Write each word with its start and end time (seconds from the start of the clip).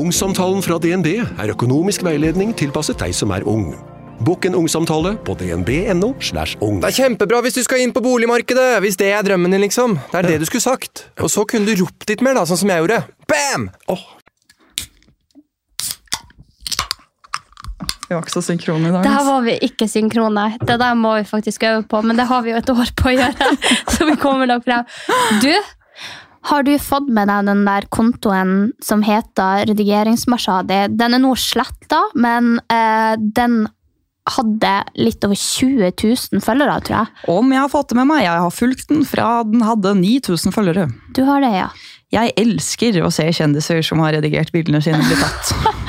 Ungsamtalen 0.00 0.62
fra 0.64 0.78
DNB 0.80 1.08
er 1.20 1.50
økonomisk 1.52 2.04
veiledning 2.06 2.54
tilpasset 2.56 2.96
deg 3.02 3.12
som 3.12 3.34
er 3.36 3.44
ung. 3.48 3.74
Bokk 4.24 4.46
en 4.48 4.54
ungsamtale 4.56 5.12
på 5.26 5.34
dnb.no. 5.36 6.14
slash 6.24 6.56
ung. 6.64 6.78
Det 6.80 6.88
er 6.88 6.96
kjempebra 7.02 7.40
hvis 7.44 7.58
du 7.58 7.60
skal 7.66 7.82
inn 7.84 7.92
på 7.92 8.00
boligmarkedet, 8.04 8.78
hvis 8.80 8.96
det 9.00 9.10
er 9.12 9.26
drømmen 9.26 9.52
din, 9.52 9.60
liksom. 9.66 9.98
Det 10.12 10.22
er 10.22 10.28
det 10.30 10.38
du 10.40 10.46
skulle 10.48 10.64
sagt. 10.64 11.04
Og 11.20 11.28
så 11.32 11.44
kunne 11.48 11.68
du 11.68 11.82
ropt 11.82 12.08
litt 12.08 12.24
mer, 12.24 12.38
da, 12.38 12.46
sånn 12.48 12.62
som 12.62 12.72
jeg 12.72 12.84
gjorde. 12.84 13.02
Bam! 13.28 13.68
Oh. 13.92 14.06
Vi 18.08 18.16
var 18.16 18.24
ikke 18.24 18.34
så 18.38 18.42
synkrone 18.42 18.88
i 18.88 18.94
dag. 18.94 19.04
Der 19.04 19.18
altså. 19.18 19.34
var 19.34 19.44
vi 19.50 19.58
ikke 19.68 19.90
synkrone. 19.90 20.46
Det 20.64 20.78
der 20.80 20.96
må 20.98 21.12
vi 21.18 21.28
faktisk 21.28 21.68
øve 21.68 21.84
på, 21.92 22.00
men 22.08 22.16
det 22.18 22.24
har 22.30 22.46
vi 22.46 22.54
jo 22.54 22.62
et 22.62 22.72
år 22.72 22.94
på 22.96 23.12
å 23.12 23.18
gjøre. 23.18 23.50
Så 23.94 24.08
vi 24.08 24.16
kommer 24.18 24.48
nok 24.50 24.64
frem. 24.64 24.88
Du, 25.44 25.52
har 26.48 26.64
du 26.64 26.72
fått 26.80 27.10
med 27.12 27.28
deg 27.28 27.50
den 27.50 27.66
der 27.66 27.86
kontoen 27.92 28.54
som 28.84 29.02
heter 29.04 29.66
Redigeringsmarsjadi? 29.68 30.86
Den 30.96 31.16
er 31.16 31.22
nå 31.22 31.34
sletta, 31.38 32.00
men 32.16 32.56
eh, 32.72 33.18
den 33.20 33.66
hadde 34.30 34.72
litt 35.00 35.24
over 35.26 35.38
20 35.38 35.90
000 35.90 36.42
følgere, 36.44 36.78
tror 36.86 36.96
jeg. 37.00 37.14
Om 37.32 37.54
jeg 37.54 37.62
har 37.62 37.72
fått 37.72 37.92
det 37.92 37.98
med 37.98 38.10
meg. 38.12 38.24
Jeg 38.24 38.44
har 38.44 38.54
fulgt 38.54 38.88
den 38.92 39.04
fra 39.08 39.30
den 39.48 39.64
hadde 39.66 39.94
9000 39.98 40.54
følgere. 40.54 40.86
Du 41.16 41.22
har 41.28 41.42
det, 41.44 41.52
ja. 41.56 41.68
Jeg 42.10 42.32
elsker 42.40 42.96
å 43.04 43.10
se 43.14 43.28
kjendiser 43.30 43.84
som 43.86 44.02
har 44.02 44.16
redigert 44.16 44.50
bildene 44.54 44.82
sine, 44.82 45.02
bli 45.06 45.18
tatt. 45.20 45.54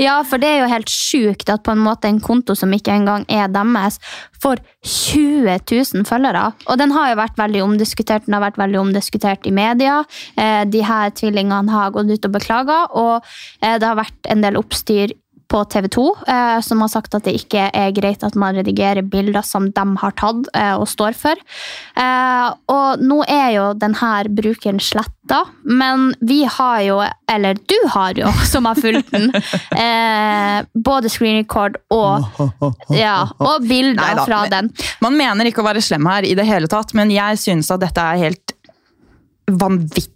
Ja, 0.00 0.16
for 0.26 0.42
det 0.42 0.48
er 0.48 0.56
jo 0.64 0.70
helt 0.72 0.90
sjukt 0.90 1.50
at 1.52 1.62
på 1.62 1.70
en 1.70 1.82
måte 1.84 2.08
en 2.10 2.20
konto 2.22 2.56
som 2.58 2.72
ikke 2.74 2.90
engang 2.94 3.22
er 3.30 3.50
deres, 3.52 4.00
får 4.42 4.58
20 4.82 5.60
000 5.70 6.06
følgere. 6.08 6.48
Og 6.66 6.80
den 6.80 6.90
har 6.96 7.12
jo 7.12 7.20
vært 7.20 7.38
veldig 7.38 7.62
omdiskutert. 7.62 8.26
Den 8.26 8.34
har 8.34 8.42
vært 8.42 8.58
veldig 8.58 8.80
omdiskutert 8.80 9.46
i 9.46 9.54
media. 9.54 10.00
Eh, 10.34 10.64
de 10.66 10.82
her 10.84 11.14
tvillingene 11.14 11.70
har 11.70 11.94
gått 11.94 12.10
ut 12.10 12.26
og 12.26 12.34
beklaga, 12.34 12.80
og 12.90 13.22
eh, 13.62 13.78
det 13.78 13.86
har 13.86 14.00
vært 14.00 14.32
en 14.34 14.42
del 14.42 14.58
oppstyr 14.58 15.14
på 15.48 15.60
TV 15.70 15.88
2, 15.92 16.04
eh, 16.28 16.60
som 16.64 16.80
har 16.82 16.90
sagt 16.92 17.14
at 17.16 17.26
det 17.26 17.34
ikke 17.38 17.68
er 17.74 17.92
greit 17.96 18.24
at 18.26 18.36
man 18.38 18.56
redigerer 18.56 19.04
bilder 19.06 19.44
som 19.46 19.68
de 19.74 19.84
har 20.00 20.14
tatt 20.18 20.48
eh, 20.56 20.72
og 20.74 20.86
står 20.90 21.16
for. 21.18 21.40
Eh, 22.00 22.46
og 22.72 23.04
nå 23.04 23.20
er 23.30 23.50
jo 23.56 23.66
denne 23.78 24.12
brukeren 24.34 24.80
sletta, 24.82 25.42
men 25.64 26.10
vi 26.24 26.42
har 26.48 26.80
jo, 26.86 26.98
eller 27.30 27.60
du 27.60 27.76
har 27.94 28.18
jo, 28.18 28.32
som 28.52 28.68
har 28.70 28.80
fulgt 28.80 29.12
den, 29.14 29.30
eh, 29.76 30.64
både 30.74 31.12
screen 31.12 31.42
record 31.42 31.78
og, 31.94 32.26
ja, 33.04 33.20
og 33.38 33.68
bilder 33.68 34.00
Neida, 34.00 34.26
fra 34.26 34.42
den. 34.52 34.72
Man 35.04 35.18
mener 35.20 35.50
ikke 35.50 35.64
å 35.64 35.68
være 35.68 35.84
slem 35.84 36.08
her 36.10 36.26
i 36.26 36.34
det 36.38 36.48
hele 36.48 36.70
tatt, 36.70 36.96
men 36.96 37.12
jeg 37.14 37.40
synes 37.42 37.70
at 37.74 37.84
dette 37.84 38.10
er 38.14 38.26
helt 38.26 38.58
vanvittig 39.50 40.10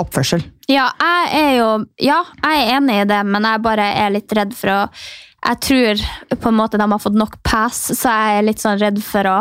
oppførsel. 0.00 0.44
Ja, 0.70 0.88
jeg 1.00 1.42
er 1.42 1.52
jo 1.58 1.68
Ja, 2.02 2.22
jeg 2.44 2.62
er 2.62 2.78
enig 2.78 3.02
i 3.02 3.10
det, 3.10 3.20
men 3.28 3.48
jeg 3.48 3.64
bare 3.64 3.92
er 4.04 4.14
litt 4.14 4.32
redd 4.36 4.56
for 4.56 4.72
å 4.72 4.80
Jeg 5.42 5.58
tror 5.66 6.02
på 6.38 6.50
en 6.52 6.54
måte 6.54 6.78
de 6.78 6.86
har 6.86 7.02
fått 7.02 7.18
nok 7.18 7.40
pass, 7.42 7.88
så 7.98 8.10
jeg 8.14 8.38
er 8.38 8.44
litt 8.46 8.62
sånn 8.62 8.78
redd 8.78 9.00
for 9.02 9.26
å 9.26 9.38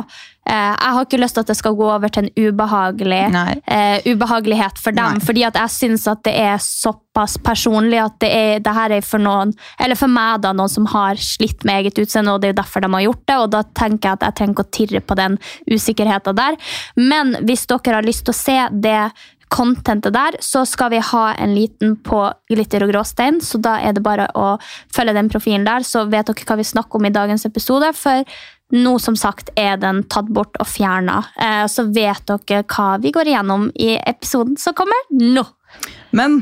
eh, 0.49 0.71
Jeg 0.73 0.93
har 0.95 1.05
ikke 1.05 1.19
lyst 1.21 1.37
til 1.37 1.45
at 1.45 1.51
det 1.51 1.57
skal 1.59 1.75
gå 1.77 1.85
over 1.93 2.09
til 2.09 2.25
en 2.25 2.31
ubehagelig 2.47 3.21
eh, 3.29 4.07
ubehagelighet 4.09 4.81
for 4.81 4.97
dem. 4.97 5.19
Nei. 5.19 5.25
Fordi 5.27 5.43
at 5.45 5.59
jeg 5.61 5.73
syns 5.75 6.07
at 6.09 6.23
det 6.25 6.33
er 6.41 6.57
såpass 6.65 7.37
personlig 7.45 7.99
at 8.01 8.17
det, 8.23 8.31
er, 8.33 8.63
det 8.65 8.73
her 8.73 8.95
er 8.97 9.05
for 9.05 9.21
noen, 9.21 9.53
eller 9.77 9.99
for 9.99 10.09
meg, 10.11 10.41
da, 10.41 10.55
noen 10.57 10.73
som 10.73 10.89
har 10.89 11.21
slitt 11.21 11.61
med 11.69 11.83
eget 11.83 12.01
utseende, 12.01 12.33
og 12.33 12.41
det 12.41 12.49
er 12.49 12.55
jo 12.55 12.61
derfor 12.63 12.81
de 12.81 12.89
har 12.95 13.05
gjort 13.05 13.27
det. 13.27 13.37
Og 13.37 13.51
da 13.53 13.61
tenker 13.83 14.09
jeg 14.09 14.17
at 14.17 14.25
jeg 14.25 14.39
trenger 14.39 14.57
ikke 14.57 14.65
å 14.65 14.73
tirre 14.79 15.03
på 15.05 15.19
den 15.21 15.37
usikkerheten 15.69 16.41
der. 16.41 16.57
Men 16.97 17.37
hvis 17.45 17.67
dere 17.69 17.99
har 17.99 18.09
lyst 18.09 18.25
til 18.25 18.33
å 18.33 18.41
se 18.41 18.57
det 18.87 19.03
contentet 19.51 20.13
der, 20.15 20.37
så 20.43 20.63
skal 20.69 20.93
vi 20.93 21.01
ha 21.03 21.25
en 21.35 21.53
liten 21.55 21.97
på 22.05 22.23
glitter 22.51 22.85
og 22.85 22.93
gråstein, 22.93 23.41
så 23.43 23.59
da 23.61 23.77
er 23.83 23.93
det 23.97 24.03
bare 24.05 24.29
å 24.37 24.53
følge 24.95 25.15
den 25.17 25.29
profilen 25.31 25.67
der, 25.67 25.83
så 25.87 26.05
vet 26.09 26.31
dere 26.31 26.47
hva 26.47 26.57
vi 26.61 26.67
snakker 26.71 26.99
om 27.01 27.07
i 27.09 27.13
dagens 27.13 27.45
episode, 27.49 27.91
for 27.97 28.23
nå 28.71 28.93
som 29.03 29.17
sagt 29.19 29.49
er 29.59 29.75
den 29.81 30.03
tatt 30.07 30.29
bort 30.31 30.55
og 30.63 30.67
fjerna, 30.71 31.17
eh, 31.35 31.65
så 31.67 31.83
vet 31.91 32.23
dere 32.31 32.63
hva 32.71 32.93
vi 33.03 33.11
går 33.11 33.33
igjennom 33.33 33.67
i 33.75 33.97
episoden 33.99 34.55
som 34.59 34.73
kommer 34.77 35.01
nå. 35.11 35.43
Men 36.15 36.39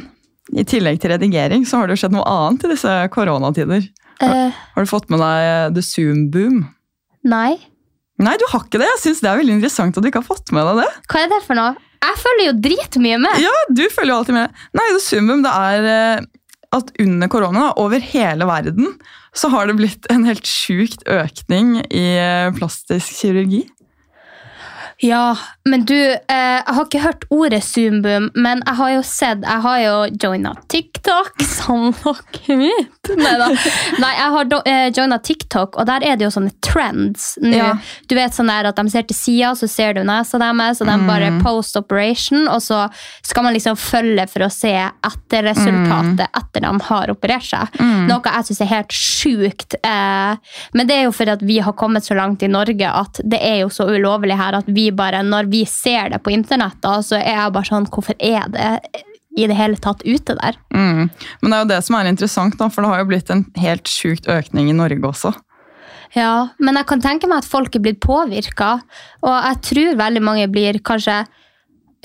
i 0.53 0.63
tillegg 0.65 1.01
til 1.01 1.11
redigering 1.13 1.65
så 1.69 1.81
har 1.81 1.89
det 1.89 1.97
jo 1.97 2.03
skjedd 2.03 2.15
noe 2.15 2.29
annet 2.29 2.65
i 2.65 2.71
disse 2.75 2.93
koronatider. 3.13 3.89
Eh, 4.21 4.53
Har 4.75 4.85
du 4.85 4.89
fått 4.89 5.09
med 5.09 5.21
deg 5.23 5.75
The 5.77 5.83
Zoom-boom? 5.85 6.63
nei, 7.23 7.57
Nei, 8.19 8.33
du 8.35 8.43
har 8.51 8.65
ikke 8.65 8.81
det. 8.81 8.87
Jeg 8.89 8.99
syns 8.99 9.21
det 9.23 9.29
er 9.31 9.37
veldig 9.39 9.53
interessant 9.55 9.95
at 9.95 10.03
du 10.03 10.09
ikke 10.09 10.19
har 10.19 10.27
fått 10.27 10.51
med 10.51 10.65
deg 10.67 10.81
det. 10.81 10.87
hva 11.07 11.21
er 11.23 11.29
det 11.31 11.37
for 11.45 11.55
noe? 11.55 11.69
Jeg 11.99 12.19
følger 12.21 12.47
jo 12.47 12.57
dritmye 12.63 13.21
med. 13.21 13.41
Ja, 13.43 13.55
du 13.75 13.85
følger 13.91 14.13
jo 14.13 14.19
alltid 14.21 14.37
med. 14.37 14.59
Nei, 14.77 14.85
det 14.95 15.01
Zoom-boom, 15.03 15.41
det 15.43 15.51
er 15.51 15.87
eh, 15.93 16.27
at 16.75 16.93
under 17.01 17.31
korona, 17.31 17.65
over 17.81 18.03
hele 18.03 18.47
verden, 18.47 18.93
så 19.35 19.49
har 19.53 19.67
det 19.67 19.77
blitt 19.79 20.07
en 20.13 20.25
helt 20.27 20.47
sjukt 20.47 21.03
økning 21.09 21.79
i 21.89 22.05
eh, 22.21 22.53
plastisk 22.55 23.19
kirurgi. 23.19 23.65
Ja, 25.01 25.37
men 25.63 25.85
du, 25.87 25.95
eh, 25.95 26.17
jeg 26.27 26.75
har 26.75 26.85
ikke 26.85 26.99
hørt 27.03 27.23
ordet 27.31 27.61
Zoomboom, 27.63 28.29
men 28.35 28.59
jeg 28.65 28.75
har 28.75 28.89
jo 28.97 29.03
sett, 29.07 29.45
jeg 29.47 29.63
har 29.63 29.77
jo 29.79 29.93
joina 30.19 30.51
TikTok, 30.71 31.39
som 31.57 31.93
dere 32.03 32.57
vet. 32.59 33.11
Neida. 33.19 33.47
Nei, 34.03 34.11
jeg 34.17 34.33
har 34.35 34.51
eh, 34.67 34.89
joina 34.95 35.19
TikTok, 35.23 35.77
og 35.79 35.87
der 35.87 36.03
er 36.03 36.19
det 36.19 36.27
jo 36.27 36.33
sånne 36.35 36.51
trends. 36.65 37.31
Nå, 37.41 37.53
Ja. 37.55 37.69
Du 38.09 38.15
vet 38.17 38.35
sånn 38.35 38.49
der 38.51 38.67
at 38.69 38.77
de 38.79 38.91
ser 38.91 39.05
til 39.07 39.15
sida, 39.17 39.53
så 39.55 39.67
ser 39.71 39.95
du 39.95 40.01
nesa 40.07 40.39
deres, 40.41 40.81
og 40.83 40.89
de 40.89 40.97
bare 41.07 41.31
post 41.43 41.79
operation, 41.79 42.47
og 42.51 42.59
så 42.63 42.83
skal 43.25 43.45
man 43.47 43.55
liksom 43.55 43.77
følge 43.79 44.27
for 44.31 44.45
å 44.45 44.51
se 44.53 44.73
etter 44.75 45.47
resultatet 45.47 46.27
etter 46.27 46.65
de 46.65 46.73
har 46.89 47.11
operert 47.13 47.47
seg. 47.47 47.79
Noe 48.09 48.19
jeg 48.35 48.49
syns 48.49 48.61
er 48.65 48.71
helt 48.73 48.95
sjukt. 48.95 49.77
Eh, 49.79 50.53
men 50.75 50.89
det 50.89 50.97
er 50.99 51.07
jo 51.07 51.15
fordi 51.15 51.35
at 51.37 51.45
vi 51.45 51.59
har 51.63 51.75
kommet 51.79 52.05
så 52.07 52.17
langt 52.17 52.43
i 52.43 52.51
Norge 52.51 52.89
at 52.89 53.21
det 53.23 53.39
er 53.45 53.61
jo 53.63 53.71
så 53.73 53.87
ulovlig 53.89 54.37
her 54.39 54.59
at 54.59 54.67
vi 54.69 54.88
bare, 54.95 55.21
når 55.25 55.49
vi 55.51 55.63
ser 55.69 56.13
det 56.13 56.21
på 56.25 56.33
internett, 56.33 56.77
da, 56.83 56.99
så 57.05 57.19
er 57.19 57.35
jeg 57.35 57.55
bare 57.55 57.69
sånn 57.69 57.87
Hvorfor 57.89 58.17
er 58.19 58.49
det 58.53 58.71
i 59.37 59.45
det 59.47 59.55
hele 59.55 59.77
tatt 59.79 60.01
ute 60.03 60.35
der? 60.39 60.57
Mm. 60.73 61.09
Men 61.41 61.51
det 61.51 61.57
er 61.57 61.61
jo 61.61 61.69
det 61.71 61.83
som 61.85 61.97
er 61.99 62.09
interessant, 62.09 62.57
da, 62.59 62.69
for 62.73 62.83
det 62.83 62.91
har 62.91 63.03
jo 63.03 63.09
blitt 63.11 63.29
en 63.33 63.45
helt 63.61 63.91
sjukt 63.91 64.29
økning 64.31 64.71
i 64.71 64.75
Norge 64.75 65.11
også. 65.11 65.33
Ja, 66.17 66.49
men 66.57 66.79
jeg 66.79 66.87
kan 66.89 67.03
tenke 67.03 67.29
meg 67.29 67.43
at 67.43 67.49
folk 67.49 67.75
er 67.77 67.83
blitt 67.85 68.01
påvirka, 68.01 68.79
og 69.21 69.35
jeg 69.35 69.59
tror 69.67 69.99
veldig 69.99 70.23
mange 70.25 70.47
blir 70.51 70.81
kanskje 70.81 71.21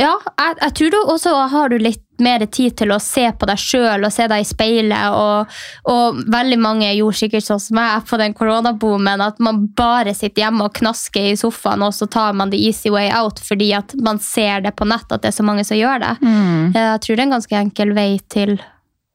Ja, 0.01 0.17
jeg, 0.19 0.57
jeg 0.59 0.75
tror 0.75 0.91
du 0.91 0.97
også 1.03 1.33
har 1.53 1.71
du 1.71 1.77
litt 1.79 2.03
mer 2.23 2.43
tid 2.51 2.75
til 2.79 2.91
å 2.95 2.99
se 3.03 3.25
på 3.39 3.47
deg 3.47 3.59
sjøl 3.59 4.07
og 4.07 4.13
se 4.15 4.27
deg 4.31 4.43
i 4.43 4.47
speilet, 4.47 5.15
og, 5.15 5.55
og 5.91 6.19
veldig 6.31 6.59
mange 6.63 6.91
gjorde 6.95 7.19
sikkert 7.21 7.47
sånn 7.47 7.63
som 7.63 7.79
meg 7.79 8.07
på 8.09 8.19
den 8.19 8.35
koronaboomen, 8.35 9.23
at 9.23 9.39
man 9.43 9.65
bare 9.79 10.15
sitter 10.15 10.47
hjemme 10.47 10.67
og 10.67 10.75
knasker 10.79 11.31
i 11.31 11.39
sofaen, 11.39 11.83
og 11.87 11.95
så 11.95 12.09
tar 12.11 12.35
man 12.39 12.51
the 12.55 12.59
easy 12.59 12.91
way 12.91 13.11
out 13.15 13.43
fordi 13.43 13.73
at 13.79 13.95
man 14.03 14.19
ser 14.23 14.67
det 14.67 14.75
på 14.79 14.87
nett 14.91 15.11
at 15.15 15.23
det 15.23 15.31
er 15.31 15.39
så 15.39 15.47
mange 15.47 15.67
som 15.67 15.79
gjør 15.79 16.03
det. 16.03 16.15
Jeg 16.79 17.03
tror 17.07 17.15
det 17.15 17.23
er 17.23 17.29
en 17.29 17.37
ganske 17.39 17.61
enkel 17.65 17.95
vei 17.99 18.09
til 18.31 18.57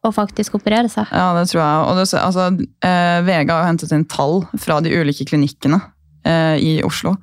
å 0.05 0.11
faktisk 0.15 0.55
operere 0.55 0.87
seg. 0.91 1.09
Ja, 1.11 1.33
det 1.35 1.49
tror 1.51 1.59
jeg. 1.59 1.79
Og 1.89 1.97
det, 1.99 2.05
altså, 2.21 2.45
eh, 2.87 3.19
VG 3.27 3.51
har 3.51 3.67
hentet 3.67 3.91
inn 3.95 4.07
tall 4.07 4.45
fra 4.59 4.79
de 4.83 4.93
ulike 4.95 5.27
klinikkene 5.27 5.81
eh, 6.23 6.55
i 6.55 6.71
Oslo. 6.87 7.17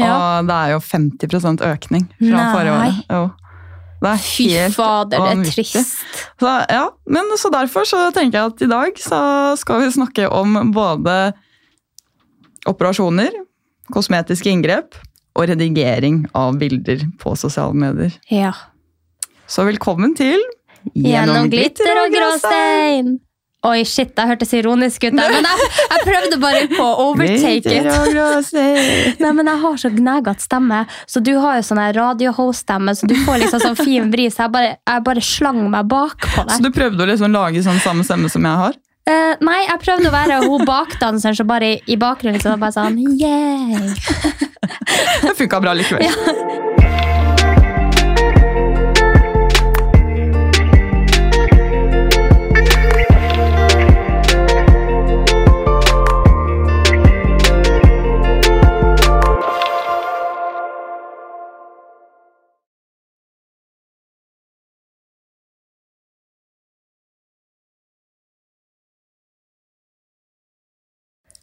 Ja. 0.00 0.14
Og 0.16 0.48
det 0.48 0.56
er 0.56 0.72
jo 0.74 0.80
50 0.86 1.62
økning 1.68 2.08
fra 2.16 2.32
Nei. 2.32 2.48
forrige 2.54 2.74
året. 2.78 3.04
Jo. 3.10 3.22
Det 4.00 4.08
er 4.08 4.22
Fy 4.24 4.46
helt 4.48 4.76
fader, 4.78 5.20
det 5.20 5.30
er 5.30 5.52
trist. 5.52 6.04
Så, 6.40 6.52
ja, 6.72 6.86
men 7.12 7.28
så 7.36 7.50
derfor 7.52 7.84
så 7.88 8.06
tenker 8.16 8.38
jeg 8.38 8.52
at 8.54 8.64
i 8.64 8.70
dag 8.70 9.00
så 9.02 9.20
skal 9.60 9.82
vi 9.82 9.90
snakke 9.92 10.28
om 10.32 10.56
både 10.72 11.16
operasjoner, 12.70 13.34
kosmetiske 13.92 14.48
inngrep 14.48 14.96
og 15.36 15.50
redigering 15.52 16.24
av 16.36 16.56
bilder 16.60 17.04
på 17.20 17.34
sosiale 17.36 17.76
medier. 17.76 18.16
Ja. 18.32 18.54
Så 19.50 19.68
velkommen 19.68 20.16
til 20.16 20.40
Gjennom 20.96 21.50
glitter 21.52 21.98
og 22.06 22.14
gråstein. 22.14 23.18
Oi, 23.60 23.82
shit, 23.84 24.14
det 24.16 24.24
hørtes 24.24 24.54
ironisk 24.56 25.02
ut 25.04 25.12
der, 25.12 25.32
men 25.34 25.44
jeg, 25.44 25.66
jeg 25.92 26.04
prøvde 26.06 26.36
bare 26.40 26.62
på 26.70 26.80
å 26.80 27.08
overtake 27.10 27.74
it. 27.76 27.88
Nei, 29.20 29.32
men 29.36 29.50
jeg 29.50 29.60
har 29.64 29.80
så 29.82 29.90
gnagete 29.92 30.46
stemme, 30.46 30.78
så 31.04 31.20
du 31.20 31.34
har 31.42 31.58
jo 31.58 31.66
sånn 31.68 31.82
radiohost-stemme, 31.98 32.94
så 32.96 33.08
du 33.10 33.12
får 33.26 33.42
liksom 33.44 33.60
sånn 33.66 33.76
fin 33.76 34.08
vri, 34.14 34.30
så 34.32 34.46
jeg 34.46 34.54
bare, 34.54 34.72
jeg 34.88 35.04
bare 35.10 35.24
slang 35.24 35.60
meg 35.74 35.92
bak 35.92 36.24
på 36.24 36.46
Så 36.48 36.64
du 36.64 36.70
prøvde 36.72 37.04
å 37.04 37.10
liksom 37.12 37.36
lage 37.36 37.60
sånn 37.66 37.82
samme 37.84 38.06
stemme 38.08 38.32
som 38.32 38.48
jeg 38.48 38.62
har? 38.64 38.80
Uh, 39.10 39.36
nei, 39.44 39.60
jeg 39.66 39.80
prøvde 39.84 40.08
å 40.08 40.14
være 40.14 40.40
hun 40.46 40.64
bakdanseren 40.68 41.36
som 41.36 41.48
bare 41.48 41.74
i, 41.74 41.78
i 41.92 42.00
bakgrunnen 42.00 42.40
liksom 42.40 42.60
bare 42.64 42.76
sånn, 42.78 42.96
yeah. 43.20 43.92
Det 45.26 45.36
funka 45.36 45.60
bra 45.60 45.76
likevel. 45.76 46.79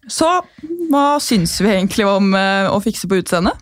Så 0.08 0.30
hva 0.92 1.08
syns 1.24 1.58
vi 1.62 1.72
egentlig 1.74 2.08
om 2.08 2.36
eh, 2.38 2.68
å 2.72 2.78
fikse 2.84 3.10
på 3.10 3.20
utseendet? 3.24 3.58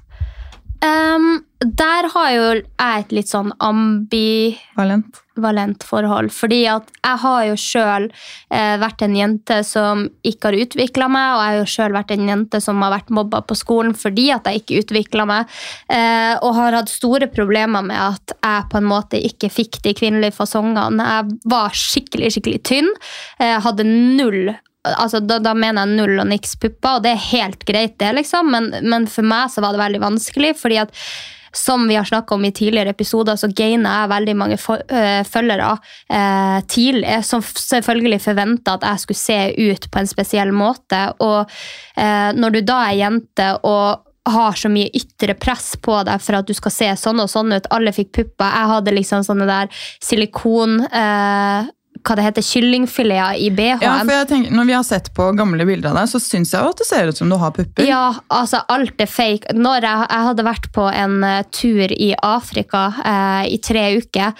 Um, 0.85 1.45
der 1.59 2.09
har 2.13 2.31
jo 2.33 2.41
jeg 2.53 3.03
et 3.05 3.13
litt 3.15 3.29
sånn 3.31 3.53
ambivalent 3.63 5.21
Valent. 5.39 5.83
forhold. 5.83 6.31
Fordi 6.35 6.61
at 6.69 6.91
jeg 6.99 7.21
har 7.23 7.45
jo 7.47 7.55
sjøl 7.59 8.05
eh, 8.53 8.75
vært 8.81 9.01
en 9.05 9.15
jente 9.17 9.57
som 9.67 10.05
ikke 10.23 10.51
har 10.51 10.57
utvikla 10.65 11.07
meg, 11.11 11.29
og 11.31 11.41
jeg 11.41 11.53
har 11.53 11.57
jo 11.57 11.71
sjøl 11.73 11.95
vært 11.95 12.13
en 12.15 12.29
jente 12.29 12.61
som 12.63 12.83
har 12.85 12.93
vært 12.93 13.15
mobba 13.15 13.41
på 13.47 13.57
skolen 13.57 13.95
fordi 13.97 14.29
at 14.35 14.47
jeg 14.47 14.61
ikke 14.61 14.83
utvikla 14.83 15.25
meg, 15.27 15.57
eh, 15.91 16.35
og 16.39 16.55
har 16.59 16.77
hatt 16.79 16.91
store 16.91 17.31
problemer 17.33 17.83
med 17.87 17.99
at 17.99 18.35
jeg 18.37 18.69
på 18.71 18.79
en 18.79 18.89
måte 18.91 19.19
ikke 19.31 19.51
fikk 19.51 19.81
de 19.87 19.95
kvinnelige 19.97 20.37
fasongene. 20.37 21.09
Jeg 21.17 21.39
var 21.55 21.75
skikkelig, 21.75 22.35
skikkelig 22.35 22.61
tynn. 22.67 22.93
Eh, 23.39 23.57
hadde 23.63 23.87
null 23.89 24.55
altså, 24.93 25.21
da, 25.23 25.39
da 25.43 25.55
mener 25.57 25.85
jeg 25.85 25.99
null 25.99 26.19
og 26.21 26.29
niks 26.29 26.55
pupper, 26.61 26.97
og 26.97 27.05
det 27.05 27.15
er 27.15 27.29
helt 27.31 27.65
greit, 27.67 27.97
det, 28.01 28.11
liksom, 28.19 28.51
men, 28.53 28.69
men 28.85 29.07
for 29.11 29.27
meg 29.27 29.49
så 29.53 29.63
var 29.65 29.75
det 29.75 29.83
veldig 29.83 30.03
vanskelig, 30.03 30.53
fordi 30.59 30.83
at 30.83 30.93
som 31.55 31.87
vi 31.87 31.95
har 31.95 32.03
snakket 32.03 32.31
om 32.35 32.45
i 32.45 32.51
tidligere 32.51 32.91
episoder, 32.91 33.37
så 33.39 33.47
gainer 33.47 34.01
jeg 34.01 34.11
veldig 34.11 34.33
mange 34.35 34.57
følgere 34.59 35.69
eh, 36.11 36.57
tidlig, 36.67 37.21
som 37.23 37.43
selvfølgelig 37.45 38.19
forventa 38.25 38.75
at 38.75 38.83
jeg 38.83 39.03
skulle 39.05 39.21
se 39.21 39.37
ut 39.71 39.87
på 39.91 40.01
en 40.01 40.09
spesiell 40.09 40.51
måte. 40.51 40.99
Og 41.23 41.47
eh, 41.95 42.35
når 42.35 42.57
du 42.57 42.59
da 42.67 42.81
er 42.89 42.99
jente 42.99 43.47
og 43.63 44.03
har 44.25 44.57
så 44.57 44.71
mye 44.73 44.89
ytre 44.97 45.35
press 45.37 45.75
på 45.77 45.99
deg 46.07 46.21
for 46.23 46.39
at 46.39 46.47
du 46.49 46.53
skal 46.57 46.73
se 46.73 46.91
sånn 46.97 47.21
og 47.21 47.29
sånn 47.29 47.53
ut. 47.53 47.67
Alle 47.73 47.93
fikk 47.93 48.11
pupper. 48.17 48.49
Jeg 48.49 48.71
hadde 48.73 48.97
liksom 48.99 49.25
sånne 49.27 49.49
der 49.49 49.81
silikon... 50.03 50.79
Eh, 50.89 51.73
hva 52.06 52.18
det 52.18 52.25
heter, 52.28 52.46
kyllingfileter 52.46 53.42
i 53.42 53.50
BH-en. 53.56 53.84
Ja, 53.84 53.98
for 54.04 54.13
jeg 54.13 54.30
tenker, 54.30 54.56
Når 54.56 54.69
vi 54.69 54.78
har 54.78 54.88
sett 54.88 55.12
på 55.18 55.30
gamle 55.38 55.68
bilder 55.68 55.92
av 55.92 56.02
deg, 56.02 56.12
så 56.13 56.22
syns 56.24 56.54
jeg 56.54 56.72
at 56.72 56.81
det 56.81 56.88
ser 56.90 57.12
ut 57.12 57.22
som 57.22 57.31
du 57.31 57.38
har 57.42 57.54
pupper. 57.56 57.88
Ja, 57.88 58.07
altså 58.34 58.63
alt 58.72 59.02
er 59.02 59.10
fake. 59.12 59.56
Når 59.57 59.88
jeg, 59.90 60.10
jeg 60.10 60.28
hadde 60.30 60.48
vært 60.50 60.72
på 60.75 60.90
en 60.92 61.22
eh, 61.25 61.44
tur 61.56 61.96
i 61.96 62.12
Afrika 62.22 62.88
eh, 63.04 63.54
i 63.56 63.62
tre 63.63 63.88
uker, 64.00 64.36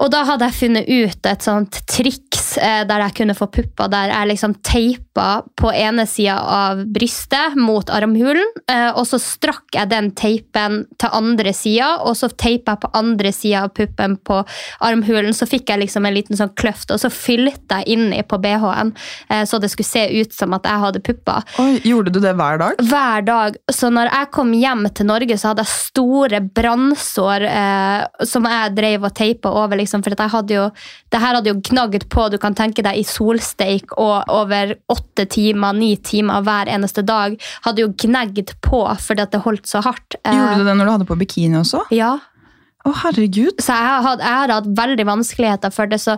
og 0.00 0.10
da 0.12 0.22
hadde 0.28 0.48
jeg 0.48 0.58
funnet 0.58 0.88
ut 0.88 1.28
et 1.28 1.44
sånt 1.44 1.80
triks 1.90 2.56
eh, 2.58 2.82
der 2.88 3.04
jeg 3.04 3.16
kunne 3.20 3.36
få 3.36 3.48
pupper, 3.52 3.90
der 3.92 4.12
jeg 4.12 4.30
liksom 4.32 4.56
teipa 4.66 5.28
på 5.60 5.72
ene 5.76 6.06
sida 6.08 6.38
av 6.40 6.82
brystet 6.90 7.56
mot 7.60 7.90
armhulen, 7.92 8.46
eh, 8.70 8.88
og 8.90 9.04
så 9.08 9.20
strakk 9.20 9.76
jeg 9.76 9.90
den 9.92 10.10
teipen 10.18 10.84
til 11.00 11.12
andre 11.16 11.52
sida, 11.56 11.92
og 12.06 12.16
så 12.18 12.30
teipa 12.32 12.76
jeg 12.76 12.84
på 12.86 12.92
andre 13.00 13.32
sida 13.34 13.64
av 13.66 13.74
puppen 13.76 14.16
på 14.26 14.40
armhulen, 14.86 15.34
så 15.36 15.48
fikk 15.48 15.70
jeg 15.72 15.84
liksom 15.84 16.08
en 16.08 16.16
liten 16.16 16.38
sånn 16.38 16.54
kløft, 16.58 16.90
og 16.94 17.02
så 17.02 17.10
fylte 17.12 17.80
jeg 17.80 17.98
inni 17.98 18.22
på 18.26 18.40
BH-en, 18.40 18.94
eh, 19.28 19.44
så 19.48 19.60
det 19.60 19.72
skulle 19.72 19.90
se 19.90 20.06
ut 20.20 20.34
som 20.34 20.56
at 20.56 20.66
jeg 20.68 20.84
hadde 20.86 21.04
pupper 21.04 21.44
Oi, 21.60 21.80
Gjorde 21.86 22.12
du 22.14 22.20
det 22.22 22.32
hver 22.38 22.58
dag? 22.60 22.80
hver 22.90 23.24
dag. 23.26 23.56
Så 23.72 23.90
når 23.92 24.10
jeg 24.10 24.30
kom 24.34 24.52
hjem 24.56 24.86
til 24.94 25.08
Norge, 25.08 25.36
så 25.38 25.50
hadde 25.50 25.64
jeg 25.64 25.72
store 25.90 26.40
brannsår 26.56 27.44
eh, 27.48 28.24
som 28.28 28.46
jeg 28.48 28.74
drev 28.76 29.06
og 29.08 29.14
teipa 29.16 29.52
over. 29.52 29.78
Liksom, 29.80 29.89
for 29.98 30.14
at 30.14 30.22
jeg 30.22 30.34
hadde 30.36 30.56
jo, 30.56 30.64
det 31.10 31.20
her 31.22 31.36
hadde 31.38 31.50
jo 31.50 31.58
gnagd 31.70 32.06
på, 32.12 32.28
du 32.30 32.38
kan 32.38 32.54
tenke 32.54 32.84
deg, 32.86 33.00
i 33.02 33.06
solsteik 33.06 33.96
og 33.98 34.30
over 34.30 34.76
åtte 34.92 35.26
timer, 35.30 35.74
ni 35.76 35.96
timer 35.96 36.46
hver 36.46 36.70
eneste 36.70 37.02
dag. 37.06 37.34
Hadde 37.66 37.82
jo 37.84 37.92
gnagd 38.06 38.54
på 38.62 38.86
fordi 39.02 39.26
at 39.26 39.34
det 39.34 39.42
holdt 39.44 39.66
så 39.70 39.82
hardt. 39.84 40.18
Eh, 40.22 40.34
Gjorde 40.34 40.62
du 40.62 40.68
det 40.70 40.78
når 40.78 40.86
du 40.86 40.94
hadde 40.96 41.10
på 41.10 41.18
bikini 41.20 41.58
også? 41.60 41.84
Ja. 41.94 42.16
Å, 42.80 42.94
herregud. 43.02 43.58
Så 43.60 43.74
jeg 43.76 44.04
har 44.24 44.52
hatt 44.54 44.68
veldig 44.78 45.04
vanskeligheter 45.04 45.72
for 45.74 45.90
det. 45.90 45.98
Så 46.00 46.14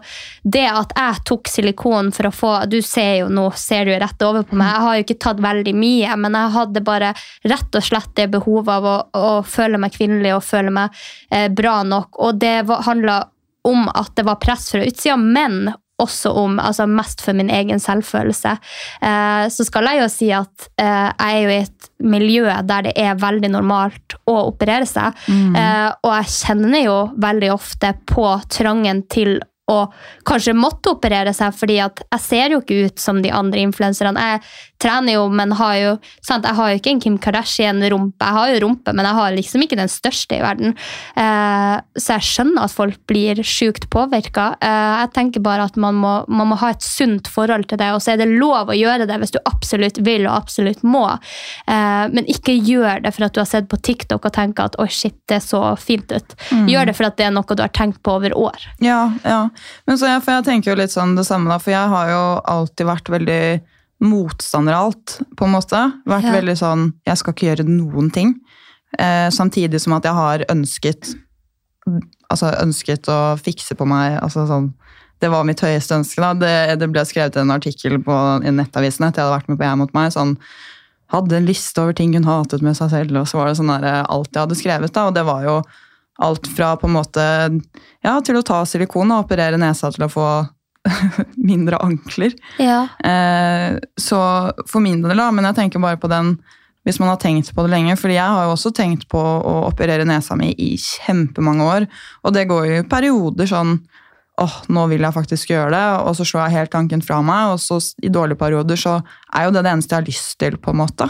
det 0.46 0.68
at 0.70 0.92
jeg 0.94 1.24
tok 1.26 1.50
silikon 1.50 2.12
for 2.14 2.28
å 2.28 2.34
få 2.34 2.52
Du 2.70 2.78
ser 2.86 3.24
jo 3.24 3.30
nå 3.34 3.48
ser 3.58 3.88
du 3.88 3.92
rett 3.98 4.22
over 4.22 4.46
på 4.46 4.58
meg. 4.58 4.70
Jeg 4.70 4.84
har 4.84 4.94
jo 4.94 5.06
ikke 5.06 5.18
tatt 5.26 5.42
veldig 5.42 5.74
mye, 5.74 6.14
men 6.22 6.38
jeg 6.38 6.54
hadde 6.54 6.84
bare 6.86 7.10
rett 7.50 7.80
og 7.80 7.86
slett 7.88 8.14
det 8.18 8.28
behovet 8.36 8.70
av 8.76 8.86
å, 8.86 8.96
å 9.18 9.34
føle 9.42 9.80
meg 9.82 9.96
kvinnelig 9.96 10.36
og 10.36 10.46
føle 10.46 10.70
meg 10.74 11.02
eh, 11.34 11.48
bra 11.50 11.80
nok. 11.82 12.22
Og 12.22 12.38
det 12.38 12.60
handla 12.86 13.24
om 13.68 13.86
at 13.88 14.12
det 14.18 14.26
var 14.26 14.40
press 14.42 14.70
fra 14.72 14.82
utsida, 14.84 15.16
men 15.16 15.70
også 16.02 16.32
om, 16.34 16.56
altså 16.58 16.86
mest 16.90 17.22
for 17.22 17.36
min 17.36 17.50
egen 17.52 17.80
selvfølelse. 17.82 18.56
Eh, 19.06 19.44
så 19.54 19.66
skal 19.68 19.90
jeg 19.90 20.00
jo 20.00 20.08
si 20.10 20.32
at 20.34 20.68
eh, 20.80 21.12
jeg 21.12 21.36
er 21.36 21.38
jo 21.44 21.52
i 21.52 21.60
et 21.60 21.88
miljø 22.02 22.56
der 22.66 22.88
det 22.88 22.96
er 22.98 23.20
veldig 23.20 23.52
normalt 23.52 24.16
å 24.26 24.38
operere 24.48 24.88
seg. 24.88 25.14
Eh, 25.30 25.88
og 26.02 26.12
jeg 26.16 26.34
kjenner 26.40 26.86
jo 26.86 26.98
veldig 27.22 27.52
ofte 27.54 27.94
på 28.08 28.26
trangen 28.50 29.04
til 29.12 29.38
å 29.70 29.86
kanskje 30.26 30.54
måtte 30.58 30.96
operere 30.96 31.32
seg, 31.36 31.54
fordi 31.54 31.78
at 31.84 32.02
jeg 32.02 32.24
ser 32.24 32.54
jo 32.54 32.60
ikke 32.62 32.88
ut 32.88 33.02
som 33.02 33.20
de 33.22 33.30
andre 33.32 33.62
influenserne. 33.62 34.24
Jeg 34.34 34.42
trener 34.82 35.16
jo, 35.16 35.26
men 35.32 35.54
har 35.58 35.76
jo, 35.78 35.92
sant? 36.24 36.46
jeg 36.46 36.58
har 36.58 36.72
jo 36.72 36.80
ikke 36.80 36.92
en 36.94 37.02
Kim 37.02 37.18
Kardashian-rumpe. 37.22 38.26
Jeg 38.26 38.38
har 38.38 38.52
jo 38.52 38.60
rumpe, 38.66 38.94
men 38.96 39.08
jeg 39.08 39.18
har 39.18 39.36
liksom 39.36 39.64
ikke 39.64 39.78
den 39.78 39.92
største 39.92 40.38
i 40.38 40.42
verden. 40.42 40.76
Eh, 41.18 41.76
så 41.98 42.16
jeg 42.16 42.28
skjønner 42.28 42.66
at 42.66 42.74
folk 42.74 42.98
blir 43.10 43.42
sjukt 43.46 43.88
påvirka. 43.92 44.52
Eh, 44.62 44.94
jeg 45.02 45.12
tenker 45.16 45.44
bare 45.44 45.68
at 45.70 45.78
man 45.80 45.98
må, 46.02 46.14
man 46.28 46.52
må 46.52 46.58
ha 46.62 46.72
et 46.74 46.84
sunt 46.84 47.30
forhold 47.32 47.68
til 47.70 47.80
det, 47.80 47.92
og 47.94 48.02
så 48.02 48.14
er 48.14 48.22
det 48.22 48.30
lov 48.32 48.72
å 48.72 48.78
gjøre 48.78 49.06
det 49.10 49.20
hvis 49.22 49.34
du 49.34 49.40
absolutt 49.44 50.02
vil 50.04 50.26
og 50.26 50.36
absolutt 50.42 50.82
må. 50.86 51.04
Eh, 51.66 52.04
men 52.12 52.28
ikke 52.30 52.56
gjør 52.58 53.04
det 53.06 53.14
for 53.14 53.28
at 53.28 53.36
du 53.36 53.42
har 53.42 53.50
sett 53.50 53.70
på 53.70 53.80
TikTok 53.80 54.28
og 54.28 54.34
tenker 54.34 54.70
at 54.70 54.78
oi, 54.82 54.88
shit, 54.92 55.16
det 55.30 55.42
så 55.44 55.64
fint 55.80 56.10
ut. 56.12 56.36
Gjør 56.68 56.90
det 56.90 56.96
for 56.98 57.08
at 57.08 57.18
det 57.18 57.28
er 57.28 57.34
noe 57.34 57.56
du 57.56 57.62
har 57.62 57.72
tenkt 57.74 58.02
på 58.04 58.16
over 58.18 58.34
år. 58.38 58.66
Ja, 58.82 59.12
ja. 59.26 59.44
Men 59.86 59.98
så 60.00 60.08
jeg, 60.08 60.24
jeg 60.26 60.46
tenker 60.46 60.72
jo 60.72 60.80
litt 60.80 60.94
sånn 60.94 61.16
det 61.18 61.26
samme, 61.28 61.50
da, 61.52 61.60
for 61.62 61.74
jeg 61.74 61.92
har 61.92 62.10
jo 62.10 62.24
alltid 62.52 62.88
vært 62.88 63.12
veldig 63.12 63.42
motstander 64.02 64.74
av 64.74 64.90
alt, 64.90 65.20
på 65.38 65.46
en 65.46 65.52
måte. 65.54 65.80
Vært 66.06 66.24
Ja. 66.28 66.32
veldig 66.40 66.56
sånn 66.58 66.92
Jeg 67.06 67.18
skal 67.18 67.32
ikke 67.34 67.48
gjøre 67.56 67.68
noen 67.68 68.10
ting. 68.12 68.34
Eh, 68.98 69.28
samtidig 69.30 69.80
som 69.80 69.94
at 69.94 70.04
jeg 70.04 70.12
har 70.14 70.44
ønsket 70.50 71.14
Altså 72.30 72.52
ønsket 72.62 73.08
å 73.10 73.36
fikse 73.40 73.74
på 73.74 73.86
meg 73.88 74.18
altså 74.22 74.46
sånn 74.48 74.72
det 75.22 75.30
var 75.30 75.44
mitt 75.46 75.60
høyeste 75.62 75.94
ønske. 75.94 76.18
da. 76.18 76.32
Det, 76.34 76.78
det 76.80 76.88
ble 76.90 77.00
skrevet 77.06 77.36
en 77.38 77.50
artikkel 77.54 78.00
på 78.02 78.14
i 78.42 78.50
Nettavisen 78.50 79.06
etter 79.06 79.22
jeg 79.22 79.28
hadde 79.28 79.36
vært 79.36 79.48
med 79.52 79.58
på 79.60 79.64
Jeg 79.68 79.78
mot 79.78 79.92
meg. 79.94 80.10
sånn, 80.12 80.36
Hadde 81.12 81.36
en 81.36 81.46
liste 81.46 81.78
over 81.78 81.92
ting 81.92 82.12
hun 82.14 82.24
hatet 82.24 82.60
med 82.62 82.74
seg 82.74 82.90
selv, 82.90 83.16
og 83.20 83.26
så 83.28 83.36
var 83.38 83.46
det 83.46 83.58
sånn 83.60 83.68
der, 83.70 83.84
eh, 83.86 84.06
alt 84.08 84.32
jeg 84.32 84.42
hadde 84.42 84.56
skrevet. 84.58 84.92
da, 84.92 85.06
Og 85.06 85.14
det 85.14 85.24
var 85.24 85.42
jo 85.44 85.62
alt 86.18 86.46
fra 86.56 86.74
på 86.76 86.84
en 86.88 86.94
måte 86.96 87.62
ja, 88.02 88.20
til 88.20 88.34
å 88.34 88.42
ta 88.42 88.64
silikon 88.64 89.12
og 89.12 89.26
operere 89.28 89.58
nesa 89.60 89.92
til 89.92 90.06
å 90.06 90.10
få 90.10 90.26
mindre 91.50 91.78
ankler. 91.82 92.34
Ja. 92.58 92.86
Eh, 93.04 93.78
så 94.00 94.18
for 94.68 94.84
min 94.84 95.02
del, 95.04 95.16
da, 95.18 95.30
men 95.34 95.46
jeg 95.50 95.58
tenker 95.60 95.82
bare 95.82 96.00
på 96.00 96.10
den 96.12 96.36
hvis 96.82 96.98
man 96.98 97.12
har 97.12 97.18
tenkt 97.22 97.52
på 97.54 97.62
det 97.62 97.70
lenge. 97.70 97.96
fordi 97.96 98.16
jeg 98.16 98.34
har 98.34 98.44
jo 98.46 98.54
også 98.56 98.72
tenkt 98.74 99.06
på 99.10 99.20
å 99.20 99.54
operere 99.68 100.06
nesa 100.08 100.34
mi 100.34 100.50
i 100.50 100.74
kjempemange 100.74 101.62
år. 101.62 101.86
Og 102.26 102.34
det 102.34 102.48
går 102.50 102.66
jo 102.66 102.80
i 102.80 102.88
perioder 102.90 103.46
sånn 103.46 103.76
åh, 104.40 104.54
nå 104.72 104.86
vil 104.90 105.04
jeg 105.04 105.14
faktisk 105.14 105.52
gjøre 105.52 105.72
det, 105.74 105.86
og 106.08 106.16
så 106.16 106.24
slår 106.26 106.46
jeg 106.46 106.56
helt 106.56 106.72
tanken 106.72 107.02
fra 107.04 107.20
meg. 107.24 107.54
Og 107.54 107.60
så 107.62 107.78
i 108.02 108.10
dårlige 108.12 108.40
perioder 108.40 108.80
så 108.80 108.98
er 109.30 109.46
jo 109.46 109.54
det 109.54 109.64
det 109.66 109.74
eneste 109.74 109.94
jeg 109.94 110.00
har 110.00 110.08
lyst 110.08 110.38
til, 110.40 110.56
på 110.58 110.72
en 110.72 110.80
måte. 110.82 111.08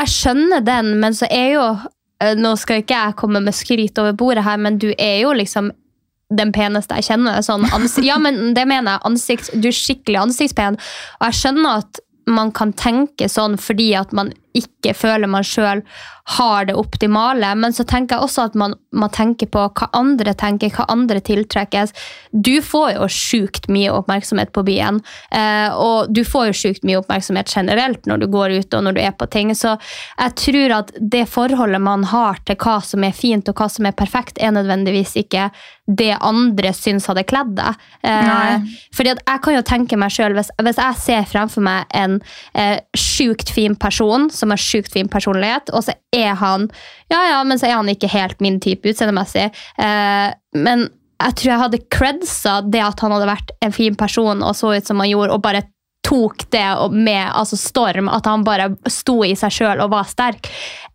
Jeg 0.00 0.12
skjønner 0.14 0.64
den, 0.64 0.94
men 1.02 1.16
så 1.16 1.28
er 1.28 1.48
jo 1.56 1.64
eh, 2.22 2.36
Nå 2.38 2.54
skal 2.60 2.84
ikke 2.84 2.96
jeg 2.96 3.18
komme 3.20 3.42
med 3.44 3.56
skryt 3.56 3.98
over 4.00 4.14
bordet 4.16 4.46
her, 4.46 4.60
men 4.60 4.78
du 4.80 4.92
er 4.96 5.24
jo 5.24 5.34
liksom 5.36 5.72
den 6.30 6.52
peneste 6.54 6.98
jeg 6.98 7.10
kjenner. 7.10 7.40
Sånn 7.44 7.66
ja, 8.08 8.18
men 8.22 8.54
det 8.56 8.66
mener 8.70 8.96
jeg. 8.96 9.04
Ansikt, 9.10 9.50
du 9.54 9.70
er 9.70 9.76
skikkelig 9.76 10.22
ansiktspen. 10.26 10.78
Og 11.20 11.28
jeg 11.28 11.42
skjønner 11.42 11.82
at 11.82 12.04
man 12.30 12.52
kan 12.54 12.72
tenke 12.78 13.26
sånn 13.30 13.56
fordi 13.58 13.90
at 13.98 14.12
man 14.14 14.30
ikke 14.56 14.79
ikke 14.80 14.96
føler 14.96 15.30
man 15.30 15.46
sjøl 15.46 15.84
har 16.30 16.64
det 16.64 16.74
optimale. 16.74 17.54
Men 17.54 17.72
så 17.72 17.84
tenker 17.84 18.16
jeg 18.16 18.26
også 18.26 18.44
at 18.50 18.56
man 18.58 18.74
må 18.94 19.08
tenke 19.14 19.48
på 19.50 19.64
hva 19.66 19.88
andre 19.96 20.34
tenker, 20.38 20.70
hva 20.74 20.86
andre 20.92 21.18
tiltrekkes. 21.26 21.94
Du 22.30 22.60
får 22.62 22.92
jo 22.94 23.08
sjukt 23.10 23.66
mye 23.72 23.90
oppmerksomhet 23.94 24.52
på 24.54 24.64
byen, 24.66 25.00
eh, 25.34 25.74
og 25.74 26.12
du 26.14 26.22
får 26.26 26.50
jo 26.50 26.58
sjukt 26.60 26.86
mye 26.86 27.00
oppmerksomhet 27.00 27.50
generelt 27.50 28.06
når 28.06 28.22
du 28.22 28.28
går 28.30 28.56
ute 28.60 28.78
og 28.78 28.86
når 28.86 28.98
du 28.98 29.02
er 29.02 29.16
på 29.18 29.26
ting. 29.32 29.50
Så 29.58 29.74
jeg 30.18 30.36
tror 30.44 30.76
at 30.80 30.94
det 31.00 31.26
forholdet 31.30 31.82
man 31.82 32.06
har 32.12 32.38
til 32.46 32.58
hva 32.60 32.78
som 32.84 33.04
er 33.06 33.16
fint 33.16 33.50
og 33.50 33.58
hva 33.58 33.70
som 33.72 33.90
er 33.90 33.98
perfekt, 33.98 34.38
er 34.38 34.54
nødvendigvis 34.54 35.16
ikke 35.24 35.50
det 35.90 36.12
andre 36.22 36.70
syns 36.76 37.08
hadde 37.10 37.26
kledd 37.26 37.56
deg. 37.58 37.86
Eh, 38.06 38.70
fordi 38.94 39.14
at 39.16 39.22
jeg 39.26 39.42
kan 39.42 39.56
jo 39.56 39.66
tenke 39.66 39.98
meg 39.98 40.14
selv, 40.14 40.38
hvis, 40.38 40.52
hvis 40.62 40.78
jeg 40.78 41.02
ser 41.02 41.28
fremfor 41.30 41.64
meg 41.66 41.90
en 41.96 42.20
eh, 42.54 42.78
sjukt 42.94 43.50
fin 43.50 43.74
person 43.74 44.28
som 44.30 44.54
har 44.54 44.62
sjukt 44.70 44.94
fin 44.94 45.10
personlighet, 45.10 45.72
og 45.74 45.84
så 45.86 45.96
er 46.14 46.38
han 46.40 46.68
ja 47.12 47.20
ja, 47.32 47.42
men 47.46 47.60
så 47.60 47.68
er 47.68 47.78
han 47.78 47.90
ikke 47.90 48.10
helt 48.12 48.40
min 48.44 48.60
type 48.62 48.88
utseendemessig. 48.88 49.50
Eh, 49.82 50.28
men 50.56 50.88
jeg 51.20 51.36
tror 51.36 51.50
jeg 51.50 51.62
hadde 51.64 51.82
credsa 51.92 52.54
det 52.64 52.80
at 52.84 53.02
han 53.04 53.12
hadde 53.12 53.28
vært 53.28 53.52
en 53.64 53.74
fin 53.76 53.96
person 53.98 54.40
og 54.46 54.56
så 54.56 54.72
ut 54.76 54.88
som 54.88 55.02
han 55.02 55.10
gjorde, 55.10 55.36
og 55.36 55.44
bare 55.44 55.66
tok 56.06 56.46
det 56.50 56.64
med 56.96 57.28
altså 57.36 57.56
storm, 57.60 58.08
at 58.08 58.26
han 58.26 58.44
bare 58.46 58.70
sto 58.90 59.18
i 59.26 59.34
seg 59.36 59.52
sjøl 59.52 59.82
og 59.84 59.90
var 59.92 60.06
sterk, 60.08 60.48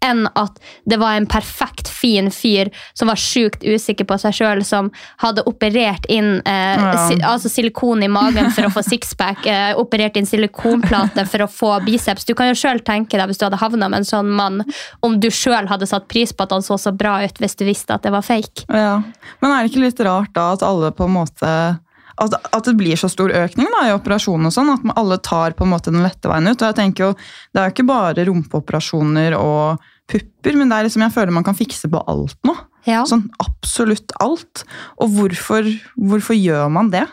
enn 0.04 0.26
at 0.38 0.58
det 0.90 0.98
var 1.02 1.16
en 1.18 1.28
perfekt 1.30 1.88
fin 1.90 2.28
fyr 2.34 2.72
som 2.98 3.10
var 3.12 3.20
sjukt 3.22 3.64
usikker 3.64 4.08
på 4.10 4.18
seg 4.22 4.34
sjøl, 4.36 4.64
som 4.66 4.90
hadde 5.22 5.46
operert 5.50 6.06
inn 6.12 6.42
eh, 6.46 6.76
Ja. 6.76 7.08
si, 7.08 7.20
altså 7.22 7.50
silikon 7.54 8.04
i 8.04 8.10
magen 8.12 8.50
for 8.52 8.68
å 8.68 8.74
få 8.74 8.84
sixpack, 8.86 9.46
eh, 9.48 9.72
operert 9.80 10.18
inn 10.20 10.26
silikonplate 10.28 11.26
for 11.30 11.46
å 11.46 11.50
få 11.52 11.72
biceps. 11.86 12.26
Du 12.26 12.34
kan 12.36 12.50
jo 12.52 12.58
sjøl 12.60 12.82
tenke 12.86 13.18
deg 13.18 13.30
hvis 13.30 13.40
du 13.42 13.46
hadde 13.48 13.62
havna 13.62 13.90
med 13.90 14.02
en 14.02 14.10
sånn 14.10 14.30
mann, 14.36 14.62
om 15.06 15.20
du 15.22 15.30
sjøl 15.34 15.70
hadde 15.72 15.88
satt 15.90 16.10
pris 16.12 16.34
på 16.34 16.44
at 16.44 16.52
han 16.58 16.66
så 16.66 16.78
så 16.82 16.92
bra 16.96 17.20
ut 17.24 17.40
hvis 17.42 17.56
du 17.56 17.66
visste 17.70 17.94
at 17.96 18.04
det 18.04 18.12
var 18.14 18.26
fake. 18.26 18.66
Ja. 18.74 19.00
Men 19.40 19.52
er 19.54 19.64
det 19.64 19.72
ikke 19.72 19.86
litt 19.86 20.00
rart 20.06 20.34
da 20.36 20.52
at 20.58 20.66
alle 20.66 20.92
på 20.92 21.06
en 21.08 21.16
måte 21.16 21.54
at, 22.22 22.36
at 22.56 22.64
det 22.70 22.76
blir 22.80 22.96
så 23.00 23.10
stor 23.12 23.32
økning 23.36 23.68
da, 23.74 23.82
i 23.90 23.96
operasjonen 23.96 24.48
og 24.48 24.54
sånn, 24.56 24.70
at 24.74 24.84
man- 24.88 24.96
alle 24.98 25.18
tar 25.18 25.52
på 25.58 25.66
en 25.66 25.74
måte 25.74 25.92
den 25.92 26.04
lette 26.06 26.30
veien 26.32 26.48
ut. 26.48 26.62
Og 26.62 26.70
jeg 26.70 26.76
tenker 26.80 27.10
jo, 27.10 27.14
Det 27.54 27.60
er 27.62 27.68
jo 27.70 27.74
ikke 27.76 27.88
bare 27.90 28.26
rumpeoperasjoner 28.30 29.36
og 29.40 29.80
pupper, 30.08 30.56
men 30.56 30.70
det 30.70 30.78
er 30.78 30.88
liksom, 30.88 31.02
jeg 31.02 31.16
føler 31.16 31.32
man 31.34 31.44
kan 31.48 31.58
fikse 31.58 31.90
på 31.92 32.02
alt 32.08 32.38
nå. 32.46 32.56
Ja. 32.86 33.02
Sånn 33.10 33.26
absolutt 33.42 34.14
alt. 34.22 34.64
Og 35.02 35.10
hvorfor, 35.16 35.66
hvorfor 35.98 36.38
gjør 36.38 36.70
man 36.72 36.92
det? 36.94 37.08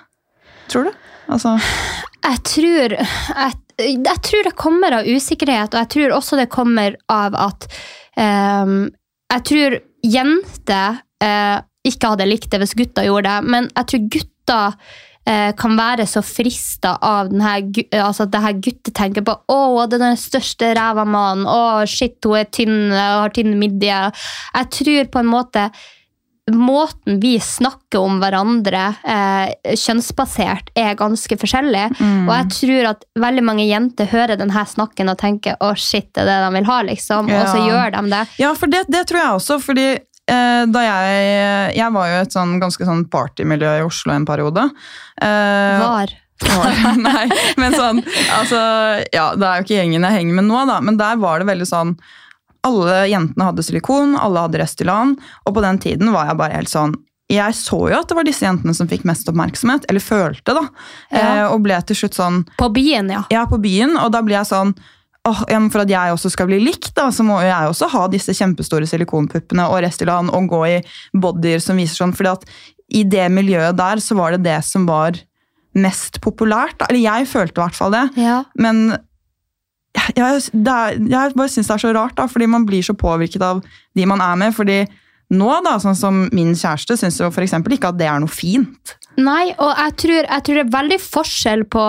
Tror 0.69 0.85
du? 0.91 0.93
Altså, 1.33 1.57
Jeg 2.23 2.39
tror, 2.45 2.93
jeg, 2.99 3.53
jeg 3.79 4.19
tror 4.23 4.45
det 4.47 4.55
kommer 4.59 4.93
av 5.01 5.07
usikkerhet, 5.09 5.73
og 5.75 5.81
jeg 5.81 5.89
tror 5.97 6.17
også 6.19 6.37
det 6.39 6.51
kommer 6.53 6.95
av 7.11 7.35
at 7.35 7.67
um, 8.17 8.91
Jeg 9.33 9.45
tror 9.49 9.79
jenter 10.05 11.01
uh, 11.25 11.63
ikke 11.87 12.13
hadde 12.13 12.29
likt 12.29 12.51
det 12.53 12.61
hvis 12.63 12.77
gutter 12.79 13.09
gjorde 13.09 13.27
det, 13.31 13.49
men 13.51 13.71
jeg 13.73 13.89
tror 13.91 14.05
gutter 14.13 14.29
eh, 15.27 15.53
kan 15.59 15.77
være 15.79 16.07
så 16.11 16.23
frista 16.27 16.97
av 16.99 17.31
denne, 17.31 17.55
altså 17.55 17.73
gu- 17.79 18.03
altså 18.03 18.27
det 18.33 18.43
her 18.47 18.61
guttet 18.69 18.95
tenker 18.99 19.27
på 19.27 19.39
å, 19.55 19.61
det 19.87 19.99
er 20.01 20.07
den 20.09 20.21
største 20.21 20.73
ræva 20.79 21.05
mannen, 21.09 21.47
å, 21.47 21.83
shit, 21.87 22.19
hun 22.27 22.41
er 22.43 22.49
tynn 22.53 22.79
og 22.93 23.01
har 23.25 23.35
tynn 23.37 23.57
midje. 23.61 23.99
Jeg 24.57 24.73
tror 24.79 25.11
på 25.17 25.23
en 25.25 25.31
måte 25.39 25.69
måten 26.53 27.21
vi 27.23 27.37
snakker 27.41 28.01
om 28.03 28.17
hverandre 28.21 28.81
eh, 29.07 29.75
kjønnsbasert, 29.79 30.73
er 30.75 30.97
ganske 30.99 31.37
forskjellig. 31.39 31.85
Og 32.27 32.33
jeg 32.35 32.49
tror 32.57 32.89
at 32.91 33.05
veldig 33.23 33.45
mange 33.47 33.67
jenter 33.69 34.11
hører 34.11 34.35
denne 34.41 34.65
snakken 34.67 35.09
og 35.13 35.21
tenker 35.23 35.55
å 35.63 35.71
shit, 35.79 36.11
det 36.19 36.25
er 36.25 36.33
det 36.33 36.39
de 36.49 36.51
vil 36.59 36.67
ha, 36.67 36.81
liksom. 36.91 37.31
Og 37.31 37.47
så 37.55 37.63
gjør 37.69 37.95
de 37.95 38.03
det. 38.11 38.23
Ja, 38.43 38.51
for 38.59 38.67
det, 38.75 38.83
det 38.91 39.05
tror 39.09 39.21
jeg 39.23 39.37
også, 39.39 39.61
fordi 39.63 39.87
eh, 39.95 40.03
da 40.27 40.83
jeg 40.87 41.77
Jeg 41.77 41.93
var 41.93 42.09
jo 42.09 42.19
et 42.23 42.33
sånn 42.35 42.59
ganske 42.63 42.87
sånn 42.87 43.05
partymiljø 43.11 43.73
i 43.81 43.85
Oslo 43.87 44.13
en 44.15 44.27
periode. 44.29 44.69
Eh, 45.21 45.79
Var. 45.83 46.13
var- 46.43 46.97
Nei, 47.07 47.27
men 47.59 47.73
sånn 47.77 48.01
altså, 48.39 48.59
Ja, 49.15 49.35
det 49.37 49.47
er 49.47 49.61
jo 49.61 49.67
ikke 49.67 49.79
gjengen 49.79 50.03
jeg 50.07 50.17
henger 50.19 50.35
med 50.41 50.49
nå, 50.49 50.65
da, 50.67 50.81
men 50.81 50.97
der 50.99 51.17
var 51.23 51.39
det 51.43 51.47
veldig 51.51 51.69
sånn 51.69 51.95
Alle 52.67 53.05
jentene 53.11 53.47
hadde 53.51 53.63
silikon, 53.67 54.17
alle 54.19 54.45
hadde 54.47 54.59
Restylan, 54.63 55.17
og 55.47 55.55
på 55.55 55.63
den 55.65 55.79
tiden 55.83 56.13
var 56.15 56.27
jeg 56.31 56.39
bare 56.41 56.59
helt 56.61 56.71
sånn 56.73 56.95
jeg 57.33 57.55
så 57.57 57.79
jo 57.89 57.97
at 57.97 58.11
det 58.11 58.17
var 58.19 58.27
disse 58.29 58.45
jentene 58.45 58.75
som 58.77 58.89
fikk 58.91 59.07
mest 59.09 59.25
oppmerksomhet, 59.31 59.87
eller 59.89 60.03
følte, 60.05 60.53
da. 60.53 60.67
Ja. 61.15 61.21
Eh, 61.23 61.45
og 61.55 61.63
ble 61.65 61.79
til 61.89 61.97
slutt 61.97 62.19
sånn 62.19 62.43
På 62.61 62.67
byen, 62.75 63.09
ja. 63.15 63.23
ja, 63.33 63.47
på 63.49 63.57
byen, 63.63 63.95
og 63.97 64.11
da 64.13 64.21
blir 64.27 64.37
jeg 64.37 64.51
sånn 64.51 64.75
åh, 65.29 65.43
ja, 65.51 65.61
For 65.73 65.85
at 65.85 65.93
jeg 65.93 66.15
også 66.15 66.33
skal 66.35 66.49
bli 66.51 66.61
likt, 66.63 66.93
da, 66.97 67.09
så 67.15 67.25
må 67.27 67.39
jeg 67.45 67.71
også 67.71 67.91
ha 67.93 68.07
disse 68.13 68.35
kjempestore 68.37 68.89
silikonpuppene 68.91 69.69
og 69.71 69.83
Restylane 69.85 70.33
og 70.35 70.49
gå 70.51 70.63
i 70.71 70.79
bodyer 71.15 71.63
som 71.63 71.79
viser 71.81 72.03
sånn. 72.03 72.17
fordi 72.17 72.33
at 72.33 72.49
i 72.93 73.05
det 73.09 73.29
miljøet 73.33 73.79
der 73.79 74.03
så 74.05 74.17
var 74.19 74.35
det 74.35 74.45
det 74.45 74.59
som 74.69 74.85
var 74.89 75.17
mest 75.73 76.21
populært. 76.21 76.77
Da. 76.81 76.91
Eller 76.91 77.01
jeg 77.07 77.31
følte 77.31 77.57
i 77.57 77.65
hvert 77.65 77.79
fall 77.79 77.95
det. 77.95 78.07
ja. 78.21 78.43
Men 78.61 78.99
jeg, 80.17 80.25
er, 80.25 80.97
jeg 80.97 81.37
bare 81.37 81.53
syns 81.53 81.69
det 81.69 81.75
er 81.75 81.83
så 81.85 81.93
rart, 81.95 82.17
da, 82.17 82.27
fordi 82.29 82.49
man 82.49 82.65
blir 82.69 82.85
så 82.85 82.95
påvirket 82.97 83.43
av 83.45 83.63
de 83.97 84.07
man 84.09 84.21
er 84.25 84.37
med. 84.41 84.55
fordi 84.57 84.83
nå, 85.33 85.49
da, 85.65 85.79
sånn 85.81 85.97
som 85.97 86.19
min 86.35 86.53
kjæreste, 86.57 86.99
syns 87.01 87.21
jo 87.21 87.31
f.eks. 87.31 87.55
ikke 87.57 87.93
at 87.93 88.01
det 88.01 88.09
er 88.09 88.21
noe 88.21 88.33
fint. 88.33 88.97
Nei, 89.21 89.53
og 89.61 89.73
jeg 89.77 89.97
tror, 90.01 90.21
jeg 90.25 90.45
tror 90.47 90.59
det 90.59 90.65
er 90.65 90.77
veldig 90.77 91.01
forskjell 91.05 91.65
på 91.73 91.89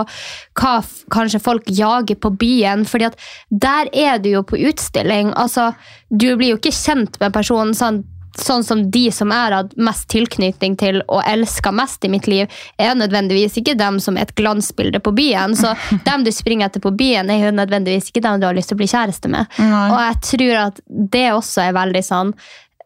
hva 0.60 0.74
kanskje 1.13 1.44
folk 1.44 1.70
jager 1.72 2.20
på 2.20 2.34
byen, 2.39 2.88
fordi 2.89 3.10
at 3.12 3.20
der 3.50 3.92
er 3.94 4.18
du 4.24 4.34
jo 4.34 4.44
på 4.48 4.60
utstilling. 4.60 5.32
Altså, 5.39 5.72
du 6.10 6.34
blir 6.36 6.53
jo 6.53 6.60
ikke 6.60 6.75
kjent 6.75 7.20
med 7.22 7.36
personen 7.36 7.72
sånn, 7.77 8.01
sånn 8.39 8.65
som 8.65 8.82
de 8.92 9.06
som 9.13 9.32
jeg 9.32 9.46
har 9.46 9.56
hatt 9.56 9.75
mest 9.77 10.08
tilknytning 10.12 10.75
til 10.82 11.00
og 11.06 11.22
elska 11.30 11.72
mest 11.75 12.03
i 12.03 12.12
mitt 12.12 12.27
liv, 12.27 12.50
er 12.82 12.98
nødvendigvis 12.98 13.60
ikke 13.62 13.77
dem 13.80 14.00
som 14.03 14.18
er 14.18 14.27
et 14.27 14.36
glansbilde 14.36 15.00
på 15.06 15.13
byen. 15.15 15.56
Så 15.56 15.75
dem 16.08 16.25
du 16.25 16.32
springer 16.34 16.68
etter 16.68 16.84
på 16.84 16.92
byen, 16.98 17.30
er 17.30 17.48
jo 17.48 17.53
nødvendigvis 17.56 18.10
ikke 18.12 18.25
dem 18.25 18.42
du 18.42 18.50
har 18.50 18.58
lyst 18.58 18.74
til 18.74 18.80
å 18.80 18.84
bli 18.84 18.89
kjæreste 18.92 19.32
med. 19.32 19.62
Nei. 19.62 19.86
Og 19.94 20.00
jeg 20.01 20.20
tror 20.32 20.60
at 20.65 20.84
det 20.88 21.27
også 21.38 21.68
er 21.68 21.77
veldig 21.77 22.03
sånn 22.10 22.36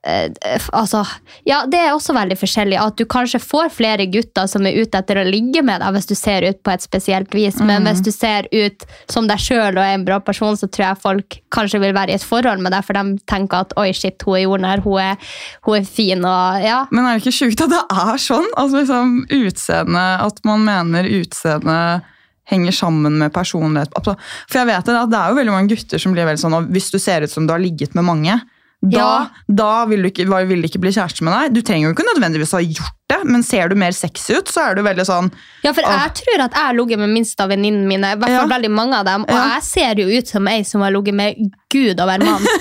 altså, 0.06 1.01
ja, 1.48 1.63
det 1.68 1.80
er 1.80 1.94
også 1.94 2.13
veldig 2.16 2.38
forskjellig. 2.39 2.77
At 2.80 2.98
du 3.00 3.06
kanskje 3.10 3.42
får 3.44 3.72
flere 3.75 4.08
gutter 4.12 4.48
som 4.50 4.66
er 4.68 4.77
ute 4.80 5.00
etter 5.00 5.20
å 5.20 5.25
ligge 5.27 5.63
med 5.66 5.82
deg 5.84 5.96
hvis 5.96 6.10
du 6.10 6.16
ser 6.18 6.46
ut 6.48 6.60
på 6.63 6.74
et 6.74 6.84
spesielt 6.86 7.34
vis. 7.36 7.60
Men 7.60 7.88
hvis 7.88 8.04
du 8.06 8.12
ser 8.13 8.48
ut 8.54 8.88
som 9.12 9.27
deg 9.30 9.42
sjøl 9.42 9.75
og 9.75 9.84
er 9.84 9.98
en 9.98 10.08
bra 10.08 10.20
person, 10.24 10.58
så 10.60 10.70
tror 10.70 10.89
jeg 10.89 11.04
folk 11.04 11.39
kanskje 11.54 11.82
vil 11.84 11.96
være 11.98 12.13
i 12.13 12.18
et 12.20 12.27
forhold 12.27 12.63
med 12.63 12.75
deg, 12.75 12.86
for 12.86 12.98
de 12.98 13.18
tenker 13.30 13.66
at 13.66 13.77
oi, 13.80 13.89
shit, 13.96 14.22
hun 14.27 14.38
er 14.38 14.46
jordnær, 14.46 14.84
hun 14.86 15.00
er, 15.04 15.32
hun 15.68 15.80
er 15.80 15.88
fin 15.88 16.27
og 16.27 16.66
ja. 16.66 16.84
Men 16.92 17.08
er 17.08 17.18
det 17.18 17.25
ikke 17.25 17.39
sjukt 17.42 17.63
at 17.66 17.74
det 17.74 17.84
er 18.08 18.22
sånn? 18.22 18.48
Altså 18.58 18.84
liksom 18.84 19.18
utseende, 19.34 20.06
At 20.27 20.39
man 20.48 20.63
mener 20.66 21.08
utseende 21.18 21.80
henger 22.48 22.72
sammen 22.72 23.18
med 23.20 23.34
personlighet. 23.36 23.92
Altså, 23.98 24.16
For 24.48 24.62
jeg 24.62 24.70
vet 24.70 24.88
det, 24.88 24.96
at 24.96 25.12
det 25.12 25.20
er 25.20 25.32
jo 25.32 25.39
veldig 25.42 25.56
mange 25.56 25.74
gutter 25.74 26.01
som 26.01 26.13
blir 26.16 26.27
veldig 26.27 26.39
sånn 26.39 26.70
Hvis 26.72 26.92
du 26.94 27.00
ser 27.01 27.25
ut 27.25 27.32
som 27.32 27.48
du 27.48 27.51
har 27.51 27.63
ligget 27.63 27.98
med 27.98 28.08
mange, 28.08 28.38
da, 28.81 28.98
Ja. 28.98 29.27
da 29.50 29.86
vil, 29.89 30.03
du 30.05 30.10
ikke, 30.12 30.27
vil 30.48 30.63
ikke 30.67 30.79
bli 30.79 30.91
kjæreste 30.93 31.24
med 31.25 31.34
deg. 31.34 31.53
Du 31.57 31.62
trenger 31.65 31.89
jo 31.89 31.93
ikke 31.96 32.05
nødvendigvis 32.13 32.51
ha 32.53 32.60
gjort 32.62 32.93
det, 33.10 33.17
men 33.25 33.41
ser 33.43 33.69
du 33.72 33.75
mer 33.79 33.91
sexy 33.96 34.36
ut, 34.38 34.48
så 34.51 34.65
er 34.69 34.75
du 34.75 34.81
veldig 34.84 35.05
sånn 35.07 35.29
Ja, 35.63 35.72
for 35.74 35.81
jeg 35.81 36.12
tror 36.19 36.41
at 36.43 36.53
jeg 36.53 36.62
har 36.62 36.74
ligget 36.75 37.00
med 37.00 37.10
minst 37.10 37.39
av 37.41 37.50
venninnene 37.50 37.88
mine. 37.88 38.12
I 38.13 38.19
hvert 38.19 38.27
fall 38.36 38.50
Ja. 38.50 38.55
veldig 38.57 38.69
mange 38.72 38.93
av 39.00 39.05
dem. 39.07 39.24
Og 39.24 39.31
Ja. 39.34 39.46
jeg 39.55 39.63
ser 39.63 39.96
jo 39.96 40.07
ut 40.19 40.27
som 40.27 40.48
ei 40.48 40.62
som 40.63 40.81
har 40.81 40.91
ligget 40.91 41.13
med 41.15 41.36
Gud 41.72 42.00
og 42.00 42.07
hver 42.07 42.24
mann. 42.24 42.46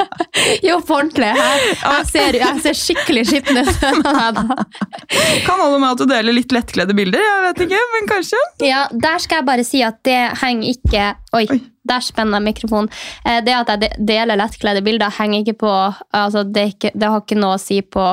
jo, 0.68 0.78
på 0.80 0.94
ordentlig. 0.96 1.30
Jeg, 1.36 1.76
jeg, 1.82 2.06
ser, 2.10 2.38
jeg 2.40 2.62
ser 2.64 2.78
skikkelig 2.78 3.26
skitten 3.30 3.60
ut. 3.60 3.74
Kan 5.46 5.60
holde 5.60 5.78
med 5.82 5.90
at 5.90 5.98
du 6.00 6.06
deler 6.10 6.32
litt 6.36 6.52
lettkledde 6.54 6.94
bilder, 6.96 7.20
jeg 7.24 7.42
vet 7.48 7.62
ikke, 7.66 7.82
men 7.96 8.08
kanskje. 8.10 8.40
Ja, 8.66 8.86
der 8.92 9.18
skal 9.22 9.42
jeg 9.42 9.48
bare 9.50 9.64
si 9.66 9.82
at 9.86 10.00
det 10.06 10.18
henger 10.40 10.72
ikke 10.74 11.08
Oi, 11.36 11.44
Oi. 11.50 11.60
Der 11.90 12.04
spenner 12.06 12.38
jeg 12.40 12.46
mikrofonen. 12.48 12.88
Eh, 13.26 13.40
Det 13.44 13.54
at 13.58 13.72
jeg 13.74 13.92
deler 14.06 14.38
lettkledde 14.40 14.82
bilder, 14.86 15.10
henger 15.18 15.42
ikke 15.44 15.56
på 15.64 15.74
altså 16.14 16.44
det, 16.46 16.66
ikke, 16.76 16.92
det 16.94 17.10
har 17.10 17.20
ikke 17.24 17.38
noe 17.40 17.58
å 17.58 17.60
si 17.60 17.80
på, 17.82 18.06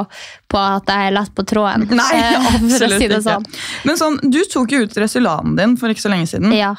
på 0.50 0.58
at 0.64 0.90
jeg 0.92 1.12
er 1.12 1.16
lett 1.20 1.34
på 1.38 1.46
tråden. 1.48 1.88
Nei, 1.94 2.12
Eh, 2.18 2.52
absolutt 2.56 2.98
si 3.02 3.08
det 3.08 3.22
ikke. 3.22 3.24
sånn. 3.30 3.46
Men 3.86 3.98
sånn, 4.02 4.20
du 4.32 4.42
tok 4.50 4.72
jo 4.74 4.84
ut 4.88 4.98
Resulanen 4.98 5.56
din 5.60 5.78
for 5.78 5.94
ikke 5.94 6.02
så 6.08 6.10
lenge 6.14 6.28
siden. 6.34 6.52
Ja. 6.58 6.74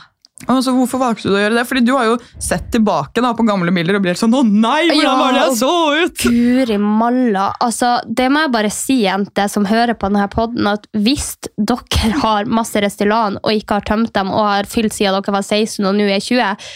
Og 0.46 0.60
så 0.62 0.70
Hvorfor 0.70 1.00
valgte 1.02 1.26
du 1.26 1.34
å 1.34 1.40
gjøre 1.40 1.56
det? 1.58 1.64
Fordi 1.66 1.80
Du 1.86 1.94
har 1.96 2.06
jo 2.06 2.18
sett 2.38 2.68
tilbake 2.74 3.22
da 3.24 3.32
på 3.34 3.46
gamle 3.48 3.72
bilder 3.74 3.98
og 3.98 4.04
blir 4.04 4.18
sånn 4.18 4.36
Å 4.38 4.44
nei, 4.46 4.84
hvordan 4.92 5.18
var 5.18 5.34
det 5.34 5.40
jeg 5.40 5.56
så 5.58 5.72
ut? 5.98 6.26
Guri 6.28 6.76
malla. 6.82 7.48
Altså, 7.64 7.96
det 8.06 8.28
må 8.30 8.44
jeg 8.44 8.54
bare 8.54 8.70
si, 8.74 9.00
jente, 9.02 9.48
som 9.50 9.66
hører 9.68 9.98
på 9.98 10.10
denne 10.10 10.28
podden, 10.30 10.68
at 10.70 10.86
hvis 10.94 11.32
dere 11.56 12.12
har 12.22 12.50
masse 12.50 12.78
Restylan 12.82 13.40
og 13.42 13.50
ikke 13.50 13.80
har 13.80 13.88
tømt 13.88 14.14
dem, 14.14 14.30
og 14.30 14.46
har 14.46 14.70
fylt 14.70 14.94
siden 14.94 15.18
dere 15.18 15.34
var 15.34 15.42
16 15.42 15.88
og 15.88 15.98
nå 15.98 16.06
er 16.06 16.22
20, 16.22 16.70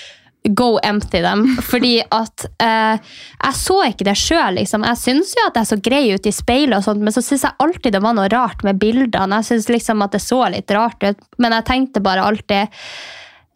go 0.58 0.68
empty 0.82 1.22
dem. 1.22 1.46
Fordi 1.70 1.94
at 2.02 2.46
eh, 2.62 3.14
Jeg 3.44 3.58
så 3.60 3.78
ikke 3.86 4.08
det 4.10 4.18
sjøl. 4.18 4.58
Liksom. 4.58 4.86
Jeg 4.90 5.02
syns 5.04 5.34
jo 5.38 5.46
at 5.46 5.62
jeg 5.62 5.70
så 5.70 5.80
grei 5.86 6.04
ut 6.10 6.26
i 6.26 6.34
speilet, 6.34 6.76
og 6.80 6.86
sånt, 6.88 7.02
men 7.04 7.14
så 7.14 7.22
syns 7.24 7.46
jeg 7.46 7.58
alltid 7.62 7.94
det 7.94 8.02
var 8.02 8.18
noe 8.18 8.30
rart 8.32 8.66
med 8.66 8.82
bildene. 8.82 9.38
Jeg 9.40 9.52
syns 9.52 9.70
liksom 9.70 10.02
at 10.02 10.18
det 10.18 10.24
så 10.24 10.42
litt 10.50 10.74
rart 10.74 11.02
ut, 11.06 11.26
men 11.38 11.58
jeg 11.60 11.68
tenkte 11.70 12.04
bare 12.04 12.26
alltid 12.26 12.82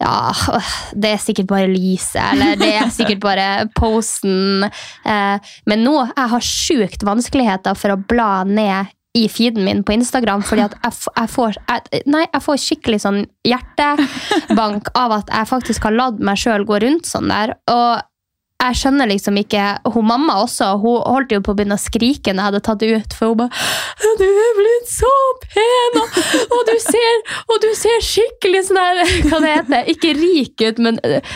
ja, 0.03 0.33
det 0.93 1.15
er 1.15 1.21
sikkert 1.21 1.49
bare 1.49 1.69
lyset, 1.71 2.21
eller 2.21 2.59
det 2.59 2.69
er 2.77 2.91
sikkert 2.93 3.23
bare 3.23 3.47
posten. 3.77 4.67
Eh, 4.67 5.53
men 5.65 5.83
nå 5.85 5.95
jeg 6.03 6.31
har 6.33 6.45
sjukt 6.45 7.05
vanskeligheter 7.07 7.77
for 7.77 7.95
å 7.95 8.01
bla 8.09 8.43
ned 8.47 8.93
i 9.17 9.25
feeden 9.31 9.65
min 9.65 9.81
på 9.83 9.95
Instagram, 9.95 10.43
fordi 10.45 10.67
at 10.67 10.75
jeg, 10.83 10.97
jeg, 11.09 11.31
får, 11.33 11.57
jeg, 11.69 12.03
nei, 12.13 12.25
jeg 12.27 12.43
får 12.45 12.59
skikkelig 12.61 12.99
sånn 13.01 13.23
hjertebank 13.47 14.91
av 14.99 15.15
at 15.21 15.33
jeg 15.33 15.49
faktisk 15.49 15.87
har 15.89 15.95
latt 15.95 16.21
meg 16.21 16.37
sjøl 16.37 16.67
gå 16.67 16.77
rundt 16.83 17.09
sånn 17.09 17.31
der. 17.31 17.55
Og 17.73 18.05
jeg 18.57 18.77
skjønner 18.79 19.09
liksom 19.11 19.37
ikke 19.37 19.63
Hun 19.93 20.07
mamma 20.09 20.39
også, 20.41 20.71
hun 20.81 21.01
holdt 21.05 21.33
jo 21.35 21.41
på 21.45 21.53
å 21.53 21.57
begynne 21.57 21.77
å 21.77 21.81
skrike 21.81 22.33
når 22.33 22.41
jeg 22.41 22.47
hadde 22.47 22.61
tatt 22.65 22.81
det 22.81 22.89
ut, 22.89 23.15
for 23.17 23.31
hun 23.31 23.41
bare 23.43 24.15
Du 24.17 24.25
er 24.25 24.55
blitt 24.57 24.89
så 24.89 25.11
pen, 25.43 25.99
og, 26.01 26.17
og, 26.55 26.61
du 26.69 26.73
ser, 26.81 27.21
og 27.45 27.61
du 27.61 27.69
ser 27.77 28.01
skikkelig 28.05 28.63
sånn 28.69 28.79
her 28.81 29.01
Hva 29.29 29.41
det 29.43 29.53
heter? 29.53 29.91
Ikke 29.93 30.13
rik 30.17 30.63
ut, 30.63 30.81
men 30.83 30.97
øh, 31.05 31.35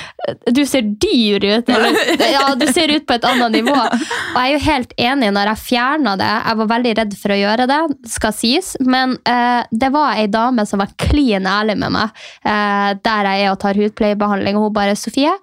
du 0.53 0.61
ser 0.67 0.85
dyr 1.01 1.43
ut. 1.43 1.69
Eller, 1.71 1.97
ja, 2.35 2.43
du 2.57 2.65
ser 2.73 2.91
ut 2.93 3.05
på 3.07 3.15
et 3.17 3.25
annet 3.27 3.55
nivå. 3.57 3.73
Og 3.73 4.37
jeg 4.37 4.41
er 4.41 4.51
jo 4.53 4.61
helt 4.65 4.93
enig 5.01 5.31
når 5.33 5.51
jeg 5.51 5.63
fjerna 5.65 6.15
det. 6.19 6.29
Jeg 6.29 6.59
var 6.61 6.69
veldig 6.71 6.93
redd 6.99 7.17
for 7.19 7.33
å 7.33 7.39
gjøre 7.39 7.67
det, 7.71 7.79
skal 8.13 8.35
sies. 8.35 8.71
Men 8.81 9.17
eh, 9.29 9.67
det 9.71 9.91
var 9.93 10.21
ei 10.21 10.29
dame 10.31 10.65
som 10.69 10.81
var 10.83 10.93
klin 11.01 11.49
ærlig 11.49 11.77
med 11.81 11.95
meg 11.97 12.23
eh, 12.45 12.89
der 13.01 13.31
jeg 13.31 13.45
er 13.45 13.53
og 13.53 13.61
tar 13.61 13.79
hudpleiebehandling, 13.79 14.59
og 14.59 14.69
hun 14.69 14.75
bare 14.77 14.97
Sofie, 14.99 15.33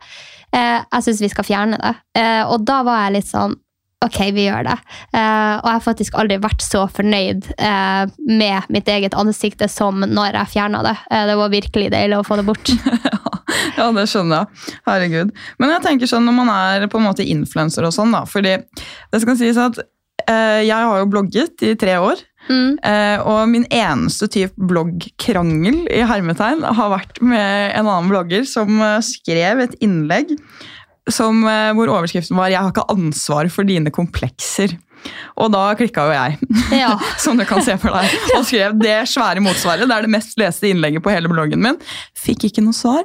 jeg 0.54 1.04
syns 1.04 1.22
vi 1.24 1.32
skal 1.32 1.46
fjerne 1.46 1.80
det. 1.80 1.94
Eh, 2.18 2.44
og 2.48 2.64
da 2.68 2.82
var 2.86 3.06
jeg 3.06 3.18
litt 3.18 3.30
sånn 3.30 3.56
Ok, 3.98 4.20
vi 4.30 4.44
gjør 4.44 4.62
det. 4.62 4.76
Eh, 5.10 5.54
og 5.58 5.64
jeg 5.66 5.74
har 5.74 5.82
faktisk 5.82 6.18
aldri 6.20 6.36
vært 6.38 6.62
så 6.62 6.84
fornøyd 6.94 7.48
eh, 7.58 8.04
med 8.30 8.68
mitt 8.70 8.86
eget 8.94 9.16
ansikt 9.18 9.64
som 9.72 10.04
når 10.06 10.38
jeg 10.38 10.52
fjerna 10.52 10.84
det. 10.86 10.94
Eh, 11.10 11.24
det 11.26 11.34
var 11.40 11.50
virkelig 11.50 11.88
deilig 11.90 12.20
å 12.20 12.26
få 12.26 12.38
det 12.38 12.46
bort. 12.46 12.70
Ja, 13.78 13.86
det 13.94 14.04
skjønner 14.10 14.42
jeg. 14.42 14.78
Herregud. 14.88 15.30
Men 15.62 15.70
jeg 15.72 15.82
tenker 15.84 16.10
sånn 16.10 16.26
når 16.26 16.34
man 16.36 16.50
er 16.52 16.86
på 16.90 16.98
en 17.00 17.06
måte 17.06 17.24
influenser 17.26 17.86
og 17.86 17.94
sånn, 17.94 18.12
da. 18.14 18.24
Fordi 18.28 18.56
det 18.58 19.20
skal 19.22 19.38
sies 19.38 19.60
at 19.60 19.78
eh, 19.80 20.64
jeg 20.66 20.74
har 20.74 20.98
jo 21.00 21.08
blogget 21.10 21.64
i 21.64 21.74
tre 21.78 21.94
år. 22.02 22.20
Mm. 22.48 22.78
Eh, 22.80 23.20
og 23.28 23.48
min 23.52 23.66
eneste 23.74 24.28
type 24.32 24.68
bloggkrangel 24.70 25.84
i 25.92 26.02
hermetegn 26.08 26.64
har 26.64 26.92
vært 26.94 27.20
med 27.20 27.74
en 27.76 27.86
annen 27.86 28.10
blogger 28.10 28.46
som 28.48 28.80
eh, 28.80 28.98
skrev 29.04 29.64
et 29.66 29.78
innlegg 29.84 30.32
som, 31.12 31.40
eh, 31.48 31.72
hvor 31.76 31.88
overskriften 31.88 32.36
var 32.36 32.50
'Jeg 32.50 32.60
har 32.60 32.72
ikke 32.72 32.90
ansvar 32.92 33.48
for 33.52 33.64
dine 33.64 33.90
komplekser'. 33.90 34.76
Og 35.38 35.52
da 35.52 35.74
klikka 35.78 36.08
jo 36.08 36.12
jeg, 36.12 36.38
Ja. 36.80 36.98
som 37.24 37.38
du 37.38 37.44
kan 37.44 37.62
se 37.62 37.76
for 37.78 37.94
deg, 37.94 38.10
og 38.36 38.44
skrev 38.44 38.78
det 38.80 39.08
svære 39.08 39.40
motsvaret. 39.40 39.86
Det 39.86 39.94
er 39.94 40.02
det 40.02 40.10
mest 40.10 40.36
leste 40.40 40.68
innlegget 40.68 41.02
på 41.02 41.12
hele 41.14 41.30
bloggen 41.30 41.62
min. 41.62 41.78
Fikk 42.18 42.48
ikke 42.50 42.64
noe 42.64 42.76
svar. 42.76 43.04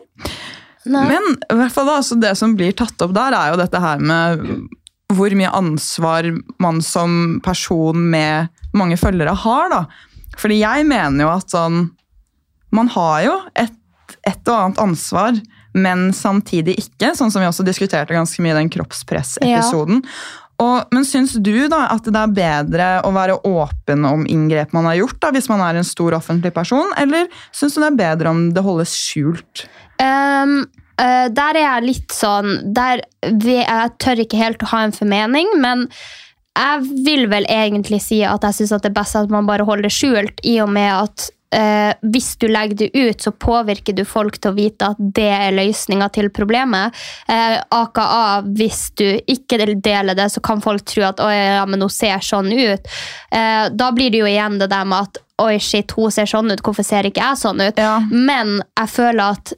Nei. 0.85 1.05
Men 1.07 1.37
i 1.51 1.55
hvert 1.55 1.71
fall 1.71 1.87
da, 1.87 2.01
det 2.19 2.35
som 2.35 2.57
blir 2.57 2.73
tatt 2.75 2.99
opp 3.05 3.13
der, 3.13 3.31
er 3.37 3.53
jo 3.53 3.61
dette 3.61 3.79
her 3.79 3.99
med 3.99 4.41
hvor 5.13 5.29
mye 5.37 5.51
ansvar 5.53 6.27
man 6.59 6.81
som 6.81 7.39
person 7.45 8.09
med 8.09 8.49
mange 8.77 8.97
følgere 8.99 9.35
har. 9.43 9.69
da. 9.73 9.85
Fordi 10.39 10.61
jeg 10.61 10.85
mener 10.89 11.27
jo 11.27 11.33
at 11.33 11.53
sånn 11.53 11.91
Man 12.73 12.87
har 12.89 13.17
jo 13.21 13.33
et, 13.53 13.75
et 14.25 14.49
og 14.49 14.55
annet 14.55 14.79
ansvar, 14.81 15.35
men 15.77 16.07
samtidig 16.13 16.73
ikke. 16.81 17.11
Sånn 17.13 17.29
som 17.29 17.43
vi 17.43 17.45
også 17.45 17.65
diskuterte 17.67 18.15
ganske 18.15 18.41
mye 18.41 18.55
i 18.55 18.57
den 18.63 18.71
kroppspressepisoden. 18.73 20.01
Og, 20.61 20.93
men 20.93 21.05
syns 21.07 21.33
du 21.41 21.67
da 21.71 21.87
at 21.91 22.05
det 22.05 22.19
er 22.19 22.35
bedre 22.35 22.87
å 23.07 23.11
være 23.15 23.39
åpen 23.49 24.05
om 24.05 24.25
inngrep 24.29 24.73
man 24.75 24.87
har 24.89 24.99
gjort, 25.01 25.19
da, 25.23 25.31
hvis 25.33 25.49
man 25.51 25.63
er 25.65 25.79
en 25.79 25.87
stor 25.87 26.15
offentlig 26.19 26.53
person, 26.55 26.93
eller 26.99 27.29
syns 27.55 27.75
du 27.75 27.81
det 27.81 27.89
er 27.89 28.01
bedre 28.03 28.33
om 28.33 28.43
det 28.53 28.63
holdes 28.65 28.93
skjult? 28.93 29.65
Um, 29.97 30.63
uh, 31.01 31.27
der 31.33 31.57
er 31.57 31.63
jeg 31.63 31.87
litt 31.87 32.13
sånn 32.13 32.55
der 32.75 33.03
vi, 33.21 33.59
Jeg 33.61 33.93
tør 34.01 34.23
ikke 34.23 34.41
helt 34.41 34.65
å 34.65 34.71
ha 34.73 34.83
en 34.85 34.95
formening, 34.95 35.53
men 35.63 35.87
jeg 36.53 37.05
vil 37.05 37.27
vel 37.31 37.47
egentlig 37.49 38.01
si 38.05 38.21
at 38.27 38.43
jeg 38.45 38.59
syns 38.59 38.75
det 38.75 38.91
er 38.91 38.99
best 38.99 39.17
at 39.17 39.31
man 39.33 39.47
bare 39.49 39.65
holder 39.65 39.89
det 39.89 39.95
skjult, 39.95 40.43
i 40.45 40.59
og 40.61 40.69
med 40.75 40.91
at 40.91 41.29
eh, 41.53 41.93
hvis 42.13 42.35
du 42.41 42.47
legger 42.51 42.77
det 42.83 42.89
ut, 42.93 43.21
så 43.21 43.31
påvirker 43.31 43.95
du 43.97 44.03
folk 44.05 44.37
til 44.37 44.51
å 44.51 44.57
vite 44.57 44.91
at 44.93 45.01
det 45.17 45.29
er 45.33 45.55
løsninga 45.55 46.09
til 46.13 46.29
problemet. 46.33 46.93
Eh, 47.29 47.57
AKA 47.73 48.43
hvis 48.53 48.85
du 48.99 49.07
ikke 49.19 49.63
deler 49.73 50.17
det, 50.17 50.29
så 50.33 50.43
kan 50.45 50.61
folk 50.63 50.85
tro 50.89 51.05
at 51.09 51.21
«Oi, 51.23 51.33
ja, 51.33 51.65
men 51.69 51.81
hun 51.81 51.93
ser 51.93 52.23
sånn 52.25 52.51
ut. 52.53 52.93
Eh, 53.33 53.65
da 53.73 53.91
blir 53.95 54.13
det 54.13 54.23
jo 54.23 54.29
igjen 54.29 54.59
det 54.61 54.69
der 54.73 54.87
med 54.89 55.09
at 55.09 55.21
oi, 55.43 55.57
shit, 55.59 55.91
hun 55.97 56.13
ser 56.13 56.29
sånn 56.29 56.53
ut, 56.53 56.61
hvorfor 56.63 56.85
ser 56.85 57.09
ikke 57.09 57.23
jeg 57.23 57.41
sånn 57.41 57.61
ut? 57.63 57.79
Ja. 57.81 57.97
Men 58.11 58.59
jeg 58.61 58.93
føler 58.93 59.33
at 59.33 59.55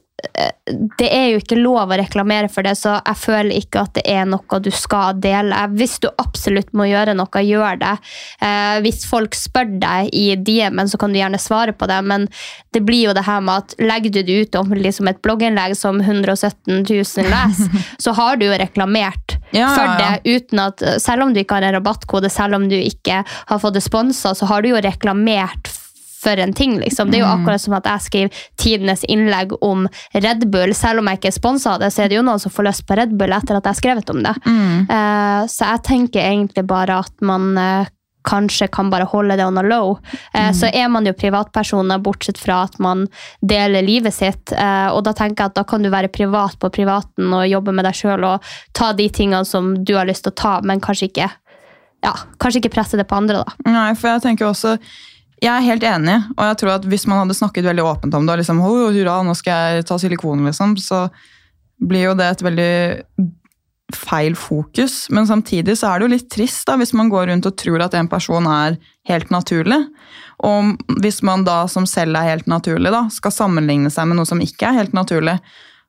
det 0.98 1.08
er 1.12 1.26
jo 1.30 1.40
ikke 1.42 1.58
lov 1.58 1.92
å 1.92 1.98
reklamere 2.00 2.48
for 2.50 2.64
det, 2.66 2.72
så 2.80 2.96
jeg 2.96 3.18
føler 3.20 3.52
ikke 3.58 3.82
at 3.84 3.92
det 3.98 4.04
er 4.08 4.24
noe 4.28 4.60
du 4.64 4.70
skal 4.74 5.18
dele. 5.22 5.58
Hvis 5.76 5.98
du 6.02 6.08
absolutt 6.08 6.72
må 6.76 6.88
gjøre 6.88 7.14
noe, 7.18 7.42
gjør 7.44 7.78
det. 7.82 7.92
Eh, 8.40 8.78
hvis 8.86 9.04
folk 9.06 9.36
spør 9.36 9.76
deg 9.82 10.10
i 10.16 10.24
DM-en, 10.40 10.88
så 10.88 10.98
kan 11.00 11.12
du 11.12 11.20
gjerne 11.20 11.40
svare 11.42 11.76
på 11.76 11.88
det, 11.90 12.00
men 12.08 12.26
det 12.74 12.82
blir 12.88 13.10
jo 13.10 13.14
det 13.16 13.26
her 13.28 13.44
med 13.44 13.66
at 13.66 13.76
legger 13.82 14.16
du 14.16 14.20
det 14.26 14.40
ut 14.40 14.60
om 14.62 14.74
liksom 14.74 15.12
et 15.12 15.22
blogginnlegg 15.24 15.76
som 15.78 16.00
117 16.00 16.82
000 16.88 17.30
leser, 17.30 17.88
så 18.02 18.16
har 18.16 18.40
du 18.40 18.48
jo 18.48 18.56
reklamert 18.56 19.36
Ja, 19.52 19.70
for 19.76 20.00
det 20.00 20.36
uten 20.38 20.64
at, 20.64 20.86
selv 21.02 21.28
om 21.28 21.36
du 21.36 21.44
ikke 21.44 21.60
har 21.60 21.68
en 21.68 21.76
rabattkode, 21.76 22.32
selv 22.32 22.58
om 22.58 22.70
du 22.72 22.78
ikke 22.80 23.22
har 23.26 23.62
fått 23.62 23.76
det 23.76 23.84
sponsa, 23.84 24.34
så 24.34 24.48
har 24.48 24.64
du 24.64 24.72
jo 24.72 24.80
reklamert 24.80 25.68
for 25.68 25.85
en 26.24 26.52
ting, 26.52 26.78
liksom. 26.80 27.10
Det 27.10 27.18
er 27.20 27.24
jo 27.24 27.26
Mm. 27.26 27.44
akkurat 27.44 27.60
som 27.60 27.74
at 27.74 27.84
jeg 27.84 28.00
skriver 28.00 28.30
tidenes 28.56 29.04
innlegg 29.08 29.52
om 29.62 29.88
Red 30.14 30.50
Bull. 30.50 30.74
Selv 30.74 30.98
om 30.98 31.06
jeg 31.06 31.18
ikke 31.20 31.28
er 31.28 31.38
sponsa 31.40 31.74
av 31.74 31.80
det, 31.80 31.92
så 31.92 32.04
er 32.04 32.08
det 32.08 32.16
jo 32.16 32.22
noen 32.22 32.40
som 32.40 32.50
får 32.50 32.64
lyst 32.64 32.86
på 32.86 32.96
Red 32.96 33.16
Bull 33.18 33.32
etter 33.32 33.56
at 33.56 33.64
jeg 33.64 33.74
har 33.74 33.80
skrevet 33.80 34.10
om 34.10 34.22
det. 34.22 34.34
Mm. 34.46 34.86
Uh, 34.90 35.46
så 35.46 35.64
jeg 35.72 35.82
tenker 35.82 36.20
egentlig 36.20 36.66
bare 36.66 36.98
at 36.98 37.12
man 37.20 37.56
uh, 37.58 37.86
kanskje 38.26 38.66
kan 38.72 38.90
bare 38.90 39.04
holde 39.06 39.36
det 39.36 39.44
on 39.46 39.58
a 39.58 39.62
low. 39.62 39.98
Eh, 40.34 40.50
Så 40.50 40.66
er 40.74 40.88
man 40.88 41.04
jo 41.06 41.12
privatpersoner, 41.12 42.00
bortsett 42.02 42.38
fra 42.38 42.64
at 42.64 42.78
man 42.80 43.06
deler 43.40 43.82
livet 43.86 44.12
sitt. 44.12 44.50
Eh, 44.52 44.88
og 44.90 45.04
da 45.04 45.12
tenker 45.12 45.44
jeg 45.44 45.50
at 45.52 45.54
da 45.54 45.62
kan 45.62 45.80
du 45.80 45.88
være 45.90 46.08
privat 46.10 46.58
på 46.58 46.68
privaten 46.74 47.32
og 47.32 47.46
jobbe 47.46 47.72
med 47.72 47.84
deg 47.84 47.94
sjøl 47.94 48.24
og 48.24 48.42
ta 48.74 48.92
de 48.92 49.06
tingene 49.08 49.44
som 49.46 49.84
du 49.84 49.94
har 49.94 50.06
lyst 50.06 50.24
til 50.24 50.32
å 50.32 50.34
ta, 50.34 50.60
men 50.60 50.80
kanskje 50.80 51.06
ikke 51.12 51.30
ja, 52.02 52.12
kanskje 52.38 52.60
ikke 52.64 52.74
presse 52.74 52.96
det 52.98 53.06
på 53.06 53.14
andre, 53.16 53.44
da. 53.44 53.52
Nei, 53.64 53.94
for 53.94 54.08
jeg 54.08 54.22
tenker 54.22 54.46
også 54.50 54.76
jeg 55.42 55.52
er 55.52 55.64
helt 55.66 55.84
enig, 55.84 56.16
og 56.36 56.44
jeg 56.48 56.58
tror 56.62 56.74
at 56.78 56.86
hvis 56.88 57.04
man 57.10 57.20
hadde 57.22 57.36
snakket 57.36 57.66
veldig 57.68 57.84
åpent 57.84 58.14
om 58.16 58.24
det, 58.24 58.34
og 58.34 58.40
liksom, 58.40 58.60
oh, 58.64 58.86
hurra, 58.88 59.18
nå 59.26 59.34
skal 59.36 59.76
jeg 59.76 59.88
ta 59.88 59.98
silikon, 60.00 60.46
liksom, 60.48 60.76
så 60.80 61.06
blir 61.76 62.08
jo 62.08 62.14
det 62.16 62.30
et 62.30 62.44
veldig 62.46 62.70
feil 63.94 64.34
fokus. 64.38 65.06
Men 65.14 65.28
samtidig 65.28 65.76
så 65.78 65.90
er 65.90 66.00
det 66.00 66.06
jo 66.06 66.14
litt 66.14 66.30
trist 66.32 66.64
da, 66.68 66.78
hvis 66.80 66.94
man 66.96 67.10
går 67.12 67.28
rundt 67.30 67.46
og 67.48 67.58
tror 67.60 67.84
at 67.84 67.94
en 67.98 68.08
person 68.10 68.48
er 68.50 68.78
helt 69.10 69.30
naturlig. 69.30 69.78
Og 70.46 70.74
hvis 71.02 71.22
man 71.26 71.44
da 71.46 71.62
som 71.70 71.86
selv 71.88 72.18
er 72.18 72.32
helt 72.32 72.48
naturlig, 72.50 72.90
da, 72.92 73.06
skal 73.12 73.34
sammenligne 73.34 73.92
seg 73.92 74.08
med 74.08 74.18
noe 74.18 74.28
som 74.28 74.42
ikke 74.42 74.70
er 74.70 74.80
helt 74.80 74.96
naturlig, 74.96 75.36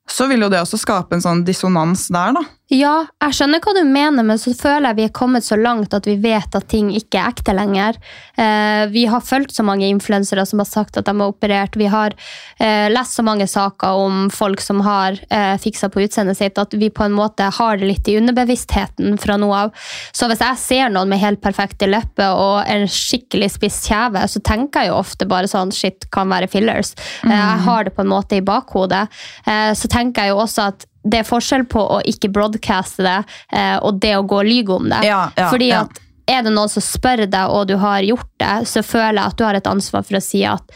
så 0.09 0.27
vil 0.31 0.45
jo 0.45 0.51
det 0.51 0.61
også 0.63 0.79
skape 0.79 1.17
en 1.17 1.23
sånn 1.23 1.43
dissonans 1.47 2.07
der, 2.13 2.37
da. 2.37 2.45
Ja, 2.67 3.05
jeg 3.23 3.35
skjønner 3.37 3.61
hva 3.63 3.71
du 3.77 3.85
mener, 3.87 4.25
men 4.27 4.39
så 4.41 4.51
føler 4.51 4.89
jeg 4.89 4.97
vi 4.97 5.03
er 5.07 5.11
kommet 5.15 5.45
så 5.45 5.55
langt 5.55 5.93
at 5.95 6.07
vi 6.07 6.17
vet 6.19 6.55
at 6.57 6.65
ting 6.67 6.89
ikke 6.91 7.15
er 7.21 7.31
ekte 7.31 7.53
lenger. 7.55 7.95
Eh, 8.35 8.83
vi 8.91 9.05
har 9.07 9.23
fulgt 9.23 9.55
så 9.55 9.63
mange 9.63 9.87
influensere 9.87 10.43
som 10.49 10.59
har 10.59 10.67
sagt 10.67 10.99
at 10.99 11.07
de 11.07 11.13
har 11.15 11.31
operert. 11.31 11.77
Vi 11.79 11.87
har 11.87 12.11
eh, 12.59 12.89
lest 12.91 13.15
så 13.15 13.23
mange 13.23 13.47
saker 13.47 14.01
om 14.03 14.25
folk 14.35 14.59
som 14.59 14.81
har 14.83 15.15
eh, 15.31 15.53
fiksa 15.63 15.87
på 15.93 16.03
utseendet 16.03 16.41
sitt, 16.41 16.59
at 16.59 16.75
vi 16.75 16.89
på 16.91 17.05
en 17.05 17.15
måte 17.15 17.47
har 17.55 17.79
det 17.79 17.87
litt 17.87 18.11
i 18.11 18.17
underbevisstheten 18.19 19.15
fra 19.23 19.39
noe 19.39 19.63
av. 19.69 19.87
Så 20.11 20.27
hvis 20.27 20.43
jeg 20.43 20.59
ser 20.59 20.91
noen 20.91 21.07
med 21.07 21.23
helt 21.23 21.39
perfekte 21.43 21.87
lepper 21.87 22.35
og 22.35 22.67
en 22.67 22.83
skikkelig 22.91 23.53
spiss 23.55 23.79
kjeve, 23.87 24.25
så 24.27 24.43
tenker 24.43 24.83
jeg 24.83 24.91
jo 24.91 24.99
ofte 24.99 25.29
bare 25.29 25.47
sånn 25.47 25.71
shit, 25.71 26.09
kan 26.11 26.27
være 26.35 26.51
fillers. 26.51 26.91
Eh, 27.23 27.31
jeg 27.31 27.63
har 27.69 27.87
det 27.87 27.95
på 27.95 28.03
en 28.03 28.11
måte 28.11 28.41
i 28.41 28.43
bakhodet. 28.43 29.05
Eh, 29.47 29.71
så 29.71 29.87
tenker 29.87 29.96
jeg 30.01 30.29
jo 30.33 30.41
også 30.43 30.67
at 30.73 30.85
det 31.07 31.21
er 31.21 31.27
forskjell 31.29 31.63
på 31.71 31.79
å 31.79 32.01
ikke 32.09 32.29
broadcaste 32.35 33.03
det 33.05 33.17
eh, 33.53 33.77
og 33.79 34.01
det 34.03 34.15
å 34.17 34.25
gå 34.27 34.41
og 34.41 34.47
lyge 34.49 34.75
om 34.75 34.89
det. 34.91 35.01
Ja, 35.07 35.29
ja, 35.37 35.49
Fordi 35.53 35.69
ja. 35.71 35.85
at 35.85 36.01
er 36.27 36.41
det 36.43 36.51
noen 36.51 36.67
som 36.69 36.83
spør 36.83 37.23
deg, 37.25 37.47
og 37.47 37.69
du 37.69 37.77
har 37.79 38.01
gjort 38.03 38.27
det, 38.41 38.55
så 38.67 38.81
føler 38.83 39.21
jeg 39.21 39.31
at 39.31 39.37
du 39.39 39.43
har 39.47 39.55
et 39.55 39.69
ansvar 39.71 40.03
for 40.03 40.19
å 40.19 40.23
si 40.23 40.41
at 40.43 40.73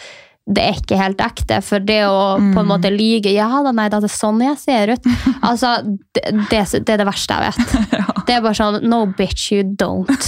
det 0.51 0.63
er 0.63 0.77
ikke 0.79 0.97
helt 0.97 1.19
ekte. 1.21 1.59
For 1.63 1.83
det 1.83 1.99
å 2.07 2.37
på 2.39 2.41
Mm. 2.55 2.57
en 2.63 2.69
måte 2.71 2.89
lyge 2.89 3.29
Ja 3.35 3.61
da, 3.63 3.71
nei 3.75 3.89
da, 3.91 3.99
det 4.01 4.07
er 4.09 4.15
sånn 4.15 4.39
jeg 4.41 4.57
ser 4.57 4.93
ut. 4.95 5.03
Altså, 5.49 5.75
det, 6.15 6.23
det, 6.49 6.63
det 6.87 6.95
er 6.95 7.03
det 7.03 7.07
verste 7.11 7.35
jeg 7.35 7.51
vet. 7.51 8.10
Det 8.31 8.37
er 8.37 8.43
bare 8.45 8.55
sånn 8.55 8.85
No, 8.87 9.01
bitch, 9.11 9.49
you 9.51 9.65
don't. 9.75 10.07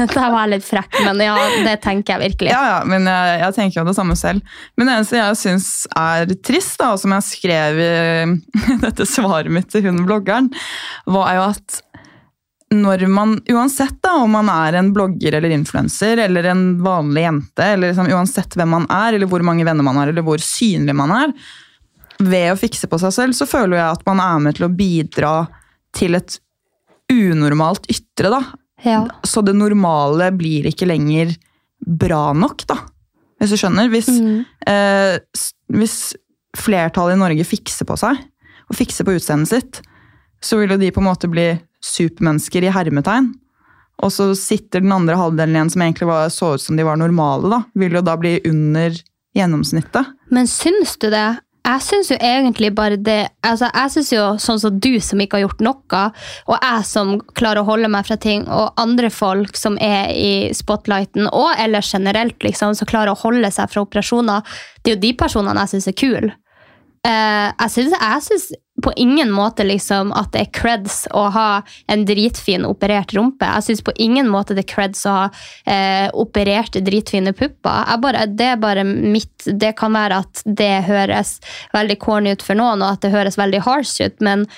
det 0.00 0.16
var 0.16 0.46
litt 0.48 0.64
frekk, 0.64 0.96
men 1.04 1.18
ja, 1.20 1.34
det 1.66 1.74
tenker 1.84 2.14
jeg 2.14 2.22
virkelig. 2.22 2.54
Ja, 2.54 2.62
ja, 2.70 2.78
men 2.88 3.04
jeg, 3.04 3.34
jeg 3.42 3.54
tenker 3.58 3.82
jo 3.82 3.84
det 3.90 3.94
samme 3.98 4.16
selv. 4.16 4.40
Men 4.78 4.88
det 4.88 4.94
eneste 4.94 5.18
jeg 5.18 5.36
syns 5.42 5.66
er 5.92 6.32
trist, 6.40 6.78
da, 6.80 6.94
og 6.94 7.02
som 7.02 7.12
jeg 7.12 7.26
skrev 7.26 7.80
i 7.84 7.88
dette 8.86 9.04
svaret 9.08 9.52
mitt 9.52 9.68
til 9.74 9.84
hun 9.84 10.06
bloggeren, 10.08 10.48
var 11.04 11.34
jo 11.36 11.42
at 11.50 11.82
når 12.74 13.04
man, 13.12 13.34
uansett 13.52 13.98
da, 14.02 14.14
om 14.22 14.32
man 14.38 14.48
er 14.48 14.78
en 14.80 14.88
blogger 14.96 15.36
eller 15.36 15.52
influenser 15.52 16.16
eller 16.24 16.48
en 16.48 16.62
vanlig 16.82 17.26
jente, 17.26 17.66
eller 17.74 17.92
liksom, 17.92 18.08
uansett 18.08 18.56
hvem 18.56 18.72
man 18.72 18.86
er, 18.88 19.18
eller 19.18 19.28
hvor 19.28 19.44
mange 19.44 19.66
venner 19.68 19.84
man 19.84 20.00
har, 20.00 20.08
eller 20.14 20.24
hvor 20.24 20.40
synlig 20.40 20.96
man 20.96 21.12
er, 21.12 21.36
ved 22.24 22.54
å 22.54 22.56
fikse 22.56 22.88
på 22.88 22.98
seg 23.04 23.12
selv, 23.18 23.36
så 23.36 23.44
føler 23.46 23.76
jeg 23.82 23.98
at 23.98 24.06
man 24.08 24.24
er 24.24 24.40
med 24.48 24.56
til 24.56 24.70
å 24.70 24.72
bidra 24.72 25.34
til 25.96 26.18
et 26.18 26.38
unormalt 27.12 27.88
ytre, 27.92 28.32
da. 28.32 28.42
Ja. 28.84 29.02
Så 29.24 29.42
det 29.44 29.54
normale 29.56 30.30
blir 30.36 30.68
ikke 30.68 30.88
lenger 30.88 31.34
bra 31.84 32.32
nok, 32.36 32.66
da. 32.68 32.78
Hvis 33.40 33.54
du 33.54 33.60
skjønner. 33.60 33.90
Hvis, 33.92 34.08
eh, 34.66 35.18
hvis 35.74 35.98
flertallet 36.56 37.18
i 37.18 37.22
Norge 37.22 37.46
fikser 37.48 37.88
på 37.88 37.96
seg, 38.00 38.20
og 38.70 38.78
fikser 38.78 39.04
på 39.04 39.16
utseendet 39.18 39.50
sitt, 39.50 39.80
så 40.44 40.58
vil 40.60 40.74
jo 40.74 40.80
de 40.80 40.92
på 40.92 41.02
en 41.02 41.08
måte 41.08 41.30
bli 41.30 41.50
supermennesker 41.84 42.64
i 42.64 42.72
hermetegn. 42.72 43.32
Og 44.02 44.10
så 44.10 44.30
sitter 44.38 44.82
den 44.82 44.94
andre 44.94 45.16
halvdelen 45.18 45.54
igjen 45.54 45.72
som 45.72 45.84
egentlig 45.84 46.08
var, 46.08 46.30
så 46.32 46.54
ut 46.56 46.62
som 46.62 46.78
de 46.78 46.86
var 46.86 46.98
normale, 47.00 47.50
da. 47.52 47.60
Vil 47.78 47.94
jo 47.94 48.04
da 48.04 48.16
bli 48.20 48.38
under 48.48 48.96
gjennomsnittet. 49.34 50.14
Men 50.34 50.48
syns 50.50 50.96
du 51.02 51.10
det? 51.12 51.28
Jeg 51.64 51.80
syns 51.80 52.10
jo 52.12 52.16
egentlig 52.20 52.68
bare 52.76 52.98
det 53.00 53.30
altså 53.40 53.70
Jeg 53.72 53.92
syns 53.94 54.10
jo 54.12 54.24
sånn 54.42 54.58
som 54.60 54.80
du 54.84 54.98
som 55.00 55.20
ikke 55.22 55.38
har 55.38 55.46
gjort 55.46 55.62
noe, 55.64 56.02
og 56.44 56.58
jeg 56.58 56.88
som 56.88 57.14
klarer 57.32 57.62
å 57.62 57.68
holde 57.70 57.88
meg 57.92 58.04
fra 58.04 58.18
ting, 58.20 58.44
og 58.52 58.76
andre 58.80 59.08
folk 59.12 59.56
som 59.56 59.78
er 59.80 60.12
i 60.12 60.34
spotlighten, 60.56 61.30
og 61.32 61.54
ellers 61.56 61.92
generelt, 61.94 62.36
liksom, 62.44 62.76
som 62.76 62.90
klarer 62.90 63.14
å 63.14 63.20
holde 63.22 63.48
seg 63.54 63.72
fra 63.72 63.84
operasjoner, 63.86 64.44
det 64.82 64.92
er 64.92 64.98
jo 64.98 65.04
de 65.06 65.14
personene 65.24 65.64
jeg 65.64 65.74
syns 65.76 65.88
er 65.88 65.98
kule. 66.04 66.34
Uh, 67.04 67.48
jeg 67.64 67.72
syns- 67.72 68.52
på 68.84 68.92
ingen 69.00 69.30
måte 69.32 69.64
liksom 69.64 70.12
at 70.12 70.32
det 70.34 70.42
er 70.44 70.52
creds 70.52 71.04
å 71.16 71.24
ha 71.32 71.48
en 71.88 72.04
dritfin 72.04 72.66
operert 72.68 73.14
rumpe. 73.16 73.48
Jeg 73.48 73.66
syns 73.68 73.84
på 73.86 73.94
ingen 73.96 74.28
måte 74.28 74.56
det 74.56 74.66
er 74.66 74.72
creds 74.74 75.06
å 75.08 75.14
ha 75.16 75.24
eh, 75.64 76.10
opererte 76.12 76.82
dritfine 76.84 77.32
pupper. 77.32 77.96
Det 78.28 78.50
er 78.52 78.60
bare 78.60 78.84
mitt 78.84 79.46
Det 79.46 79.72
kan 79.78 79.96
være 79.96 80.20
at 80.24 80.42
det 80.44 80.86
høres 80.88 81.38
veldig 81.72 81.98
corny 82.00 82.34
ut 82.36 82.44
for 82.44 82.60
noen, 82.60 82.84
og 82.84 82.98
at 82.98 83.04
det 83.06 83.14
høres 83.14 83.40
veldig 83.40 83.64
harsh 83.64 84.04
ut, 84.04 84.20
men 84.24 84.48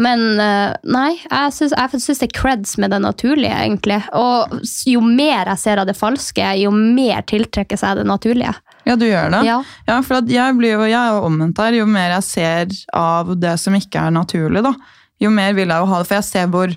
men 0.00 0.40
eh, 0.40 0.72
nei, 0.88 1.10
jeg 1.20 1.52
syns 1.52 1.74
det 2.22 2.28
er 2.30 2.32
creds 2.32 2.78
med 2.80 2.94
det 2.94 3.02
naturlige, 3.04 3.52
egentlig. 3.52 3.98
Og 4.16 4.54
jo 4.88 5.02
mer 5.04 5.50
jeg 5.52 5.60
ser 5.60 5.82
av 5.82 5.88
det 5.88 5.98
falske, 5.98 6.46
jo 6.62 6.72
mer 6.72 7.20
tiltrekker 7.28 7.76
seg 7.76 8.00
det 8.00 8.06
naturlige. 8.08 8.54
Ja, 8.88 8.96
du 8.98 9.04
gjør 9.06 9.30
det? 9.30 9.42
Ja. 9.46 9.58
for 10.02 10.20
at 10.20 10.30
jeg, 10.30 10.56
blir 10.58 10.74
jo, 10.74 10.86
jeg 10.88 10.98
er 10.98 11.16
jo 11.16 11.26
omvendt 11.28 11.60
her. 11.62 11.76
Jo 11.76 11.86
mer 11.88 12.16
jeg 12.16 12.26
ser 12.26 12.72
av 12.98 13.34
det 13.38 13.54
som 13.62 13.76
ikke 13.78 14.08
er 14.08 14.14
naturlig, 14.14 14.64
da, 14.64 14.74
jo 15.22 15.30
mer 15.34 15.54
vil 15.54 15.70
jeg 15.70 15.84
jo 15.84 15.90
ha 15.92 16.00
det. 16.02 16.08
For 16.10 16.18
jeg 16.18 16.28
ser 16.30 16.50
hvor 16.52 16.74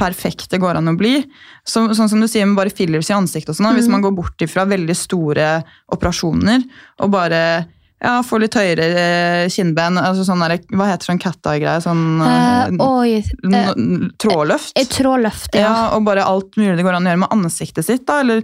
perfekt 0.00 0.48
det 0.50 0.60
går 0.62 0.80
an 0.80 0.90
å 0.90 0.96
bli. 0.98 1.18
Så, 1.68 1.84
sånn 1.94 2.08
som 2.10 2.22
du 2.22 2.28
sier 2.30 2.48
med 2.48 2.58
bare 2.58 2.72
fillers 2.74 3.10
i 3.12 3.16
ansiktet 3.16 3.52
og 3.52 3.58
sånn. 3.58 3.68
da, 3.68 3.76
Hvis 3.76 3.90
man 3.92 4.02
går 4.04 4.14
bort 4.16 4.44
ifra 4.44 4.64
veldig 4.68 4.96
store 4.96 5.50
operasjoner 5.92 6.64
og 7.04 7.12
bare 7.12 7.42
ja, 8.02 8.16
få 8.26 8.40
litt 8.42 8.56
høyere 8.58 8.86
eh, 8.98 9.44
kinnben, 9.52 9.98
altså 10.00 10.24
sånn 10.26 10.42
der, 10.42 10.56
hva 10.74 10.88
heter 10.90 11.06
sånn 11.12 11.20
cat 11.22 11.38
eye-greie? 11.52 11.78
Sånn 11.84 12.18
uh, 12.18 12.72
oi, 12.82 13.20
eh, 13.22 13.68
trådløft? 14.18 14.74
et 14.78 14.90
trådløft, 14.90 15.54
ja. 15.54 15.68
Ja, 15.68 15.74
og 15.94 16.02
bare 16.08 16.24
alt 16.26 16.58
mulig 16.58 16.74
det 16.78 16.86
går 16.86 16.98
an 16.98 17.06
å 17.06 17.12
gjøre 17.12 17.22
med 17.22 17.34
ansiktet 17.36 17.86
sitt, 17.86 18.02
da, 18.08 18.18
eller 18.24 18.42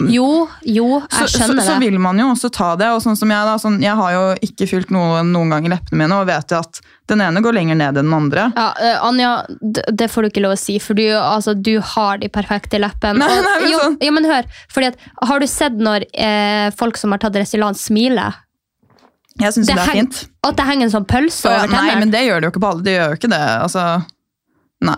Jo, 0.00 0.46
jo, 0.64 1.02
jeg 1.02 1.28
så, 1.28 1.28
så, 1.28 1.50
det. 1.52 1.66
så 1.66 1.76
vil 1.82 1.98
man 2.00 2.16
jo 2.22 2.30
også 2.32 2.48
ta 2.54 2.70
det. 2.80 2.88
og 2.94 3.02
sånn 3.04 3.18
som 3.20 3.32
Jeg 3.34 3.50
da, 3.50 3.58
sånn, 3.60 3.76
jeg 3.84 3.96
har 4.00 4.14
jo 4.14 4.24
ikke 4.48 4.70
fylt 4.70 4.94
noe, 4.94 5.20
noen 5.26 5.52
gang 5.52 5.68
i 5.68 5.74
leppene 5.74 6.00
mine 6.04 6.20
og 6.22 6.30
vet 6.30 6.56
jo 6.56 6.62
at 6.62 6.80
den 7.10 7.20
ene 7.22 7.42
går 7.44 7.54
lenger 7.54 7.78
ned 7.78 8.00
enn 8.00 8.08
den 8.08 8.16
andre. 8.16 8.48
Ja, 8.56 8.70
uh, 8.80 9.04
Anja, 9.10 9.34
det 9.60 10.08
får 10.10 10.24
du 10.24 10.30
ikke 10.32 10.42
lov 10.46 10.56
å 10.56 10.60
si, 10.60 10.78
for 10.82 10.98
du, 10.98 11.04
altså, 11.20 11.52
du 11.54 11.76
har 11.92 12.18
de 12.22 12.32
perfekte 12.32 12.80
leppene. 12.82 13.20
Nei, 13.26 13.44
nei, 13.44 13.60
men 13.60 13.70
jo, 13.74 13.84
sånn- 13.84 14.00
jo, 14.08 14.16
men 14.16 14.30
hør, 14.32 14.50
fordi 14.72 14.90
at, 14.94 15.06
har 15.28 15.44
du 15.44 15.46
sett 15.50 15.78
når 15.78 16.08
eh, 16.16 16.72
folk 16.80 16.98
som 16.98 17.12
har 17.14 17.22
tatt 17.22 17.36
Restylane 17.38 17.78
smiler? 17.78 18.40
Jeg 19.40 19.52
syns 19.52 19.66
det, 19.68 19.74
Det 19.76 19.82
er 19.82 19.96
fint. 20.00 20.20
At 20.46 20.56
det 20.56 20.64
henger 20.68 20.86
en 20.88 20.92
sånn 20.98 21.06
pølse 21.08 21.48
over 21.48 21.66
tennene? 21.68 21.86
nei, 21.92 21.96
men 22.00 22.10
det 22.14 22.22
gjør 22.26 22.40
det 22.40 22.48
jo 22.48 22.52
ikke 22.54 22.62
på 22.64 22.70
alle. 22.74 22.82
Det 22.86 22.94
gjør 22.98 23.08
jo 23.14 23.18
ikke 23.20 23.32
det. 23.36 23.42
altså... 23.62 23.86
Nei. 24.86 24.92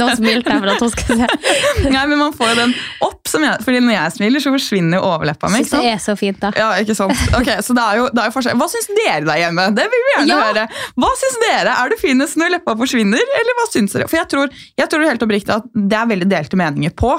Nå 0.00 0.06
smilte 0.18 0.50
jeg 0.50 0.58
for 0.58 0.70
at 0.72 0.80
hun 0.82 0.90
skulle 0.90 1.16
se. 1.20 1.26
nei, 1.94 2.00
men 2.10 2.18
man 2.18 2.32
får 2.34 2.48
jo 2.50 2.56
den 2.58 2.72
opp. 3.06 3.20
Som 3.30 3.42
jeg, 3.46 3.58
fordi 3.66 3.78
når 3.82 3.94
jeg 3.94 4.14
smiler, 4.16 4.42
så 4.42 4.50
forsvinner 4.54 4.98
jo 5.00 5.06
overleppa 5.06 5.48
mi. 5.50 5.60
Så 5.66 5.78
det 5.82 5.92
er 5.96 6.00
så 6.02 6.14
fint, 6.18 6.38
da. 6.42 6.50
Ja, 6.58 6.68
ikke 6.82 6.94
sant? 6.98 7.14
Ok, 7.38 7.48
så 7.66 7.74
det 7.78 7.82
er 7.84 8.00
jo, 8.00 8.04
det 8.14 8.22
er 8.22 8.28
jo 8.30 8.34
forskjell. 8.36 8.58
Hva 8.58 8.68
syns 8.70 8.86
dere 8.90 9.22
der 9.26 9.40
hjemme? 9.42 9.64
Det 9.74 9.86
vil 9.92 10.02
vi 10.06 10.12
gjerne 10.16 10.30
Ja. 10.34 10.40
høre. 10.48 10.64
Hva 11.02 11.10
syns 11.22 11.38
dere? 11.42 11.74
Er 11.82 11.90
det 11.94 11.98
finest 12.02 12.38
når 12.42 12.52
leppa 12.56 12.74
forsvinner? 12.78 13.22
Eller 13.40 13.58
hva 13.58 13.66
syns 13.70 13.94
dere? 13.96 14.06
For 14.10 14.18
jeg 14.20 14.30
tror, 14.34 14.54
jeg 14.82 14.90
tror 14.92 15.06
helt 15.10 15.24
oppriktig 15.26 15.54
at 15.56 15.66
det 15.74 15.98
er 16.02 16.10
veldig 16.14 16.28
delte 16.34 16.58
meninger 16.62 16.94
på. 17.02 17.14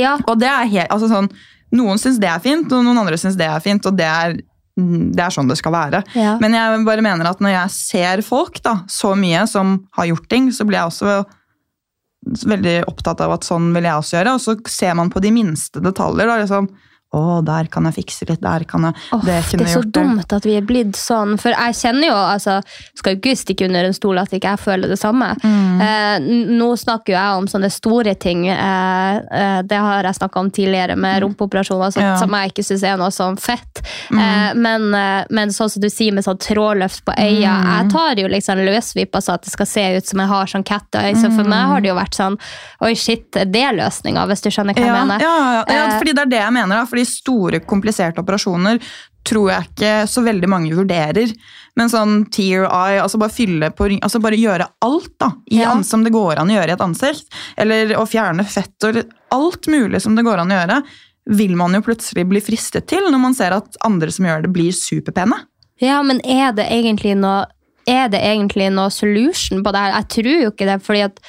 Ja, 0.00 0.18
Og 0.28 0.38
det 0.40 0.48
er 0.48 0.68
helt, 0.76 0.92
altså 0.92 1.08
sånn, 1.12 1.28
Noen 1.72 2.00
syns 2.02 2.16
det 2.18 2.26
er 2.26 2.40
fint, 2.42 2.72
og 2.74 2.82
noen 2.82 2.98
andre 2.98 3.14
syns 3.20 3.36
det 3.38 3.46
er 3.46 3.60
fint. 3.62 3.84
Og 3.86 3.94
det 3.96 4.06
er, 4.08 4.32
det 5.14 5.24
er 5.24 5.34
sånn 5.34 5.50
det 5.50 5.58
skal 5.60 5.74
være. 5.74 6.02
Ja. 6.18 6.36
Men 6.42 6.56
jeg 6.56 6.84
bare 6.86 7.04
mener 7.04 7.30
at 7.30 7.42
når 7.42 7.54
jeg 7.54 7.74
ser 7.76 8.24
folk 8.26 8.60
da, 8.64 8.80
så 8.90 9.14
mye 9.18 9.46
som 9.50 9.78
har 9.98 10.10
gjort 10.10 10.28
ting, 10.32 10.50
så 10.54 10.66
blir 10.68 10.80
jeg 10.80 10.92
også 10.92 11.18
veldig 12.50 12.76
opptatt 12.90 13.22
av 13.24 13.32
at 13.38 13.46
sånn 13.48 13.70
vil 13.74 13.88
jeg 13.88 13.96
også 13.96 14.16
gjøre. 14.18 14.36
Og 14.36 14.44
så 14.44 14.56
ser 14.70 14.96
man 14.98 15.12
på 15.12 15.22
de 15.24 15.32
minste 15.34 15.82
detaljer. 15.84 16.28
da, 16.28 16.40
liksom, 16.42 16.68
å, 17.12 17.40
der 17.42 17.66
kan 17.66 17.84
jeg 17.88 17.94
fikse 18.04 18.26
litt, 18.28 18.40
der 18.40 18.62
kan 18.70 18.84
jeg 18.86 18.94
oh, 19.16 19.20
Det 19.24 19.40
det, 19.50 19.60
er 19.66 19.72
så 19.72 19.82
dumt 19.82 20.30
at 20.32 20.44
vi 20.46 20.52
er 20.56 20.62
blitt 20.62 20.94
sånn. 20.94 21.36
For 21.42 21.50
jeg 21.50 21.74
kjenner 21.74 22.06
jo, 22.06 22.14
altså, 22.14 22.60
skal 22.94 23.16
jo 23.16 23.18
ikke 23.18 23.32
stikke 23.40 23.66
under 23.66 23.84
en 23.88 23.96
stol 23.96 24.20
at 24.22 24.30
ikke 24.36 24.52
jeg 24.54 24.60
føler 24.62 24.88
det 24.92 24.98
samme. 25.00 25.32
Mm. 25.42 25.80
Eh, 25.82 26.28
nå 26.54 26.68
snakker 26.78 27.12
jo 27.14 27.18
jeg 27.18 27.40
om 27.40 27.48
sånne 27.50 27.70
store 27.74 28.14
ting. 28.14 28.44
Eh, 28.48 29.16
eh, 29.40 29.62
det 29.66 29.80
har 29.82 30.06
jeg 30.06 30.18
snakka 30.20 30.38
om 30.44 30.50
tidligere 30.54 30.94
med 30.96 31.22
rumpeoperasjoner, 31.24 31.90
så, 31.90 32.00
Ja. 32.00 32.16
som 32.20 32.30
jeg 32.30 32.52
ikke 32.52 32.62
syns 32.68 32.84
er 32.86 32.96
noe 32.96 33.10
sånn 33.10 33.38
fett. 33.42 33.82
Mm. 34.10 34.18
Eh, 34.20 34.54
men, 34.54 34.94
eh, 34.94 35.24
men 35.30 35.48
sånn 35.50 35.70
som 35.70 35.82
du 35.82 35.88
sier 35.90 36.12
med 36.14 36.24
sånn 36.24 36.38
trådløft 36.38 37.02
på 37.04 37.12
øya, 37.18 37.56
Mm. 37.60 37.66
jeg 37.74 37.90
tar 37.90 38.14
jo 38.22 38.28
liksom 38.28 38.58
løsvippa 38.70 39.18
så 39.20 39.34
at 39.34 39.42
det 39.42 39.50
skal 39.50 39.66
se 39.66 39.96
ut 39.96 40.06
som 40.06 40.20
jeg 40.20 40.28
har 40.28 40.46
sånn 40.46 40.64
cat 40.64 40.86
eye. 40.94 41.14
Så 41.14 41.30
for 41.34 41.42
Mm. 41.42 41.48
meg 41.48 41.66
har 41.66 41.80
det 41.80 41.88
jo 41.88 41.94
vært 41.96 42.14
sånn 42.14 42.38
Oi, 42.82 42.94
shit, 42.94 43.36
er 43.36 43.44
det 43.44 43.74
løsninga, 43.76 44.26
hvis 44.26 44.40
du 44.42 44.48
skjønner 44.48 44.74
hva 44.74 44.84
jeg 44.86 44.92
mener? 44.94 45.18
ja, 45.20 45.36
ja, 45.52 45.64
ja, 45.68 45.86
Eh, 45.90 45.98
fordi 45.98 46.14
det 46.14 46.22
er 46.22 46.26
det 46.30 46.38
jeg 46.40 46.52
mener. 46.52 46.76
Da, 46.80 46.84
fordi 46.86 46.99
store, 47.08 47.60
kompliserte 47.64 48.22
operasjoner 48.22 48.80
tror 49.26 49.50
jeg 49.52 49.68
ikke 49.68 49.92
så 50.08 50.22
veldig 50.24 50.48
mange 50.48 50.72
vurderer. 50.76 51.32
Men 51.78 51.90
sånn 51.92 52.24
tear 52.32 52.64
eye, 52.66 53.00
altså 53.02 53.20
bare 53.20 53.34
fylle 53.34 53.70
på 53.76 53.90
altså 53.98 54.20
bare 54.22 54.38
gjøre 54.40 54.66
alt 54.86 55.12
da, 55.20 55.30
i 55.50 55.60
Ja. 55.60 55.74
som 55.82 56.04
det 56.04 56.12
går 56.14 56.40
an 56.40 56.48
å 56.48 56.56
gjøre 56.56 56.72
i 56.72 56.76
et 56.78 56.86
ansikt. 56.86 57.28
Eller 57.56 57.94
å 57.96 58.06
fjerne 58.08 58.46
fett 58.48 58.88
og 58.88 59.02
alt 59.30 59.66
mulig 59.66 60.00
som 60.02 60.16
det 60.16 60.24
går 60.24 60.38
an 60.38 60.50
å 60.50 60.58
gjøre, 60.60 60.82
vil 61.30 61.54
man 61.56 61.74
jo 61.74 61.82
plutselig 61.84 62.26
bli 62.26 62.40
fristet 62.40 62.88
til 62.88 63.04
når 63.10 63.20
man 63.20 63.34
ser 63.34 63.52
at 63.52 63.76
andre 63.84 64.10
som 64.10 64.24
gjør 64.26 64.42
det, 64.42 64.52
blir 64.52 64.72
superpene. 64.72 65.36
Ja, 65.80 66.02
men 66.02 66.20
er 66.24 66.52
det 66.52 66.66
egentlig 66.68 67.16
noe 67.16 67.46
er 67.88 68.10
det 68.12 68.20
egentlig 68.20 68.68
noe 68.72 68.90
solution 68.92 69.64
på 69.64 69.72
det 69.72 69.80
her? 69.80 69.94
Jeg 69.96 70.08
tror 70.14 70.42
jo 70.42 70.50
ikke 70.52 70.66
det, 70.68 70.82
fordi 70.84 71.00
at 71.08 71.20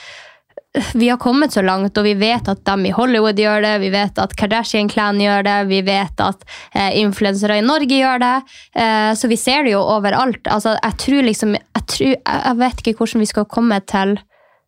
vi 0.93 1.09
har 1.09 1.17
kommet 1.17 1.53
så 1.53 1.61
langt, 1.61 1.97
og 1.97 2.05
vi 2.07 2.13
vet 2.15 2.47
at 2.47 2.63
dem 2.65 2.85
i 2.87 2.93
Hollywood 2.95 3.39
gjør 3.39 3.63
det, 3.65 3.73
vi 3.83 3.91
vet 3.91 4.19
at 4.23 4.35
Kardashian-clan 4.39 5.19
gjør 5.19 5.43
det, 5.43 5.57
vi 5.67 5.81
vet 5.83 6.23
at 6.23 6.45
eh, 6.71 6.95
influensere 7.01 7.59
i 7.59 7.65
Norge 7.65 7.99
gjør 7.99 8.23
det. 8.23 8.35
Eh, 8.79 9.11
så 9.19 9.27
vi 9.27 9.39
ser 9.39 9.67
det 9.67 9.75
jo 9.75 9.83
overalt. 9.83 10.47
Altså, 10.47 10.77
jeg 10.79 10.99
tror 11.03 11.27
liksom 11.27 11.55
jeg, 11.57 11.85
tror, 11.91 12.13
jeg 12.15 12.59
vet 12.63 12.83
ikke 12.83 12.97
hvordan 13.01 13.25
vi 13.25 13.31
skal 13.33 13.49
komme 13.51 13.81
til 13.91 14.19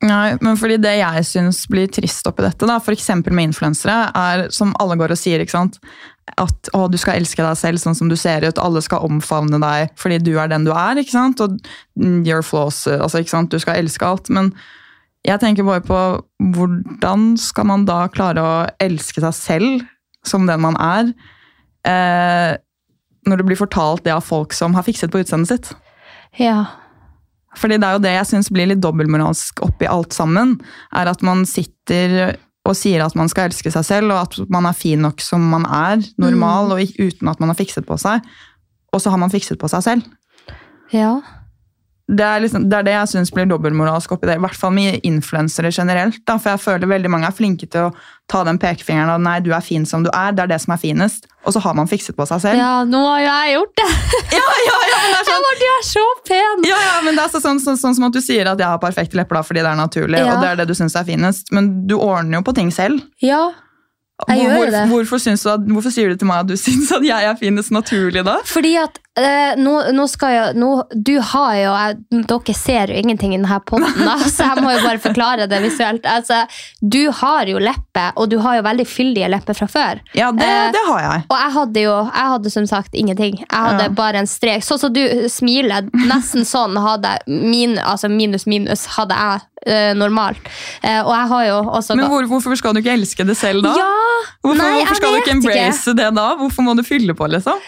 Nei, 0.03 0.33
men 0.43 0.57
fordi 0.59 0.75
det 0.83 0.97
jeg 0.97 1.23
syns 1.23 1.61
blir 1.71 1.87
trist 1.87 2.27
oppi 2.27 2.43
dette, 2.43 2.67
da, 2.67 2.75
f.eks. 2.75 3.05
med 3.23 3.45
influensere, 3.45 4.09
er 4.11 4.49
som 4.51 4.73
alle 4.83 4.97
går 4.99 5.13
og 5.15 5.19
sier, 5.21 5.39
ikke 5.39 5.55
sant? 5.55 5.79
at 6.39 6.69
å, 6.75 6.85
du 6.91 6.95
skal 6.99 7.19
elske 7.19 7.43
deg 7.43 7.57
selv 7.59 7.81
sånn 7.81 7.95
som 7.95 8.09
du 8.11 8.15
ser 8.19 8.43
ut, 8.43 8.59
alle 8.59 8.79
skal 8.83 9.03
omfavne 9.03 9.59
deg 9.59 9.91
fordi 9.99 10.21
du 10.23 10.33
er 10.39 10.51
den 10.51 10.67
du 10.67 10.71
er. 10.71 10.99
ikke 10.99 11.15
sant? 11.15 11.43
Og 11.43 11.55
mm, 11.99 12.23
your 12.27 12.43
flaws, 12.43 12.85
altså, 12.87 13.23
ikke 13.23 13.35
sant? 13.35 13.51
Du 13.51 13.59
skal 13.63 13.79
elske 13.79 14.07
alt. 14.07 14.31
Men 14.33 14.53
jeg 15.23 15.39
tenker 15.39 15.65
bare 15.67 15.83
på 15.85 15.99
hvordan 16.53 17.33
skal 17.39 17.67
man 17.69 17.87
da 17.87 18.03
klare 18.11 18.43
å 18.43 18.53
elske 18.83 19.23
seg 19.23 19.35
selv 19.37 19.87
som 20.27 20.47
den 20.47 20.61
man 20.63 20.75
er, 20.79 21.11
eh, 21.87 22.55
når 23.27 23.39
det 23.39 23.47
blir 23.47 23.59
fortalt 23.59 24.03
det 24.03 24.13
av 24.15 24.23
folk 24.23 24.55
som 24.55 24.75
har 24.75 24.83
fikset 24.83 25.11
på 25.11 25.23
utseendet 25.23 25.51
sitt? 25.51 25.73
Ja. 26.39 26.65
Fordi 27.59 27.77
det 27.79 27.87
er 27.87 27.97
jo 27.97 28.03
det 28.03 28.15
jeg 28.15 28.29
syns 28.31 28.49
blir 28.51 28.67
litt 28.71 28.81
dobbeltmoralsk 28.83 29.61
oppi 29.63 29.87
alt 29.87 30.15
sammen. 30.15 30.57
Er 30.95 31.11
at 31.11 31.23
man 31.23 31.45
sitter 31.47 32.35
og 32.63 32.75
sier 32.79 33.03
at 33.03 33.15
man 33.19 33.29
skal 33.31 33.49
elske 33.49 33.71
seg 33.73 33.85
selv, 33.85 34.13
og 34.15 34.23
at 34.23 34.51
man 34.51 34.67
er 34.67 34.75
fin 34.77 35.01
nok 35.03 35.21
som 35.23 35.43
man 35.51 35.67
er, 35.67 36.03
normal, 36.21 36.71
og 36.71 36.99
uten 36.99 37.31
at 37.31 37.41
man 37.43 37.51
har 37.51 37.59
fikset 37.59 37.87
på 37.87 37.97
seg. 37.99 38.23
Og 38.95 39.03
så 39.03 39.11
har 39.11 39.19
man 39.19 39.31
fikset 39.33 39.59
på 39.59 39.69
seg 39.71 39.83
selv. 39.83 40.07
Ja. 40.93 41.17
Det 42.11 42.19
er, 42.27 42.41
liksom, 42.43 42.65
det 42.67 42.75
er 42.81 42.83
det 42.83 42.93
jeg 42.97 43.07
syns 43.13 43.29
blir 43.31 43.45
dobbeltmoralsk 43.47 44.11
oppi 44.11 44.27
det. 44.27 44.35
I 44.35 44.41
hvert 44.43 44.57
fall 44.59 44.73
med 44.75 44.99
influensere 45.07 45.69
generelt. 45.71 46.17
Da, 46.27 46.35
for 46.37 46.51
jeg 46.51 46.59
føler 46.59 46.89
veldig 46.91 47.09
mange 47.13 47.29
er 47.29 47.35
flinke 47.37 47.69
til 47.71 47.85
å 47.87 47.93
ta 48.29 48.41
den 48.43 48.59
pekefingeren 48.59 49.13
og 49.15 49.21
nei, 49.23 49.37
du 49.39 49.53
er 49.55 49.63
fin 49.63 49.85
som 49.87 50.03
du 50.03 50.09
er. 50.11 50.33
Det 50.35 50.43
er 50.43 50.51
det 50.51 50.59
som 50.65 50.73
er 50.75 50.81
finest. 50.81 51.29
Og 51.47 51.55
så 51.55 51.61
har 51.63 51.77
man 51.79 51.87
fikset 51.87 52.17
på 52.19 52.27
seg 52.27 52.41
selv. 52.43 52.59
Ja, 52.59 52.83
nå 52.83 52.99
har 53.07 53.23
jeg 53.23 53.55
gjort 53.55 53.73
det! 53.79 53.87
ja, 54.35 54.43
ja, 54.67 54.77
ja, 54.91 54.99
men 54.99 55.15
det 55.15 55.21
er 55.21 55.27
sånn, 55.31 55.47
ble 55.47 55.71
er 55.77 55.87
så 55.93 56.05
pen! 56.27 56.67
ja, 56.67 56.81
ja, 56.89 56.97
men 57.07 57.15
det 57.19 57.23
er 57.23 57.31
så, 57.37 57.41
sånn, 57.43 57.63
sånn, 57.63 57.79
sånn 57.79 57.95
som 57.97 58.07
at 58.11 58.15
du 58.15 58.21
sier 58.23 58.51
at 58.51 58.59
jeg 58.59 58.67
har 58.75 58.83
perfekte 58.83 59.19
lepper 59.19 59.39
da, 59.39 59.45
fordi 59.47 59.63
det 59.63 59.71
er 59.71 59.79
naturlig, 59.79 60.19
Ja. 60.23 60.35
og 60.35 60.43
det 60.43 60.51
er 60.51 60.59
det 60.63 60.67
du 60.71 60.75
syns 60.77 60.95
er 60.99 61.07
finest. 61.07 61.51
Men 61.55 61.71
du 61.87 61.95
ordner 62.03 62.41
jo 62.41 62.45
på 62.51 62.55
ting 62.59 62.71
selv. 62.71 62.99
Ja, 63.23 63.45
jeg 64.27 64.43
Hvor- 64.43 64.59
gjør 64.59 64.71
det. 64.75 64.83
Hvorfor, 64.91 65.23
du 65.23 65.49
at, 65.55 65.65
hvorfor 65.71 65.91
sier 65.91 66.11
du 66.13 66.19
til 66.19 66.27
meg 66.29 66.43
at 66.43 66.51
du 66.51 66.55
syns 66.67 66.91
at 66.95 67.03
jeg 67.07 67.31
er 67.31 67.39
finest 67.39 67.71
naturlig 67.75 68.23
da? 68.27 68.37
Fordi 68.47 68.75
at 68.83 68.99
eh, 69.19 69.53
nå, 69.61 69.73
nå 69.93 70.05
skal 70.09 70.31
jeg 70.33 70.55
nå, 70.57 70.69
Du 70.93 71.13
har 71.21 71.53
jo 71.59 71.73
jeg, 71.75 71.97
Dere 72.29 72.55
ser 72.57 72.93
jo 72.93 72.97
ingenting 73.03 73.35
i 73.35 73.37
denne 73.37 73.59
potten, 73.67 74.07
så 74.33 74.47
jeg 74.49 74.63
må 74.65 74.73
jo 74.73 74.81
bare 74.85 75.01
forklare 75.03 75.47
det 75.51 75.59
visuelt. 75.63 76.05
Altså, 76.09 76.43
du 76.81 77.11
har 77.19 77.45
jo 77.51 77.61
lepper, 77.61 78.11
og 78.17 78.29
du 78.31 78.37
har 78.43 78.57
jo 78.59 78.65
veldig 78.65 78.87
fyldige 78.89 79.29
lepper 79.33 79.57
fra 79.61 79.67
før. 79.69 80.01
Ja, 80.17 80.31
det, 80.31 80.43
Eh, 80.49 80.71
det 80.75 80.83
har 80.87 80.99
jeg. 81.05 81.23
Og 81.29 81.37
jeg 81.39 81.53
hadde 81.59 81.85
jo 81.85 81.93
jeg 82.03 82.29
hadde 82.33 82.49
som 82.53 82.65
sagt 82.69 82.93
ingenting. 82.97 83.37
Jeg 83.43 83.49
hadde 83.69 83.83
Ja. 83.89 83.89
bare 83.89 84.17
en 84.23 84.27
strek. 84.29 84.63
Sånn 84.65 84.79
som 84.79 84.93
du 84.93 85.01
smiler, 85.29 85.87
nesten 86.07 86.45
sånn 86.45 86.75
hadde 86.81 87.17
min, 87.27 87.77
altså 87.77 88.09
minus 88.11 88.45
minus 88.49 88.85
hadde 88.97 89.15
jeg 89.17 89.41
eh, 89.67 89.93
normalt. 89.95 90.41
Eh, 90.83 90.99
og 91.01 91.13
jeg 91.15 91.27
har 91.31 91.45
jo 91.47 91.57
også 91.79 91.95
Men 91.95 92.09
hvor, 92.11 92.25
hvorfor 92.27 92.57
skal 92.59 92.73
du 92.75 92.81
ikke 92.81 92.97
elske 92.97 93.25
det 93.27 93.37
selv 93.39 93.63
da? 93.63 93.73
Ja! 93.77 93.89
Hvorfor, 94.43 94.57
nei, 94.59 94.71
hvorfor 94.81 94.99
skal 94.99 95.13
du 95.13 95.21
ikke 95.21 95.35
embrace 95.37 95.93
det 95.95 96.09
da? 96.17 96.27
Hvorfor 96.39 96.65
må 96.67 96.75
du 96.75 96.83
fylle 96.83 97.15
på, 97.15 97.27
liksom? 97.31 97.59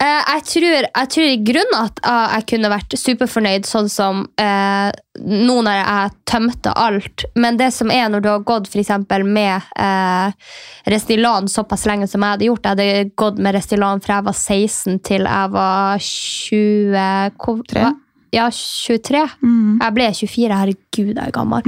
Eh, 0.00 0.22
jeg, 0.34 0.44
tror, 0.48 0.86
jeg 0.88 1.08
tror 1.12 1.26
i 1.28 1.40
grunnen 1.44 1.76
at 1.76 1.98
jeg 2.08 2.46
kunne 2.54 2.70
vært 2.72 2.96
superfornøyd 2.96 3.68
sånn 3.68 3.90
som 3.92 4.22
eh, 4.40 4.88
nå 5.20 5.56
når 5.66 5.76
jeg 5.76 6.14
tømte 6.30 6.72
alt. 6.72 7.26
Men 7.36 7.58
det 7.60 7.68
som 7.76 7.92
er 7.92 8.08
når 8.08 8.24
du 8.24 8.30
har 8.32 8.46
gått 8.48 8.70
for 8.72 9.26
med 9.28 9.68
eh, 9.76 10.52
Restylane 10.90 11.52
såpass 11.52 11.84
lenge 11.90 12.08
som 12.08 12.24
jeg 12.24 12.36
hadde 12.36 12.46
gjort 12.48 12.64
Jeg 12.64 12.78
hadde 12.78 13.10
gått 13.20 13.42
med 13.42 13.54
Restylane 13.58 14.00
fra 14.00 14.20
jeg 14.20 14.28
var 14.30 14.38
16 14.38 15.02
til 15.04 15.28
jeg 15.28 15.52
var 15.58 16.06
20 16.08 17.36
hvor-? 17.36 17.98
Ja, 18.30 18.46
23. 18.54 19.24
Mm. 19.42 19.80
Jeg 19.80 19.94
ble 19.96 20.06
24. 20.14 20.58
Herregud, 20.60 20.89
jeg 20.96 21.16
er 21.16 21.30
gammel. 21.34 21.62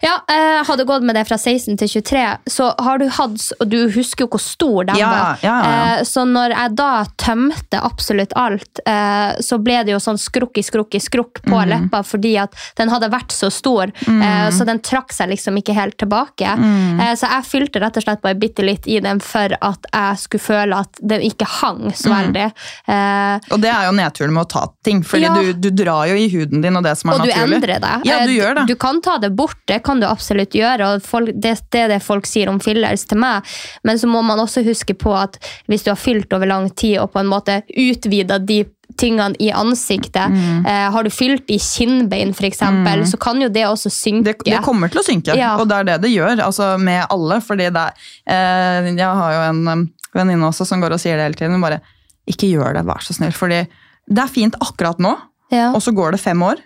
Ja, 0.00 0.18
jeg 0.28 0.64
hadde 0.68 0.84
gått 0.88 1.04
med 1.04 1.16
det 1.16 1.26
fra 1.28 1.36
16 1.36 1.76
til 1.80 1.88
23, 2.00 2.20
så 2.48 2.70
har 2.80 2.98
du 3.00 3.06
hatt 3.12 3.42
Og 3.60 3.68
du 3.68 3.76
husker 3.92 4.24
jo 4.24 4.28
hvor 4.32 4.40
stor 4.40 4.84
den 4.88 4.96
Ja, 4.96 5.10
var. 5.10 5.38
ja, 5.44 5.54
ja. 5.64 5.98
Eh, 5.98 6.04
Så 6.04 6.24
når 6.28 6.54
jeg 6.54 6.74
da 6.76 7.04
tømte 7.20 7.80
absolutt 7.82 8.32
alt, 8.36 8.80
eh, 8.86 9.36
så 9.40 9.58
ble 9.62 9.82
det 9.84 9.92
jo 9.92 9.98
sånn 10.00 10.18
skrukk 10.20 10.56
i 10.58 10.62
skrukk 10.64 10.94
i 10.96 11.00
skrukk 11.00 11.42
på 11.44 11.52
mm. 11.56 11.68
leppa 11.68 12.02
fordi 12.04 12.36
at 12.40 12.54
den 12.76 12.88
hadde 12.88 13.10
vært 13.12 13.32
så 13.32 13.50
stor, 13.52 13.92
eh, 14.06 14.48
så 14.50 14.64
den 14.66 14.80
trakk 14.80 15.12
seg 15.12 15.30
liksom 15.34 15.56
ikke 15.60 15.74
helt 15.76 15.96
tilbake. 16.00 16.48
Mm. 16.56 17.00
Eh, 17.00 17.14
Så 17.20 17.28
jeg 17.28 17.44
fylte 17.44 17.80
rett 17.80 17.96
og 17.96 18.02
slett 18.04 18.22
bare 18.22 18.34
bitte 18.40 18.64
litt 18.64 18.86
i 18.88 19.00
den 19.00 19.20
for 19.20 19.48
at 19.60 19.86
jeg 19.92 20.16
skulle 20.18 20.40
føle 20.44 20.80
at 20.80 21.00
den 21.02 21.20
ikke 21.20 21.46
hang 21.46 21.90
så 21.92 22.08
Mhm. 22.10 22.16
veldig. 22.20 22.52
Eh, 22.88 23.40
Og 23.52 23.60
det 23.60 23.70
er 23.70 23.84
jo 23.86 23.92
nedturen 23.92 24.32
med 24.32 24.46
å 24.46 24.48
ta 24.48 24.66
ting, 24.84 25.02
fordi 25.02 25.28
du, 25.28 25.52
du 25.52 25.70
drar 25.84 26.06
jo 26.08 26.14
i 26.14 26.28
huden 26.28 26.62
din 26.62 26.76
og 26.76 26.84
det 26.84 26.96
som 26.98 27.10
er 27.10 27.14
Og 27.20 27.26
du 27.26 27.30
endrer 27.30 27.80
deg. 27.80 28.04
Ja, 28.04 28.24
du 28.26 28.49
Eh, 28.49 28.49
gjør 28.50 28.58
det. 28.60 28.66
Du 28.68 28.74
kan 28.76 29.00
ta 29.00 29.16
det 29.22 29.30
bort, 29.36 29.56
det 29.70 29.82
kan 29.86 30.00
du 30.02 30.06
absolutt 30.06 30.50
gjøre. 30.58 30.94
og 30.96 31.02
folk, 31.06 31.30
det, 31.34 31.54
det 31.70 31.80
er 31.86 31.88
det 31.94 32.02
folk 32.02 32.26
sier 32.26 32.48
om 32.52 32.58
fillers 32.60 33.06
til 33.06 33.18
meg. 33.22 33.46
Men 33.84 33.96
så 33.98 34.06
må 34.10 34.22
man 34.26 34.38
også 34.42 34.64
huske 34.66 34.94
på 34.98 35.14
at 35.16 35.38
hvis 35.70 35.84
du 35.86 35.90
har 35.94 35.96
fylt 36.00 36.32
over 36.36 36.46
lang 36.46 36.68
tid 36.74 36.98
og 37.00 37.12
på 37.14 37.20
en 37.22 37.30
måte 37.30 37.62
utvida 37.70 38.38
de 38.38 38.64
tingene 38.98 39.36
i 39.40 39.52
ansiktet, 39.54 40.28
Mm. 40.28 40.66
eh, 40.66 40.90
har 40.90 41.02
du 41.06 41.10
fylt 41.10 41.48
i 41.48 41.58
kinnbein 41.62 42.32
f.eks., 42.34 42.58
eksempel, 42.58 43.06
så 43.06 43.16
kan 43.22 43.40
jo 43.40 43.48
det 43.48 43.62
også 43.64 43.88
synke. 43.88 44.24
Det, 44.44 44.50
det 44.50 44.62
kommer 44.66 44.90
til 44.90 45.00
å 45.00 45.04
synke, 45.06 45.36
Ja. 45.38 45.54
og 45.56 45.68
det 45.70 45.76
er 45.78 45.84
det 45.84 46.00
det 46.02 46.10
gjør 46.10 46.42
altså 46.44 46.76
med 46.78 47.06
alle. 47.08 47.40
fordi 47.40 47.70
det 47.70 47.86
eh, 48.26 48.90
Jeg 48.90 49.06
har 49.22 49.32
jo 49.32 49.40
en 49.50 49.68
um, 49.68 49.86
venninne 50.12 50.42
også 50.50 50.66
som 50.66 50.80
går 50.82 50.92
og 50.92 51.00
sier 51.00 51.16
det 51.16 51.22
hele 51.28 51.34
tiden. 51.38 51.60
bare, 51.62 51.80
Ikke 52.26 52.50
gjør 52.50 52.74
det, 52.74 52.84
vær 52.86 53.00
så 53.00 53.14
snill. 53.14 53.32
fordi 53.32 53.66
det 54.10 54.18
er 54.24 54.28
fint 54.28 54.54
akkurat 54.60 54.98
nå, 54.98 55.16
Ja. 55.52 55.70
og 55.72 55.80
så 55.82 55.94
går 55.94 56.12
det 56.12 56.20
fem 56.20 56.42
år, 56.42 56.56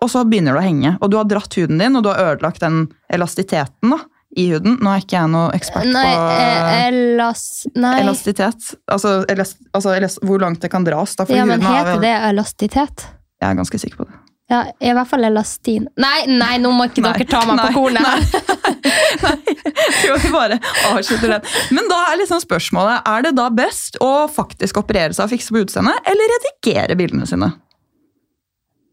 og 0.00 0.10
så 0.12 0.22
begynner 0.28 0.56
det 0.56 0.62
å 0.62 0.64
henge. 0.68 0.94
Og 1.00 1.10
du 1.12 1.16
har 1.20 1.28
dratt 1.28 1.54
huden 1.58 1.78
din, 1.82 1.96
og 1.98 2.02
du 2.06 2.08
har 2.12 2.20
ødelagt 2.32 2.60
den 2.64 2.86
elastiteten. 3.12 3.90
da, 3.94 3.98
i 4.38 4.44
huden. 4.52 4.76
Nå 4.78 4.92
er 4.94 5.00
ikke 5.02 5.16
jeg 5.18 5.30
noe 5.32 5.48
ekspert 5.56 5.88
Nei, 5.90 6.04
på 6.06 6.26
eh, 6.38 6.74
elas... 6.86 7.40
Nei. 7.74 7.96
elastisitet. 8.04 8.68
Altså, 8.86 9.16
elas, 9.28 9.56
altså 9.74 9.90
elas, 9.96 10.20
hvor 10.22 10.38
langt 10.38 10.62
det 10.62 10.70
kan 10.70 10.84
dras. 10.86 11.16
Da, 11.18 11.26
Ja, 11.34 11.44
men 11.50 11.60
heter 11.64 11.96
vel- 11.96 12.04
det 12.04 12.12
elastitet? 12.28 13.06
Jeg 13.42 13.48
er 13.50 13.58
ganske 13.58 13.80
sikker 13.82 14.04
på 14.04 14.06
det. 14.06 14.14
Ja, 14.50 14.64
i 14.82 14.90
hvert 14.94 15.06
fall 15.06 15.22
elastin. 15.26 15.84
Nei, 15.98 16.24
nei, 16.26 16.56
nå 16.62 16.70
må 16.74 16.86
ikke 16.88 17.02
Nei, 17.04 17.12
dere 17.18 17.26
ta 17.30 17.42
meg 17.46 17.58
nei, 17.58 17.66
på 17.70 17.82
kornet. 17.84 18.06
her. 18.06 19.00
Skal 20.00 20.18
vi 20.22 20.30
bare 20.34 20.58
avslutte 20.90 21.30
den. 21.30 21.44
Men 21.76 21.86
da 21.90 21.98
er 22.12 22.18
liksom 22.22 22.40
spørsmålet, 22.42 23.02
er 23.06 23.26
det 23.28 23.32
da 23.38 23.46
best 23.54 23.98
å 24.02 24.10
faktisk 24.30 24.80
operere 24.82 25.14
seg 25.14 25.26
og 25.28 25.34
fikse 25.34 25.54
på 25.54 25.62
utseendet, 25.64 26.00
eller 26.10 26.32
redigere 26.34 26.96
bildene 26.98 27.26
sine? 27.30 27.50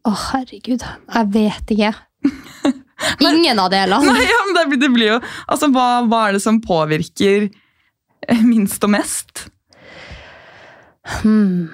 Å, 0.08 0.14
herregud. 0.32 0.84
Jeg 0.84 1.30
vet 1.34 1.74
ikke. 1.76 1.94
Ingen 3.28 3.60
av 3.62 3.70
delene. 3.74 4.14
Nei, 4.14 4.24
ja, 4.26 4.40
men 4.48 4.56
det, 4.58 4.66
blir- 4.72 4.82
det 4.86 4.92
blir 4.96 5.12
jo, 5.16 5.18
altså 5.52 5.70
hva, 5.74 5.88
hva 6.10 6.22
er 6.30 6.38
det 6.38 6.44
som 6.46 6.62
påvirker 6.64 7.50
eh, 7.50 8.42
minst 8.48 8.84
og 8.88 8.94
mest? 8.96 9.46
Hmm. 11.22 11.68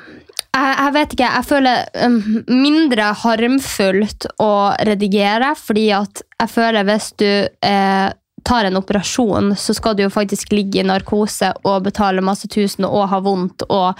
Jeg, 0.53 0.73
jeg 0.77 0.93
vet 0.97 1.13
ikke. 1.15 1.29
Jeg 1.37 1.47
føler 1.49 1.85
um, 2.05 2.17
mindre 2.53 3.07
harmfullt 3.23 4.27
å 4.43 4.51
redigere, 4.85 5.53
fordi 5.57 5.87
at 5.97 6.21
jeg 6.43 6.51
føler 6.53 6.85
hvis 6.89 7.07
du 7.21 7.29
eh, 7.47 8.09
tar 8.45 8.67
en 8.67 8.77
operasjon, 8.77 9.53
så 9.57 9.73
skal 9.77 9.95
du 9.97 10.03
jo 10.05 10.11
faktisk 10.13 10.51
ligge 10.53 10.81
i 10.83 10.85
narkose 10.85 11.53
og 11.63 11.85
betale 11.87 12.21
masse 12.25 12.49
tusen 12.51 12.85
og 12.89 13.07
ha 13.13 13.21
vondt 13.23 13.65
og 13.71 13.97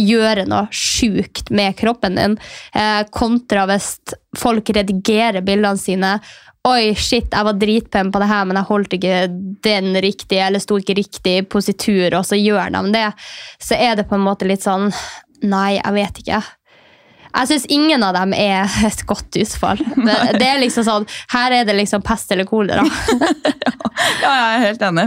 gjøre 0.00 0.46
noe 0.48 0.66
sjukt 0.74 1.50
med 1.54 1.76
kroppen 1.78 2.18
din, 2.18 2.36
eh, 2.74 3.02
kontra 3.10 3.66
hvis 3.70 3.96
folk 4.36 4.70
redigerer 4.76 5.44
bildene 5.46 5.80
sine. 5.80 6.16
Oi, 6.66 6.94
shit, 6.98 7.30
jeg 7.30 7.46
var 7.46 7.58
dritpen 7.60 8.10
på 8.10 8.18
det 8.18 8.26
her, 8.26 8.44
men 8.44 8.58
jeg 8.58 8.68
holdt 8.70 8.94
ikke 8.96 9.18
den 9.62 9.94
riktig, 10.02 10.40
eller 10.42 10.62
sto 10.62 10.80
ikke 10.80 10.96
riktig 10.98 11.36
i 11.38 11.46
positur, 11.46 12.18
og 12.18 12.26
så 12.26 12.38
gjør 12.40 12.72
de 12.74 12.82
det. 12.96 13.06
Så 13.62 13.78
er 13.78 13.94
det 13.94 14.08
på 14.10 14.18
en 14.18 14.26
måte 14.26 14.48
litt 14.48 14.66
sånn 14.66 14.90
Nei, 15.46 15.76
jeg 15.76 15.92
vet 15.92 16.18
ikke. 16.22 16.38
Jeg 17.36 17.48
syns 17.50 17.66
ingen 17.72 18.04
av 18.06 18.14
dem 18.16 18.32
er 18.36 18.70
et 18.86 19.02
godt 19.08 19.36
utfall. 19.36 19.80
Det, 19.80 20.16
det 20.40 20.46
er 20.48 20.60
liksom 20.62 20.86
sånn, 20.86 21.06
Her 21.34 21.58
er 21.58 21.66
det 21.68 21.76
liksom 21.76 22.04
pest 22.06 22.32
eller 22.32 22.48
kolera. 22.48 22.84
Ja, 24.20 24.30
jeg 24.30 24.56
er 24.56 24.62
helt 24.64 24.82
enig. 24.84 25.04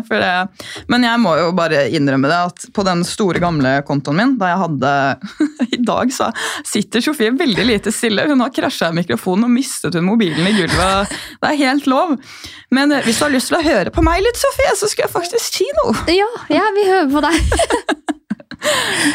Men 0.90 1.04
jeg 1.06 1.22
må 1.22 1.36
jo 1.38 1.52
bare 1.56 1.84
innrømme 1.94 2.30
det 2.30 2.40
at 2.50 2.66
på 2.74 2.84
den 2.88 3.04
store, 3.08 3.42
gamle 3.42 3.76
kontoen 3.88 4.18
min, 4.18 4.34
da 4.40 4.50
jeg 4.50 4.62
hadde 4.64 4.94
I 5.78 5.80
dag 5.86 6.14
så 6.14 6.30
sitter 6.68 7.04
Sofie 7.04 7.36
veldig 7.38 7.68
lite 7.70 7.94
stille. 7.96 8.26
Hun 8.30 8.42
har 8.44 8.54
krasja 8.56 8.90
i 8.90 8.98
mikrofonen 8.98 9.48
og 9.48 9.54
mistet 9.54 9.98
hun 9.98 10.08
mobilen 10.10 10.50
i 10.50 10.56
gulvet. 10.58 11.16
Det 11.40 11.52
er 11.52 11.62
helt 11.64 11.90
lov. 11.90 12.18
Men 12.76 12.98
hvis 13.06 13.22
du 13.22 13.28
har 13.28 13.36
lyst 13.36 13.54
til 13.54 13.60
å 13.60 13.66
høre 13.66 13.94
på 13.94 14.06
meg 14.06 14.24
litt, 14.26 14.40
Sofie, 14.42 14.78
så 14.80 14.90
skal 14.90 15.08
jeg 15.08 15.16
faktisk 15.16 15.60
si 15.62 15.70
noe. 15.84 15.98
Ja, 16.10 16.30
ja, 16.54 16.66
vi 16.76 16.90
hører 16.90 17.12
på 17.14 17.28
deg. 17.30 18.16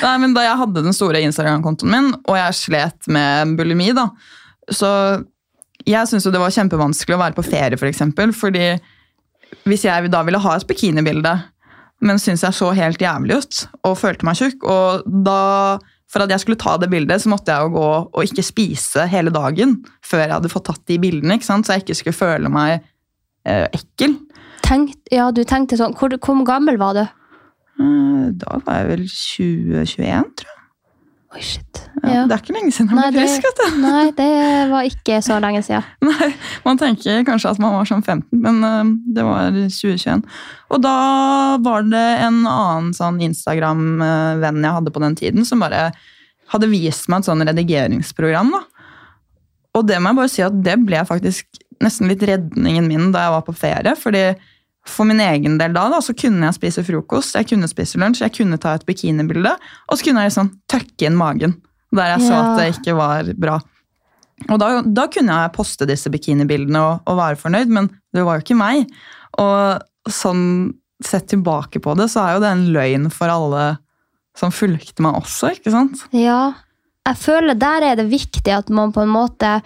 Nei, 0.04 0.16
men 0.22 0.35
Da 0.37 0.44
jeg 0.46 0.61
hadde 0.61 0.85
den 0.87 0.96
store 0.96 1.22
Instagram-kontoen 1.26 1.92
min, 1.92 2.11
og 2.24 2.37
jeg 2.38 2.59
slet 2.61 3.09
med 3.12 3.57
bulimi, 3.59 3.92
da, 3.96 4.09
så 4.72 4.90
jeg 5.85 6.09
syntes 6.09 6.24
jo 6.24 6.33
det 6.33 6.40
var 6.40 6.54
kjempevanskelig 6.54 7.16
å 7.16 7.20
være 7.20 7.37
på 7.37 7.44
ferie, 7.46 7.78
for 7.80 7.90
eksempel, 7.90 8.33
fordi 8.37 8.74
hvis 9.68 9.85
jeg 9.85 10.12
da 10.12 10.22
ville 10.26 10.40
ha 10.40 10.54
et 10.57 10.68
bikinibilde, 10.68 11.35
men 12.04 12.20
syntes 12.20 12.44
jeg 12.44 12.57
så 12.57 12.70
helt 12.76 13.00
jævlig 13.00 13.40
ut 13.40 13.61
og 13.87 13.98
følte 14.00 14.26
meg 14.26 14.40
tjukk, 14.40 14.64
og 14.64 15.04
da 15.26 15.42
for 16.14 16.22
at 16.22 16.30
jeg 16.30 16.44
skulle 16.44 16.61
ta 16.61 16.76
det 16.78 16.90
bildet, 16.92 17.22
så 17.22 17.30
måtte 17.33 17.50
jeg 17.50 17.66
jo 17.66 17.74
gå 17.74 17.88
og 18.07 18.20
ikke 18.22 18.44
spise 18.46 19.07
hele 19.11 19.33
dagen 19.35 19.80
før 20.04 20.22
jeg 20.22 20.35
hadde 20.37 20.52
fått 20.52 20.68
tatt 20.70 20.85
de 20.90 20.98
bildene, 21.02 21.38
ikke 21.38 21.48
sant? 21.48 21.66
så 21.66 21.74
jeg 21.74 21.85
ikke 21.85 21.98
skulle 21.98 22.18
føle 22.18 22.52
meg 22.52 22.76
eh, 23.48 23.66
ekkel. 23.74 24.14
Tenkt, 24.64 25.00
ja, 25.12 25.30
du 25.35 25.42
tenkte 25.48 25.78
sånn, 25.80 25.96
hvor, 25.98 26.14
hvor 26.22 26.44
gammel 26.46 26.78
var 26.80 26.96
du? 26.96 27.02
Eh, 27.80 28.26
Da 28.40 28.58
var 28.64 28.82
jeg 28.82 28.88
vel 28.92 29.06
2021, 29.08 30.34
tror 30.38 30.50
jeg. 30.50 30.60
Oi, 31.34 31.40
shit. 31.42 31.80
Ja, 32.04 32.10
Ja. 32.12 32.26
Det 32.30 32.34
er 32.37 32.42
ikke 32.44 32.54
lenge 32.54 32.70
siden 32.72 32.90
jeg 32.94 33.12
ble 33.14 33.22
frisk. 33.24 33.46
det, 33.58 33.68
nei, 33.82 34.04
det 34.14 34.28
var 34.70 34.87
ikke 34.87 35.16
så 35.26 35.38
lenge 35.42 35.62
siden. 35.66 35.82
Nei, 36.06 36.28
Man 36.64 36.78
tenker 36.78 37.24
kanskje 37.26 37.50
at 37.50 37.58
man 37.58 37.72
var 37.74 37.88
sånn 37.90 38.04
15, 38.04 38.38
men 38.44 38.60
eh, 38.68 38.92
det 39.16 39.24
var 39.26 39.50
2021. 39.50 40.22
Og 40.70 40.82
da 40.84 40.94
var 41.64 41.82
det 41.90 42.04
en 42.28 42.44
annen 42.46 42.92
sånn 42.94 43.18
Instagram-venn 43.26 44.62
jeg 44.62 44.76
hadde 44.78 44.94
på 44.94 45.02
den 45.02 45.16
tiden, 45.18 45.44
som 45.48 45.60
bare 45.64 45.88
hadde 46.52 46.68
vist 46.70 47.08
meg 47.10 47.24
et 47.24 47.26
sånn 47.30 47.42
redigeringsprogram. 47.48 48.52
da. 48.54 48.62
Og 49.74 49.87
det 49.88 49.98
må 49.98 50.12
jeg 50.12 50.20
bare 50.20 50.30
si 50.30 50.42
at 50.46 50.62
det 50.62 50.76
ble 50.87 51.00
faktisk 51.08 51.46
nesten 51.82 52.06
litt 52.06 52.22
redningen 52.22 52.87
min 52.87 53.10
da 53.10 53.24
jeg 53.26 53.34
var 53.34 53.42
på 53.48 53.56
ferie. 53.58 53.96
fordi 53.98 54.22
for 54.88 55.08
min 55.08 55.20
egen 55.24 55.56
del 55.60 55.72
da, 55.74 55.86
da, 55.92 56.00
så 56.04 56.12
kunne 56.16 56.44
jeg 56.48 56.58
spise 56.58 56.84
frokost, 56.84 57.36
jeg 57.38 57.48
kunne 57.48 57.68
spise 57.70 58.00
lunsj, 58.00 58.24
jeg 58.26 58.34
kunne 58.36 58.58
ta 58.60 58.74
et 58.76 58.84
bikinibilde, 58.88 59.54
og 59.88 59.96
så 59.96 60.06
kunne 60.06 60.24
jeg 60.24 60.32
liksom 60.32 60.50
tøkke 60.70 61.08
inn 61.08 61.16
magen. 61.18 61.56
Der 61.94 62.14
jeg 62.16 62.26
så 62.26 62.34
at 62.40 62.58
det 62.58 62.68
ikke 62.74 62.96
var 62.98 63.30
bra. 63.38 63.58
Og 64.50 64.58
da, 64.60 64.68
da 64.82 65.06
kunne 65.12 65.36
jeg 65.40 65.54
poste 65.54 65.86
disse 65.88 66.10
bikinibildene 66.12 66.80
og, 66.82 67.04
og 67.08 67.20
være 67.20 67.40
fornøyd, 67.40 67.70
men 67.72 67.88
det 68.14 68.24
var 68.26 68.38
jo 68.38 68.44
ikke 68.44 68.58
meg. 68.58 68.90
Og 69.40 70.10
sånn 70.10 70.74
sett 71.04 71.28
tilbake 71.32 71.80
på 71.82 71.94
det, 71.98 72.10
så 72.12 72.24
er 72.24 72.36
jo 72.36 72.44
det 72.44 72.52
en 72.52 72.66
løgn 72.74 73.08
for 73.14 73.30
alle 73.30 73.64
som 74.38 74.52
fulgte 74.54 75.04
meg 75.04 75.20
også, 75.20 75.54
ikke 75.56 75.72
sant? 75.74 76.04
Ja. 76.16 76.54
Jeg 77.04 77.20
føler 77.20 77.54
der 77.60 77.84
er 77.90 77.96
det 78.00 78.08
viktig 78.08 78.52
at 78.54 78.70
man 78.72 78.92
på 78.92 79.02
en 79.04 79.12
måte, 79.12 79.58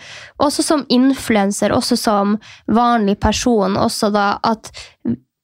også 0.42 0.64
som 0.66 0.84
influenser, 0.90 1.70
også 1.70 1.96
som 1.96 2.38
vanlig 2.66 3.18
person, 3.22 3.76
også 3.78 4.10
da 4.14 4.32
at 4.42 4.72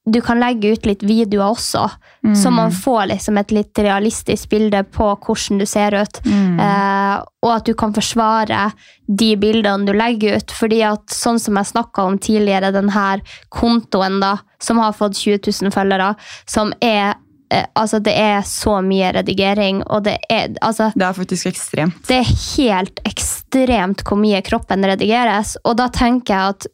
du 0.05 0.19
kan 0.21 0.37
legge 0.37 0.75
ut 0.75 0.85
litt 0.85 1.03
videoer 1.07 1.55
også, 1.55 1.87
Mm. 2.25 2.35
så 2.37 2.51
man 2.51 2.71
får 2.73 3.07
liksom 3.07 3.39
et 3.39 3.51
litt 3.53 3.79
realistisk 3.79 4.49
bilde 4.49 4.83
på 4.85 5.11
hvordan 5.17 5.59
du 5.61 5.67
ser 5.67 5.93
ut. 5.93 6.21
Mm. 6.25 6.61
Eh, 6.61 7.23
og 7.45 7.51
at 7.53 7.67
du 7.69 7.75
kan 7.75 7.93
forsvare 7.93 8.73
de 9.07 9.37
bildene 9.37 9.85
du 9.85 9.93
legger 9.93 10.37
ut. 10.39 10.51
fordi 10.51 10.83
at 10.83 11.05
sånn 11.13 11.39
som 11.39 11.57
jeg 11.57 11.67
snakka 11.67 12.03
om 12.03 12.19
tidligere, 12.19 12.73
den 12.73 12.89
her 12.89 13.21
kontoen 13.51 14.21
da, 14.21 14.39
som 14.59 14.79
har 14.79 14.93
fått 14.93 15.17
20 15.21 15.39
000 15.63 15.71
følgere, 15.71 16.17
som 16.47 16.73
er 16.81 17.15
Altså, 17.53 18.01
det 18.03 18.15
er 18.19 18.41
så 18.49 18.79
mye 18.83 19.13
redigering, 19.15 19.83
og 19.87 20.07
det 20.07 20.17
er 20.33 20.57
altså 20.65 20.89
Det 20.95 21.05
er 21.07 21.13
faktisk 21.13 21.47
ekstremt. 21.47 22.01
det 22.09 22.17
er 22.23 22.31
helt 22.57 23.01
ekstremt 23.07 24.03
hvor 24.03 24.19
mye 24.19 24.41
kroppen 24.43 24.87
redigeres, 24.89 25.57
og 25.65 25.77
da 25.79 25.89
tenker 25.93 26.35
jeg 26.35 26.55
at 26.57 26.67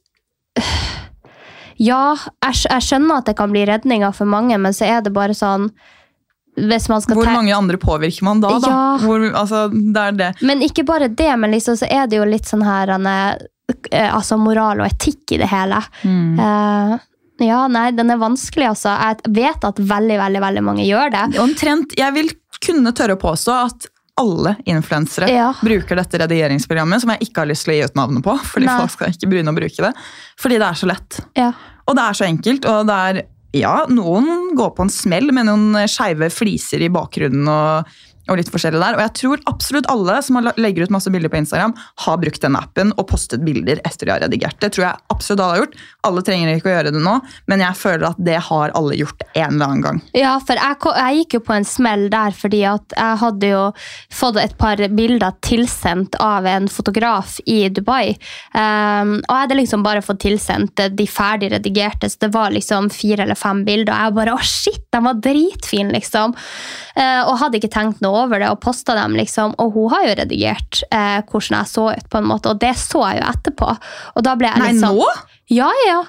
øh, 0.62 0.72
Ja, 1.80 2.12
jeg, 2.44 2.58
jeg 2.68 2.84
skjønner 2.84 3.22
at 3.22 3.30
det 3.30 3.38
kan 3.38 3.52
bli 3.52 3.64
redninger 3.64 4.12
for 4.12 4.28
mange, 4.28 4.58
men 4.60 4.76
så 4.76 4.84
er 4.84 5.00
det 5.00 5.14
bare 5.16 5.32
sånn 5.36 5.70
Hvor 6.60 7.24
mange 7.24 7.54
andre 7.56 7.78
påvirker 7.80 8.26
man 8.26 8.42
da? 8.42 8.50
da? 8.60 8.68
Ja. 8.68 8.80
Hvor, 9.00 9.22
altså, 9.24 9.62
det 9.72 10.02
er 10.02 10.18
det. 10.18 10.30
Men 10.44 10.60
ikke 10.66 10.84
bare 10.84 11.08
det, 11.08 11.30
men 11.40 11.54
liksom 11.54 11.78
så 11.80 11.88
er 11.88 12.10
det 12.10 12.18
jo 12.18 12.26
litt 12.28 12.50
sånn 12.50 12.66
her 12.66 12.92
er, 12.98 13.46
eh, 13.90 14.10
altså 14.12 14.36
moral 14.36 14.82
og 14.82 14.90
etikk 14.90 15.32
i 15.32 15.40
det 15.40 15.48
hele. 15.48 15.78
Mm. 16.04 16.36
Eh, 16.36 16.98
ja, 17.40 17.62
nei, 17.72 17.90
den 17.96 18.10
er 18.12 18.20
vanskelig, 18.20 18.68
altså. 18.74 18.92
Jeg 19.00 19.32
vet 19.36 19.64
at 19.64 19.80
veldig, 19.80 20.18
veldig, 20.20 20.42
veldig 20.44 20.62
mange 20.66 20.84
gjør 20.86 21.10
det. 21.14 21.24
Omtrent, 21.42 21.96
jeg 21.98 22.14
vil 22.16 22.30
kunne 22.60 22.92
tørre 22.96 23.16
å 23.16 23.20
påstå 23.22 23.56
at 23.66 23.88
alle 24.20 24.56
influensere 24.68 25.30
Ja. 25.32 25.46
bruker 25.64 25.96
dette 25.96 26.18
redigeringsprogrammet, 26.20 27.00
som 27.00 27.10
jeg 27.14 27.28
ikke 27.30 27.40
har 27.40 27.48
lyst 27.48 27.64
til 27.64 27.72
å 27.72 27.76
gi 27.78 27.84
ut 27.88 27.94
navnet 27.96 28.22
på, 28.26 28.34
fordi 28.52 28.66
Nei. 28.68 28.78
folk 28.82 28.90
skal 28.92 29.14
ikke 29.14 29.30
begynne 29.32 29.54
å 29.54 29.56
bruke 29.56 29.80
det. 29.86 29.92
Fordi 30.36 30.58
det 30.60 30.66
er 30.68 30.76
så 30.82 30.86
lett. 30.90 31.20
Ja. 31.40 31.52
Og 31.88 31.96
det 31.96 32.04
er 32.04 32.18
så 32.20 32.26
enkelt, 32.28 32.66
og 32.68 32.86
det 32.90 33.02
er 33.10 33.22
Ja, 33.52 33.84
noen 33.90 34.52
går 34.54 34.76
på 34.76 34.84
en 34.84 34.92
smell 34.94 35.32
med 35.34 35.46
noen 35.48 35.72
skeive 35.90 36.28
fliser 36.30 36.84
i 36.86 36.88
bakgrunnen 36.88 37.48
og, 37.50 37.88
og 38.30 38.38
litt 38.38 38.50
forskjellig 38.52 38.80
der. 38.80 38.96
Og 38.96 39.04
jeg 39.04 39.14
tror 39.20 39.44
absolutt 39.50 39.88
alle 39.90 40.18
som 40.24 40.38
legger 40.40 40.86
ut 40.86 40.94
masse 40.94 41.10
bilder 41.12 41.32
på 41.32 41.40
Instagram, 41.42 41.74
har 42.04 42.20
brukt 42.22 42.42
den 42.44 42.58
appen 42.58 42.94
og 42.96 43.08
postet 43.10 43.42
bilder 43.44 43.82
etter 43.84 44.06
de 44.06 44.14
har 44.14 44.22
redigert. 44.24 44.58
Det 44.62 44.72
tror 44.76 44.86
jeg 44.86 45.04
absolutt 45.12 45.42
alle 45.42 45.56
har 45.56 45.62
gjort. 45.64 45.78
Alle 46.08 46.24
trenger 46.26 46.52
ikke 46.54 46.70
å 46.70 46.74
gjøre 46.76 46.94
det 46.94 47.02
nå, 47.04 47.16
men 47.50 47.64
jeg 47.64 47.78
føler 47.80 48.06
at 48.10 48.20
det 48.30 48.38
har 48.46 48.74
alle 48.78 48.98
gjort 48.98 49.24
en 49.34 49.56
eller 49.56 49.66
annen 49.66 49.84
gang. 49.84 50.00
Ja, 50.16 50.36
for 50.44 50.60
jeg, 50.60 50.78
jeg 51.02 51.20
gikk 51.20 51.36
jo 51.38 51.42
på 51.50 51.56
en 51.56 51.68
smell 51.68 52.06
der, 52.12 52.36
fordi 52.36 52.62
at 52.68 52.96
jeg 52.96 53.20
hadde 53.24 53.50
jo 53.52 53.64
fått 54.20 54.40
et 54.40 54.56
par 54.60 54.80
bilder 54.96 55.36
tilsendt 55.44 56.16
av 56.22 56.46
en 56.48 56.68
fotograf 56.70 57.38
i 57.50 57.62
Dubai. 57.72 58.14
Um, 58.54 59.18
og 59.18 59.34
jeg 59.34 59.42
hadde 59.42 59.58
liksom 59.58 59.84
bare 59.86 60.04
fått 60.04 60.22
tilsendt 60.24 60.84
de 60.96 61.06
ferdig 61.10 61.50
redigerte, 61.54 62.10
så 62.10 62.26
det 62.26 62.32
var 62.34 62.54
liksom 62.54 62.90
fire 62.94 63.26
eller 63.26 63.38
fem 63.38 63.64
bilder. 63.66 63.92
Og 63.94 64.06
jeg 64.06 64.18
bare, 64.20 64.36
å 64.36 64.46
shit, 64.46 64.82
de 64.90 65.02
var 65.04 65.20
dritfine, 65.22 65.94
liksom. 65.96 66.34
Uh, 66.96 67.22
og 67.26 67.38
hadde 67.42 67.60
ikke 67.60 67.72
tenkt 67.72 68.02
noe 68.04 68.19
over 68.22 68.42
det, 68.42 68.52
og 68.52 68.60
posta 68.62 68.96
dem, 68.98 69.16
liksom. 69.18 69.56
Og 69.62 69.74
hun 69.76 69.90
har 69.94 70.06
jo 70.06 70.14
redigert 70.22 70.82
eh, 70.90 71.18
hvordan 71.24 71.58
jeg 71.60 71.72
så 71.72 71.88
ut, 71.92 72.08
på 72.12 72.20
en 72.20 72.30
måte, 72.30 72.52
og 72.52 72.62
det 72.62 72.74
så 72.80 73.04
jeg 73.08 73.20
jo 73.22 73.28
etterpå. 73.32 73.74
Og 74.14 74.26
da 74.26 74.36
ble 74.38 74.52
jeg 74.52 74.64
Nei, 74.64 74.72
sånn 74.78 74.98
nå? 75.00 75.10
Ja, 75.50 75.70
ja. 75.88 76.00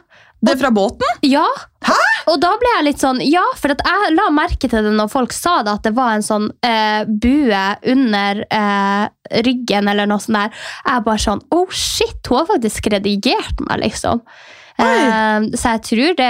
Det 0.41 0.55
er 0.55 0.61
fra 0.63 0.71
båten? 0.73 1.19
Ja. 1.25 1.45
Og 2.31 2.37
da 2.41 2.51
ble 2.61 2.69
jeg 2.75 2.85
litt 2.85 3.01
sånn 3.01 3.19
Ja, 3.25 3.43
for 3.57 3.73
jeg 3.73 4.13
la 4.15 4.27
merke 4.33 4.69
til 4.69 4.85
det 4.85 4.93
når 4.97 5.09
folk 5.13 5.33
sa 5.35 5.59
det, 5.65 5.75
at 5.77 5.85
det 5.85 5.93
var 5.97 6.15
en 6.15 6.25
sånn 6.25 6.47
eh, 6.65 7.03
bue 7.05 7.61
under 7.93 8.41
eh, 8.45 9.05
ryggen 9.45 9.89
eller 9.91 10.09
noe 10.09 10.21
sånt 10.21 10.37
der. 10.37 10.65
Jeg 10.87 11.05
bare 11.05 11.23
sånn 11.25 11.43
Oh 11.53 11.69
shit, 11.69 12.19
hun 12.29 12.41
har 12.41 12.49
faktisk 12.55 12.89
redigert 12.93 13.61
meg, 13.67 13.83
liksom. 13.85 14.23
Eh, 14.81 15.45
så 15.59 15.71
jeg 15.75 15.81
tror 15.87 16.15
det 16.17 16.29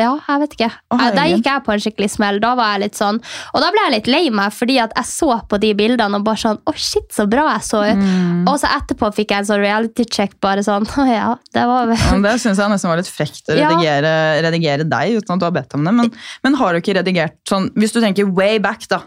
Ja, 0.00 0.12
jeg 0.28 0.40
vet 0.44 0.54
ikke. 0.58 0.70
Eh, 0.94 1.10
Der 1.14 1.28
gikk 1.32 1.46
jeg 1.48 1.64
på 1.66 1.72
en 1.74 1.82
skikkelig 1.84 2.10
smell. 2.10 2.40
Da 2.42 2.54
var 2.58 2.72
jeg 2.74 2.84
litt 2.88 2.98
sånn 2.98 3.20
Og 3.54 3.60
da 3.62 3.70
ble 3.74 3.84
jeg 3.86 3.94
litt 3.96 4.10
lei 4.10 4.22
meg, 4.34 4.52
fordi 4.52 4.78
at 4.82 4.92
jeg 4.98 5.04
så 5.10 5.40
på 5.48 5.60
de 5.62 5.72
bildene 5.78 6.18
og 6.20 6.24
bare 6.26 6.40
sånn 6.42 6.58
Å, 6.66 6.74
shit, 6.74 7.08
så 7.14 7.26
bra 7.30 7.46
jeg 7.54 7.66
så 7.68 7.82
ut. 7.86 8.02
Mm. 8.02 8.44
Og 8.50 8.58
så 8.62 8.70
etterpå 8.74 9.12
fikk 9.14 9.30
jeg 9.34 9.44
en 9.44 9.48
sånn 9.52 9.62
reality 9.62 10.04
check, 10.10 10.36
bare 10.44 10.64
sånn 10.66 10.86
Å 10.86 11.06
ja, 11.08 11.30
det 11.54 11.66
var 11.70 11.86
vel 11.92 11.96
Ja, 11.98 12.18
det 12.28 12.36
syns 12.42 12.58
jeg 12.62 12.70
nesten 12.74 12.90
var 12.90 13.00
litt 13.02 13.10
frekt 13.12 13.48
å 13.52 13.58
Ja. 13.58 13.70
redigere, 13.72 14.14
redigere 14.44 14.84
deg 14.88 15.18
uten 15.20 15.34
at 15.36 15.40
du 15.40 15.44
har 15.46 15.54
bedt 15.54 15.74
om 15.74 15.84
det. 15.84 15.92
Men, 15.94 16.12
men 16.42 16.54
har 16.60 16.72
du 16.74 16.80
ikke 16.82 16.96
redigert 17.00 17.36
sånn 17.48 17.70
Hvis 17.78 17.92
du 17.94 18.00
tenker 18.02 18.26
way 18.34 18.58
back, 18.58 18.86
da. 18.88 19.02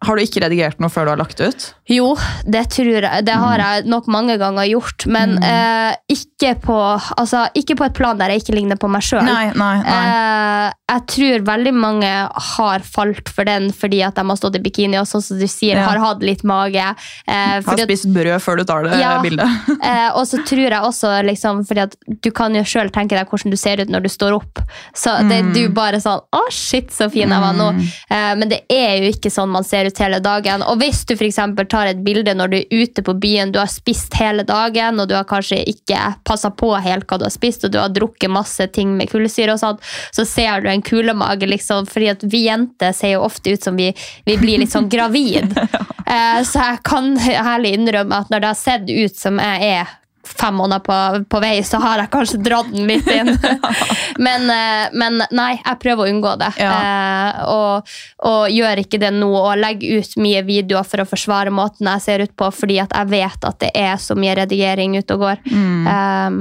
Har 0.00 0.16
du 0.16 0.22
ikke 0.24 0.40
redigert 0.40 0.78
noe 0.80 0.88
før 0.92 1.04
du 1.04 1.12
har 1.12 1.20
lagt 1.20 1.40
ut? 1.44 1.64
Jo, 1.92 2.14
det 2.48 2.62
tror 2.72 3.04
jeg. 3.04 3.24
Det 3.26 3.34
har 3.36 3.60
jeg 3.60 3.84
nok 3.90 4.06
mange 4.08 4.38
ganger 4.40 4.68
gjort. 4.70 5.04
Men 5.12 5.34
eh, 5.44 5.92
ikke, 6.08 6.54
på, 6.62 6.76
altså, 7.20 7.42
ikke 7.58 7.76
på 7.76 7.84
et 7.90 7.96
plan 7.98 8.16
der 8.20 8.32
jeg 8.32 8.40
ikke 8.40 8.56
ligner 8.56 8.80
på 8.80 8.88
meg 8.88 9.04
sjøl. 9.04 9.28
Eh, 9.28 10.72
jeg 10.90 11.06
tror 11.14 11.44
veldig 11.46 11.72
mange 11.74 12.08
har 12.50 12.82
falt 12.84 13.28
for 13.30 13.46
den 13.46 13.70
fordi 13.72 14.00
at 14.06 14.16
de 14.18 14.24
har 14.26 14.36
stått 14.40 14.56
i 14.58 14.62
bikini 14.64 14.98
og 15.00 15.06
sånn 15.06 15.22
som 15.22 15.38
du 15.38 15.46
sier, 15.46 15.76
Ja. 15.78 15.86
har 15.86 15.98
hatt 16.02 16.22
litt 16.26 16.42
mage. 16.44 16.82
Eh, 17.26 17.60
har 17.62 17.78
spist 17.84 18.08
brød 18.12 18.40
før 18.42 18.56
du 18.58 18.64
tar 18.64 18.82
det 18.88 18.98
Ja. 19.00 19.20
bildet. 19.22 19.46
Eh, 19.90 20.10
og 20.14 20.26
så 20.26 20.38
tror 20.44 20.58
jeg 20.70 20.82
også 20.82 21.10
liksom, 21.24 21.64
fordi 21.66 21.80
at 21.86 21.94
du 22.22 22.30
kan 22.30 22.54
jo 22.54 22.62
sjøl 22.62 22.90
tenke 22.92 23.16
deg 23.16 23.28
hvordan 23.30 23.50
du 23.50 23.56
ser 23.56 23.80
ut 23.80 23.88
når 23.88 24.02
du 24.02 24.08
står 24.08 24.34
opp. 24.36 24.58
Så 24.94 25.14
det, 25.28 25.38
er 25.40 25.52
du 25.54 25.68
bare 25.74 26.00
sånn 26.02 26.20
Å, 26.34 26.42
shit, 26.52 26.90
så 26.92 27.08
fin 27.10 27.30
jeg 27.30 27.40
var 27.40 27.54
nå. 27.56 27.70
Eh, 28.10 28.34
men 28.36 28.48
det 28.50 28.60
er 28.70 28.98
jo 29.00 29.10
ikke 29.14 29.30
sånn 29.32 29.48
man 29.50 29.64
ser 29.64 29.86
ut 29.86 29.98
hele 29.98 30.20
dagen. 30.20 30.62
Og 30.62 30.78
hvis 30.82 31.04
du 31.06 31.14
f.eks. 31.14 31.38
tar 31.70 31.86
et 31.86 32.02
bilde 32.04 32.34
når 32.34 32.50
du 32.52 32.56
er 32.58 32.82
ute 32.82 33.02
på 33.06 33.14
byen, 33.18 33.52
du 33.52 33.58
har 33.58 33.70
spist 33.70 34.14
hele 34.20 34.42
dagen, 34.46 35.00
og 35.00 35.08
du 35.08 35.14
har 35.14 35.24
kanskje 35.24 35.62
ikke 35.70 35.98
passa 36.24 36.50
på 36.50 36.72
helt 36.82 37.06
hva 37.06 37.18
du 37.18 37.24
har 37.24 37.34
spist, 37.34 37.64
og 37.64 37.72
du 37.74 37.78
har 37.78 37.88
drukket 37.94 38.30
masse 38.30 38.66
ting 38.72 38.96
med 38.96 39.10
kullsyre 39.10 39.54
og 39.56 39.60
sånn, 39.62 39.78
så 40.12 40.26
ser 40.26 40.60
du 40.60 40.68
en 40.70 40.79
kulemage, 40.82 41.48
liksom. 41.48 41.86
Fordi 41.90 42.10
at 42.14 42.24
vi 42.24 42.44
jenter 42.46 42.92
ser 42.96 43.16
jo 43.16 43.24
ofte 43.26 43.54
ut 43.54 43.64
som 43.64 43.78
vi, 43.78 43.90
vi 44.24 44.36
blir 44.40 44.62
litt 44.62 44.74
sånn 44.74 44.90
gravid. 44.90 45.56
Eh, 46.10 46.40
så 46.42 46.58
jeg 46.58 46.78
kan 46.82 47.12
herlig 47.22 47.70
innrømme 47.76 48.16
at 48.24 48.32
når 48.32 48.42
det 48.42 48.48
har 48.48 48.56
sett 48.58 48.88
ut 48.90 49.14
som 49.14 49.36
jeg 49.38 49.68
er 49.76 49.92
fem 50.26 50.54
måneder 50.54 50.78
på, 50.84 51.24
på 51.28 51.40
vei, 51.40 51.62
så 51.64 51.78
har 51.82 52.00
jeg 52.02 52.10
kanskje 52.12 52.40
dratt 52.44 52.70
den 52.72 52.88
litt 52.88 53.08
inn. 53.10 53.30
men, 54.26 54.46
eh, 54.52 54.86
men 54.92 55.22
nei, 55.36 55.52
jeg 55.58 55.80
prøver 55.82 56.06
å 56.06 56.14
unngå 56.14 56.34
det. 56.40 56.50
Eh, 56.64 57.42
og, 57.50 57.92
og 58.30 58.54
gjør 58.54 58.82
ikke 58.84 59.00
det 59.02 59.12
nå, 59.16 59.30
og 59.38 59.60
legger 59.60 60.00
ut 60.00 60.16
mye 60.22 60.42
videoer 60.46 60.86
for 60.86 61.04
å 61.04 61.08
forsvare 61.08 61.54
måten 61.54 61.90
jeg 61.90 62.06
ser 62.06 62.24
ut 62.26 62.34
på, 62.36 62.50
fordi 62.54 62.80
at 62.82 62.94
jeg 62.96 63.12
vet 63.12 63.48
at 63.52 63.60
det 63.62 63.70
er 63.78 64.00
så 64.00 64.16
mye 64.18 64.36
redigering 64.42 64.98
ute 65.00 65.16
og 65.16 65.26
går. 65.28 65.46
Eh, 65.50 66.40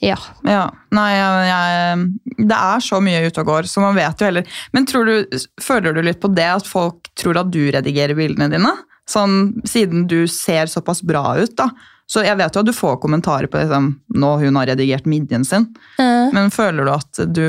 ja. 0.00 0.16
Ja, 0.48 0.64
nei, 0.96 1.08
jeg, 1.12 1.48
jeg, 1.50 2.44
Det 2.48 2.56
er 2.56 2.84
så 2.84 3.00
mye 3.04 3.22
ute 3.26 3.42
og 3.42 3.50
går, 3.52 3.68
så 3.68 3.84
man 3.84 3.98
vet 3.98 4.20
jo 4.20 4.30
heller. 4.30 4.60
Men 4.72 4.88
tror 4.88 5.08
du, 5.08 5.40
føler 5.60 5.96
du 5.96 6.02
litt 6.06 6.20
på 6.22 6.32
det 6.32 6.48
at 6.48 6.68
folk 6.68 7.12
tror 7.20 7.42
at 7.42 7.52
du 7.52 7.62
redigerer 7.68 8.16
bildene 8.18 8.50
dine? 8.52 8.74
Sånn, 9.10 9.62
Siden 9.68 10.06
du 10.10 10.22
ser 10.30 10.70
såpass 10.70 11.04
bra 11.06 11.34
ut, 11.40 11.56
da. 11.58 11.70
Så 12.10 12.24
jeg 12.26 12.34
vet 12.40 12.56
jo 12.56 12.62
at 12.64 12.66
du 12.66 12.74
får 12.74 12.96
kommentarer 13.04 13.46
på 13.46 13.60
liksom, 13.60 13.92
nå 14.18 14.30
hun 14.40 14.56
har 14.58 14.72
redigert 14.72 15.06
midjen 15.06 15.44
sin. 15.46 15.68
Mm. 16.00 16.32
Men 16.34 16.48
føler 16.50 16.88
du 16.88 16.90
at 16.90 17.20
du 17.30 17.44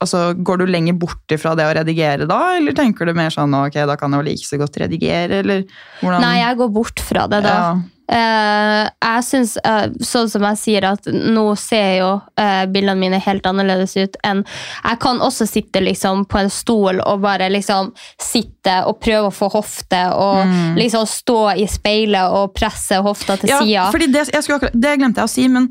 altså, 0.00 0.30
Går 0.32 0.62
du 0.62 0.70
lenger 0.70 0.96
bort 0.96 1.34
ifra 1.34 1.52
det 1.58 1.66
å 1.68 1.74
redigere 1.76 2.28
da, 2.28 2.38
eller 2.56 2.76
tenker 2.76 3.08
du 3.08 3.12
mer 3.16 3.34
sånn 3.34 3.52
ok, 3.58 3.76
da 3.90 3.98
kan 4.00 4.14
jeg 4.14 4.22
jo 4.22 4.28
like 4.30 4.48
så 4.48 4.60
godt 4.60 4.80
redigere, 4.80 5.42
eller 5.42 5.66
hvordan 6.00 6.24
Nei, 6.24 6.38
jeg 6.40 6.58
går 6.62 6.72
bort 6.72 7.04
fra 7.04 7.26
det, 7.28 7.42
da. 7.44 7.52
Ja. 7.52 7.68
Eh, 8.08 8.82
jeg 9.02 9.24
synes, 9.26 9.56
eh, 9.64 9.86
sånn 10.06 10.28
som 10.30 10.44
jeg 10.50 10.58
sier, 10.60 10.84
at 10.92 11.08
nå 11.10 11.46
ser 11.58 11.96
jo 11.98 12.10
eh, 12.38 12.62
bildene 12.70 12.94
mine 13.00 13.18
helt 13.22 13.46
annerledes 13.50 13.96
ut 13.98 14.14
enn 14.22 14.44
Jeg 14.84 15.00
kan 15.02 15.18
også 15.24 15.46
sitte 15.50 15.82
liksom 15.82 16.22
på 16.30 16.38
en 16.38 16.50
stol 16.50 17.00
og 17.02 17.24
bare 17.24 17.48
liksom 17.50 17.90
sitte 18.22 18.76
og 18.86 19.00
prøve 19.02 19.30
å 19.30 19.34
få 19.34 19.48
hofte, 19.56 20.04
og 20.14 20.46
liksom 20.78 21.06
stå 21.10 21.40
i 21.58 21.66
speilet 21.70 22.30
og 22.30 22.54
presse 22.54 23.00
hofta 23.02 23.36
til 23.40 23.50
Ja, 23.50 23.60
sida. 23.62 23.90
det, 24.06 24.70
det 24.74 24.96
glemte 24.98 25.22
jeg 25.24 25.26
å 25.26 25.34
si, 25.34 25.48
men 25.48 25.68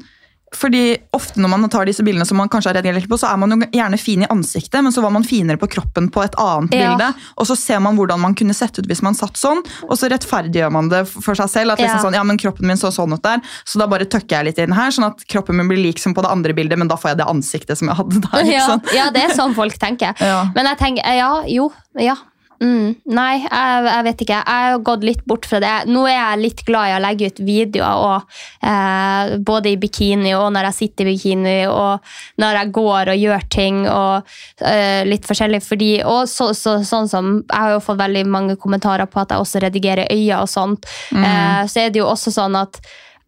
fordi 0.55 0.97
ofte 1.15 1.41
når 1.43 1.51
man 1.51 1.69
tar 1.69 1.85
disse 1.89 2.03
bildene 2.05 2.25
som 2.27 2.37
man 2.39 2.49
kanskje 2.51 2.71
har 2.71 2.79
reagert 2.81 3.09
på, 3.11 3.17
så 3.19 3.27
er 3.33 3.37
man 3.41 3.51
jo 3.53 3.57
gjerne 3.75 3.99
fin 3.99 4.23
i 4.23 4.29
ansiktet, 4.31 4.81
men 4.83 4.93
så 4.95 5.03
var 5.03 5.11
man 5.15 5.23
finere 5.27 5.59
på 5.61 5.67
kroppen 5.71 6.09
på 6.13 6.23
et 6.23 6.35
annet 6.41 6.73
Ja. 6.73 6.95
bilde. 6.95 7.09
Og 7.37 7.45
så 7.49 7.55
ser 7.59 7.79
man 7.83 7.97
hvordan 7.97 8.19
man 8.19 8.35
kunne 8.35 8.53
sett 8.55 8.79
ut 8.79 8.87
hvis 8.87 9.01
man 9.05 9.13
satt 9.17 9.35
sånn, 9.39 9.61
og 9.83 9.95
så 9.99 10.09
rettferdiggjør 10.11 10.71
man 10.71 10.89
det 10.89 11.03
for 11.09 11.35
seg 11.35 11.49
selv. 11.51 11.71
At 11.75 11.79
liksom 11.79 11.99
Ja. 11.99 12.03
sånn, 12.03 12.13
ja, 12.19 12.23
men 12.23 12.37
kroppen 12.37 12.67
min 12.67 12.77
så 12.77 12.91
sånn 12.91 13.13
ut 13.13 13.21
der, 13.23 13.41
så 13.65 13.79
da 13.79 13.87
bare 13.87 14.05
tøkker 14.05 14.29
jeg 14.39 14.45
litt 14.45 14.59
inn 14.59 14.71
her, 14.73 14.89
sånn 14.91 15.07
at 15.11 15.25
kroppen 15.27 15.55
min 15.57 15.67
blir 15.67 15.81
lik 15.83 15.99
som 15.99 16.13
på 16.13 16.21
det 16.21 16.31
andre 16.31 16.53
bildet, 16.53 16.77
men 16.77 16.87
da 16.87 16.95
får 16.95 17.09
jeg 17.15 17.17
det 17.17 17.27
ansiktet 17.27 17.77
som 17.77 17.87
jeg 17.89 17.97
hadde 17.97 18.21
der. 18.21 18.45
Ja, 18.51 18.77
ja, 18.93 19.09
det 19.11 19.23
er 19.23 19.35
sånn 19.35 19.53
folk 19.55 19.77
tenker. 19.77 20.13
Men 20.55 20.65
jeg 20.65 20.77
tenker, 20.77 21.03
ja, 21.15 21.43
jo, 21.47 21.71
ja. 21.99 22.15
Mm, 22.63 22.95
nei, 23.11 23.33
jeg, 23.43 23.85
jeg 23.87 24.05
vet 24.07 24.21
ikke. 24.25 24.39
Jeg 24.39 24.67
har 24.69 24.83
gått 24.87 25.05
litt 25.07 25.23
bort 25.27 25.47
fra 25.49 25.59
det. 25.63 25.73
Nå 25.91 26.05
er 26.07 26.15
jeg 26.15 26.41
litt 26.41 26.63
glad 26.67 26.91
i 26.91 26.95
å 26.95 27.01
legge 27.03 27.29
ut 27.31 27.41
videoer, 27.47 28.03
og, 28.05 28.37
eh, 28.63 29.35
både 29.45 29.73
i 29.73 29.79
bikini 29.81 30.33
og 30.37 30.47
når 30.55 30.69
jeg 30.69 30.77
sitter 30.79 31.09
i 31.09 31.15
bikini, 31.15 31.55
og 31.67 32.15
når 32.41 32.59
jeg 32.61 32.73
går 32.79 33.13
og 33.13 33.23
gjør 33.25 33.47
ting, 33.57 33.81
og 33.91 34.35
eh, 34.61 35.03
litt 35.07 35.27
forskjellig. 35.27 35.61
Fordi, 35.65 35.91
og 36.07 36.23
så, 36.31 36.51
så, 36.57 36.77
sånn 36.87 37.11
som, 37.11 37.33
Jeg 37.45 37.61
har 37.61 37.75
jo 37.75 37.83
fått 37.83 37.99
veldig 37.99 38.25
mange 38.31 38.55
kommentarer 38.61 39.09
på 39.09 39.21
at 39.21 39.33
jeg 39.33 39.43
også 39.43 39.63
redigerer 39.63 40.11
øyne 40.11 40.41
og 40.41 40.51
sånt. 40.51 40.87
Eh, 41.15 41.63
så 41.69 41.85
er 41.85 41.91
det 41.91 42.01
jo 42.01 42.09
også 42.09 42.33
sånn 42.33 42.55
at 42.59 42.79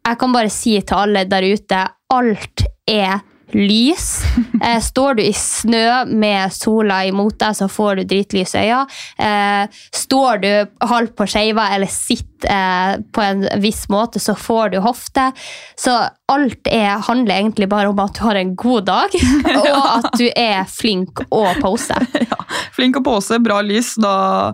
jeg 0.08 0.20
kan 0.22 0.32
bare 0.32 0.52
si 0.54 0.78
til 0.80 1.02
alle 1.02 1.26
der 1.28 1.44
ute 1.44 1.84
alt 2.16 2.64
er 2.88 3.20
lys. 3.54 4.24
Eh, 4.64 4.80
står 4.82 5.14
du 5.14 5.24
i 5.24 5.34
snø 5.34 6.06
med 6.06 6.54
sola 6.54 7.04
imot 7.08 7.38
deg, 7.40 7.56
så 7.56 7.68
får 7.72 8.00
du 8.00 8.04
dritlys 8.10 8.56
i 8.56 8.66
øya. 8.66 8.84
Eh, 9.18 9.82
står 9.96 10.42
du 10.44 10.52
halvt 10.88 11.16
på 11.18 11.28
skeiva 11.30 11.70
eller 11.76 11.92
sitter 11.92 12.52
eh, 12.54 12.94
på 13.14 13.24
en 13.24 13.48
viss 13.64 13.88
måte, 13.90 14.20
så 14.20 14.36
får 14.36 14.76
du 14.76 14.80
hofte. 14.84 15.32
Så 15.80 15.96
alt 16.32 16.72
er, 16.72 16.98
handler 17.08 17.40
egentlig 17.40 17.70
bare 17.72 17.92
om 17.92 18.00
at 18.04 18.18
du 18.18 18.24
har 18.26 18.40
en 18.40 18.56
god 18.56 18.90
dag, 18.90 19.20
og 19.62 19.78
at 19.84 20.10
du 20.20 20.28
er 20.34 20.66
flink 20.70 21.24
å 21.30 21.46
pose. 21.62 21.98
Ja, 22.28 22.42
flink 22.76 23.00
å 23.00 23.06
pose, 23.06 23.40
bra 23.44 23.62
lys, 23.66 23.96
da, 24.02 24.54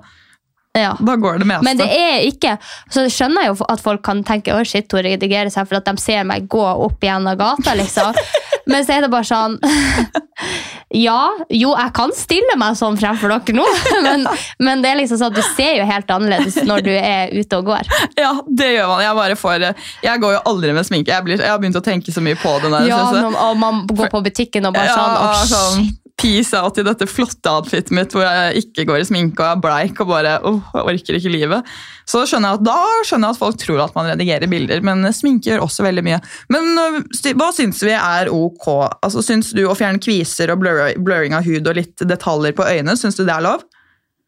Ja. 0.73 0.97
da 0.99 1.15
går 1.15 1.37
det 1.37 1.45
meste. 1.45 1.63
Men 1.67 1.77
det 1.77 1.85
er 1.85 2.23
ikke 2.25 2.55
Så 2.89 3.03
skjønner 3.13 3.45
jeg 3.45 3.51
jo 3.51 3.65
at 3.69 3.81
folk 3.83 4.01
kan 4.05 4.23
tenke 4.25 4.55
å 4.55 4.63
shit, 4.65 4.89
hun 4.89 5.05
redigerer 5.05 5.51
seg 5.53 5.67
for 5.69 5.77
at 5.77 5.85
de 5.85 6.01
ser 6.01 6.23
meg 6.25 6.47
gå 6.49 6.63
opp 6.63 7.03
gjennom 7.05 7.37
gata, 7.37 7.75
liksom. 7.77 8.17
Men 8.71 8.85
så 8.85 8.95
er 8.95 9.05
det 9.05 9.11
bare 9.13 9.27
sånn 9.27 9.59
Ja, 10.93 11.29
jo, 11.49 11.71
jeg 11.77 11.93
kan 11.97 12.13
stille 12.17 12.55
meg 12.59 12.77
sånn 12.77 12.97
fremfor 12.99 13.31
dere 13.33 13.55
nå, 13.57 13.63
men, 14.05 14.25
men 14.61 14.83
det 14.83 14.91
er 14.91 14.99
liksom 14.99 15.17
sånn 15.17 15.31
at 15.33 15.39
du 15.39 15.41
ser 15.55 15.79
jo 15.79 15.87
helt 15.89 16.11
annerledes 16.13 16.59
når 16.67 16.83
du 16.85 16.91
er 16.93 17.33
ute 17.33 17.57
og 17.57 17.71
går. 17.71 17.89
Ja, 18.19 18.35
det 18.45 18.69
gjør 18.75 18.91
man. 18.91 19.01
Jeg 19.01 19.17
bare 19.17 19.37
får 19.39 19.65
Jeg 20.03 20.21
går 20.21 20.35
jo 20.35 20.43
aldri 20.51 20.75
med 20.77 20.85
sminke. 20.85 21.09
Jeg, 21.15 21.25
blir, 21.25 21.41
jeg 21.41 21.49
har 21.49 21.61
begynt 21.63 21.79
å 21.79 21.83
tenke 21.85 22.13
så 22.13 22.21
mye 22.21 22.37
på 22.37 22.53
det. 22.61 22.71
Ja, 22.91 23.01
og 23.47 23.57
man 23.57 23.83
går 23.89 24.13
på 24.13 24.21
butikken 24.27 24.69
og 24.69 24.77
bare 24.77 24.91
Ja, 24.91 24.99
sånn 24.99 25.17
Å, 25.17 25.43
sånn 25.49 25.85
shit. 25.87 26.02
Peace 26.19 26.55
out 26.55 26.77
i 26.77 26.85
dette 26.85 27.07
flotte 27.09 27.51
outfitet 27.51 27.91
mitt 27.95 28.13
hvor 28.15 28.23
jeg 28.23 28.63
ikke 28.63 28.85
går 28.87 29.01
i 29.01 29.07
sminke 29.07 29.43
og 29.43 29.49
er 29.49 29.61
bleik 29.63 29.99
og 30.03 30.11
bare 30.11 30.37
oh, 30.47 30.61
orker 30.83 31.17
ikke 31.17 31.31
livet. 31.33 31.67
Så 32.09 32.23
skjønner 32.29 32.53
jeg 32.53 32.61
at, 32.61 32.65
da 32.67 33.05
skjønner 33.07 33.29
jeg 33.29 33.35
at 33.35 33.41
folk 33.41 33.59
tror 33.59 33.83
at 33.83 33.97
man 33.97 34.09
redigerer 34.11 34.51
bilder, 34.51 34.83
men 34.85 35.07
sminke 35.15 35.51
gjør 35.51 35.65
også 35.65 35.85
veldig 35.87 36.05
mye. 36.05 36.19
Men 36.53 36.71
øh, 36.79 36.99
hva 37.39 37.49
syns 37.55 37.83
vi 37.83 37.95
er 37.97 38.31
ok? 38.31 38.67
Altså, 39.03 39.23
Syns 39.23 39.53
du 39.55 39.63
å 39.67 39.75
fjerne 39.77 40.01
kviser 40.03 40.51
og 40.53 40.61
blur, 40.63 40.83
blurring 41.03 41.35
av 41.37 41.47
hud 41.47 41.67
og 41.67 41.79
litt 41.79 42.05
detaljer 42.07 42.55
på 42.57 42.67
øynene, 42.67 42.97
syns 42.99 43.19
du 43.19 43.25
det 43.25 43.33
er 43.35 43.47
lov? 43.47 43.63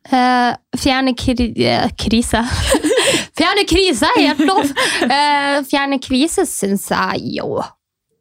Uh, 0.06 0.54
fjerne 0.78 1.16
kri 1.18 1.48
eh, 1.66 1.88
krise. 1.98 2.44
fjerne 3.40 3.64
krise 3.70 4.12
er 4.12 4.28
helt 4.28 4.44
lov! 4.46 4.68
Uh, 5.02 5.64
fjerne 5.66 5.98
kvise 6.04 6.46
syns 6.50 6.92
jeg 6.94 7.40
jo. 7.40 7.58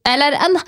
Eller 0.08 0.36
en 0.36 0.58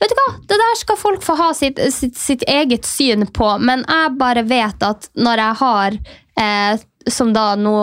Vet 0.00 0.10
du 0.10 0.16
hva, 0.18 0.28
det 0.50 0.58
der 0.58 0.78
skal 0.80 0.98
folk 0.98 1.22
få 1.22 1.36
ha 1.38 1.50
sitt, 1.54 1.78
sitt, 1.94 2.16
sitt 2.18 2.44
eget 2.48 2.88
syn 2.88 3.26
på, 3.30 3.52
men 3.62 3.84
jeg 3.86 4.14
bare 4.18 4.42
vet 4.48 4.82
at 4.82 5.10
når 5.14 5.42
jeg 5.44 5.58
har 5.60 5.98
eh, 6.40 6.86
som 7.10 7.32
da 7.32 7.54
nå 7.56 7.74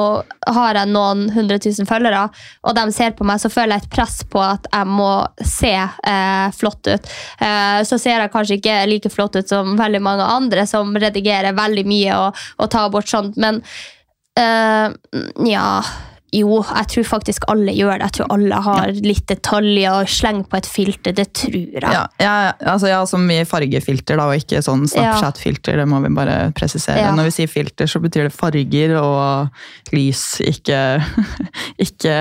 har 0.47 0.77
jeg 0.77 0.89
noen 0.91 1.25
hundre 1.33 1.57
tusen 1.61 1.87
følgere, 1.89 2.27
og 2.61 2.75
de 2.77 2.85
ser 2.93 3.15
på 3.17 3.25
meg, 3.27 3.41
så 3.41 3.49
føler 3.51 3.77
jeg 3.77 3.85
et 3.87 3.95
press 3.95 4.19
på 4.29 4.41
at 4.43 4.67
jeg 4.71 4.89
må 4.89 5.11
se 5.41 5.73
eh, 5.73 6.47
flott 6.57 6.89
ut. 6.89 7.09
Eh, 7.41 7.79
så 7.87 7.99
ser 8.01 8.21
jeg 8.21 8.33
kanskje 8.33 8.59
ikke 8.59 8.77
like 8.91 9.11
flott 9.13 9.39
ut 9.39 9.49
som 9.49 9.73
veldig 9.79 10.03
mange 10.05 10.27
andre 10.37 10.67
som 10.69 10.93
redigerer 10.95 11.57
veldig 11.57 11.85
mye 11.89 12.19
og, 12.27 12.43
og 12.61 12.69
tar 12.73 12.91
bort 12.93 13.09
sånt, 13.09 13.39
men 13.41 13.61
eh, 14.39 14.93
ja 15.49 15.69
jo, 16.35 16.57
jeg 16.59 16.89
tror 16.91 17.05
faktisk 17.07 17.45
alle 17.47 17.71
gjør 17.71 18.01
det. 18.01 18.09
Jeg 18.09 18.15
tror 18.17 18.33
alle 18.35 18.59
har 18.65 18.91
litt 18.99 19.23
detaljer 19.31 20.01
og 20.01 20.11
sleng 20.11 20.41
på 20.49 20.59
et 20.59 20.67
filter. 20.67 21.15
Det 21.15 21.27
tror 21.39 21.55
jeg. 21.55 21.83
Ja, 21.83 22.03
jeg, 22.19 22.57
altså 22.67 22.89
jeg 22.89 22.97
har 22.97 23.07
så 23.07 23.19
mye 23.21 23.45
fargefilter, 23.47 24.19
da, 24.19 24.27
og 24.27 24.43
ikke 24.43 24.59
sånn 24.65 24.83
Snapchat-filter. 24.91 25.79
Det 25.79 25.87
må 25.87 26.01
vi 26.03 26.11
bare 26.17 26.37
presisere. 26.57 27.05
Ja. 27.05 27.13
Når 27.15 27.29
vi 27.29 27.35
sier 27.37 27.51
filter, 27.51 27.87
så 27.87 28.03
betyr 28.03 28.27
det 28.27 28.35
farger 28.35 28.97
og 28.99 29.95
lys, 29.95 30.25
ikke, 30.43 30.81
ikke 31.87 32.17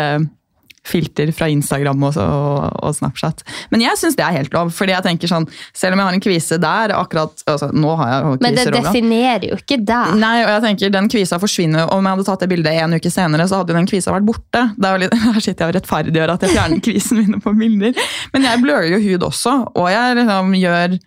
filter 0.87 1.31
fra 1.37 1.49
Instagram 1.53 2.05
og, 2.07 2.19
og, 2.23 2.77
og 2.87 2.95
Snapchat. 2.97 3.43
Men 3.73 3.85
jeg 3.85 4.01
syns 4.01 4.19
det 4.19 4.25
er 4.27 4.37
helt 4.39 4.55
lov. 4.55 4.71
fordi 4.75 4.95
jeg 4.95 5.07
tenker 5.07 5.31
sånn, 5.31 5.49
Selv 5.77 5.97
om 5.97 6.03
jeg 6.03 6.09
har 6.09 6.19
en 6.19 6.25
kvise 6.25 6.59
der 6.63 6.95
akkurat, 6.97 7.43
altså 7.47 7.71
Nå 7.75 7.95
har 8.01 8.13
jeg 8.13 8.23
kviser 8.27 8.45
Men 8.47 8.59
det 8.59 8.67
definerer 8.77 9.49
jo 9.51 9.59
ikke 9.61 9.81
deg. 9.83 10.15
Nei, 10.21 10.37
og 10.45 10.53
jeg 10.55 10.65
tenker 10.69 10.95
Den 10.95 11.11
kvisa 11.13 11.41
forsvinner. 11.43 11.91
Om 11.95 12.07
jeg 12.07 12.17
hadde 12.17 12.29
tatt 12.31 12.47
det 12.47 12.51
bildet 12.53 12.81
en 12.85 12.97
uke 12.97 13.13
senere, 13.13 13.49
så 13.49 13.61
hadde 13.61 13.75
jo 13.75 13.81
den 13.81 13.91
kvisa 13.91 14.15
vært 14.15 14.29
borte. 14.29 14.65
Det 14.77 14.91
er 14.93 15.05
litt, 15.05 15.19
Her 15.27 15.43
sitter 15.43 15.67
jeg 15.67 15.75
og 15.75 15.77
rettferdiggjør 15.81 16.37
at 16.37 16.47
jeg 16.47 16.57
fjerner 16.57 16.87
kvisen 16.87 17.23
min 17.23 17.43
på 17.43 17.55
bilder. 17.59 18.09
Men 18.35 18.49
jeg 18.51 18.63
blører 18.65 18.91
jo 18.95 19.03
hud 19.03 19.29
også, 19.31 19.59
og 19.75 19.93
jeg 19.93 20.19
liksom 20.21 20.57
gjør 20.61 20.99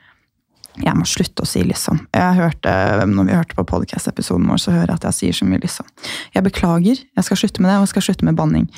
jeg 0.80 0.96
må 0.96 1.06
slutte 1.08 1.44
å 1.44 1.50
si 1.50 1.62
liksom. 1.68 2.00
Jeg 2.16 2.36
hørte, 2.38 2.72
når 3.10 3.28
vi 3.28 3.36
hørte 3.36 3.58
på 3.58 3.66
podcast-episoden 3.68 4.48
vår, 4.48 4.62
så 4.64 4.72
hører 4.72 4.94
jeg 4.94 5.00
at 5.02 5.08
jeg 5.10 5.18
sier 5.18 5.38
så 5.40 5.48
mye 5.50 5.60
liksom. 5.64 5.88
Jeg 6.36 6.46
beklager, 6.46 7.02
jeg 7.04 7.28
skal 7.28 7.42
slutte 7.42 7.64
med 7.64 7.72
det, 7.72 7.78
og 7.80 7.88
jeg 7.88 7.94
skal 7.94 8.06
slutte 8.08 8.28
med 8.30 8.40
banning. 8.40 8.70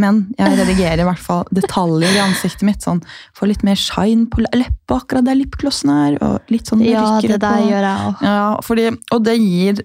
Men 0.00 0.22
jeg 0.38 0.56
redigerer 0.58 1.02
i 1.02 1.06
hvert 1.08 1.20
fall 1.22 1.44
detaljer 1.54 2.14
i 2.16 2.22
ansiktet 2.24 2.62
mitt. 2.66 2.80
sånn, 2.86 3.02
Får 3.36 3.50
litt 3.52 3.64
mer 3.66 3.76
shine 3.78 4.26
på 4.32 4.42
leppa 4.54 5.00
akkurat 5.02 5.26
der 5.26 5.36
lipglossen 5.38 5.90
er. 5.92 6.18
og 6.24 6.40
litt 6.52 6.66
sånn 6.70 6.82
Ja, 6.86 7.18
det 7.20 7.38
der 7.40 7.60
på- 7.60 7.68
gjør 7.68 7.84
jeg 7.84 8.06
også. 8.14 8.22
ja, 8.22 8.56
fordi, 8.64 8.86
og 9.12 9.24
det 9.24 9.36
gir 9.38 9.82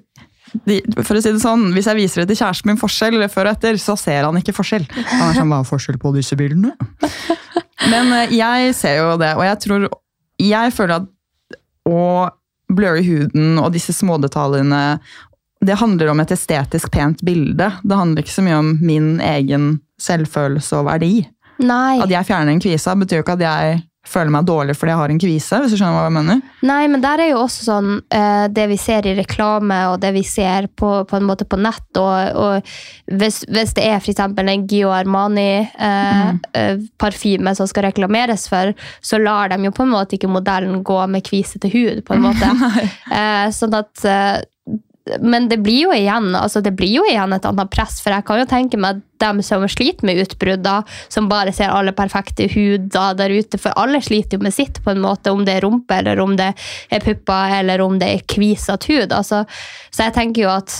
de, 0.65 0.77
For 1.03 1.17
å 1.17 1.21
si 1.21 1.31
det 1.33 1.41
sånn, 1.41 1.73
Hvis 1.75 1.85
jeg 1.89 1.95
viser 1.97 2.21
det 2.23 2.29
til 2.31 2.45
kjæresten 2.45 2.65
min 2.71 2.77
forskjell 2.79 3.15
eller 3.17 3.27
før 3.27 3.49
og 3.49 3.57
etter, 3.57 3.73
så 3.81 3.97
ser 3.99 4.23
han 4.23 4.35
ikke 4.39 4.53
forskjell. 4.55 4.85
Han 4.93 5.29
er 5.29 5.39
sånn, 5.41 5.49
Hva 5.51 5.59
er 5.59 5.67
forskjell 5.67 5.97
på 5.99 6.13
disse 6.15 6.37
bildene? 6.39 6.71
Men 7.91 8.13
eh, 8.13 8.29
jeg 8.37 8.73
ser 8.77 8.97
jo 9.01 9.17
det, 9.17 9.33
og 9.35 9.43
jeg 9.43 9.59
tror 9.65 9.89
Jeg 10.39 10.71
føler 10.75 10.95
at 11.01 11.07
å 11.87 12.29
bløre 12.71 13.03
huden 13.05 13.59
og 13.61 13.71
disse 13.75 13.93
smådetaljene 13.93 14.99
det 15.65 15.77
handler 15.79 16.09
om 16.11 16.19
et 16.19 16.29
estetisk 16.33 16.91
pent 16.91 17.21
bilde. 17.25 17.67
Det 17.83 17.95
handler 17.97 18.21
ikke 18.21 18.33
så 18.35 18.43
mye 18.45 18.57
om 18.59 18.71
min 18.85 19.19
egen 19.23 19.79
selvfølelse 20.01 20.79
og 20.79 20.87
verdi. 20.89 21.13
Nei. 21.63 21.99
At 22.03 22.11
jeg 22.11 22.27
fjerner 22.27 22.55
en 22.55 22.63
kvise, 22.63 22.95
betyr 22.99 23.21
jo 23.21 23.25
ikke 23.25 23.37
at 23.39 23.45
jeg 23.45 23.83
føler 24.05 24.29
meg 24.33 24.45
dårlig 24.47 24.75
fordi 24.77 24.91
jeg 24.91 24.99
har 24.99 25.09
en 25.11 25.19
kvise. 25.21 25.59
hvis 25.61 25.71
du 25.73 25.77
skjønner 25.79 25.95
hva 25.97 26.03
jeg 26.05 26.15
mener. 26.15 26.37
Nei, 26.65 26.83
men 26.91 26.99
der 27.03 27.17
er 27.23 27.29
jo 27.31 27.39
også 27.41 27.61
sånn 27.65 27.89
eh, 28.13 28.45
det 28.53 28.65
vi 28.71 28.77
ser 28.81 29.01
i 29.09 29.17
reklame 29.17 29.77
og 29.91 29.95
det 30.03 30.11
vi 30.15 30.23
ser 30.27 30.61
på, 30.77 30.89
på 31.09 31.15
en 31.17 31.27
måte 31.27 31.45
på 31.49 31.57
nett. 31.61 31.91
Og, 31.97 32.17
og 32.37 32.53
hvis, 33.09 33.37
hvis 33.49 33.73
det 33.77 33.83
er 33.87 33.97
f.eks. 33.97 34.21
en 34.21 34.67
Gio 34.69 34.89
Armani-parfyme 34.95 37.51
som 37.57 37.65
skal 37.71 37.85
reklameres 37.89 38.43
for, 38.51 38.65
så 39.01 39.15
lar 39.21 39.45
de 39.51 39.55
jo 39.65 39.71
på 39.75 39.83
en 39.85 39.95
måte 39.95 40.11
ikke 40.19 40.31
modellen 40.31 40.77
gå 40.85 40.99
med 41.09 41.25
kvisete 41.25 41.67
hud, 41.73 41.97
på 42.05 42.11
en 42.17 42.25
måte. 42.29 42.47
Eh, 43.15 43.47
sånn 43.53 43.73
at 43.77 44.01
eh, 44.09 44.37
men 45.21 45.49
det 45.49 45.59
blir 45.61 45.93
igjen 45.93 46.31
altså 46.33 46.61
det 46.65 46.73
blir 46.77 46.95
jo 46.97 47.03
igjen 47.05 47.35
et 47.35 47.45
annet 47.45 47.69
press, 47.73 47.99
for 48.01 48.15
jeg 48.15 48.25
kan 48.25 48.39
jo 48.41 48.47
tenke 48.49 48.79
meg 48.81 48.97
at 48.97 49.03
dem 49.21 49.41
som 49.45 49.63
sliter 49.69 50.07
med 50.07 50.19
utbrudd, 50.23 50.65
som 51.13 51.29
bare 51.31 51.53
ser 51.55 51.71
alle 51.71 51.93
perfekte 51.95 52.49
huder 52.51 53.13
der 53.15 53.31
ute, 53.31 53.59
for 53.61 53.75
alle 53.79 54.01
sliter 54.03 54.37
jo 54.39 54.43
med 54.43 54.55
sitt, 54.55 54.81
på 54.83 54.91
en 54.91 55.03
måte, 55.05 55.31
om 55.31 55.45
det 55.47 55.55
er 55.55 55.63
rumpe, 55.63 56.01
eller 56.01 56.19
om 56.19 56.35
det 56.35 56.51
er 56.91 57.05
pupper, 57.05 57.61
eller 57.61 57.85
om 57.85 57.95
det 58.01 58.09
er 58.11 58.25
kvisete 58.27 58.91
hud. 58.91 59.15
Altså, 59.15 59.45
så 59.93 60.09
jeg 60.09 60.17
tenker 60.17 60.45
jo 60.47 60.51
at 60.51 60.75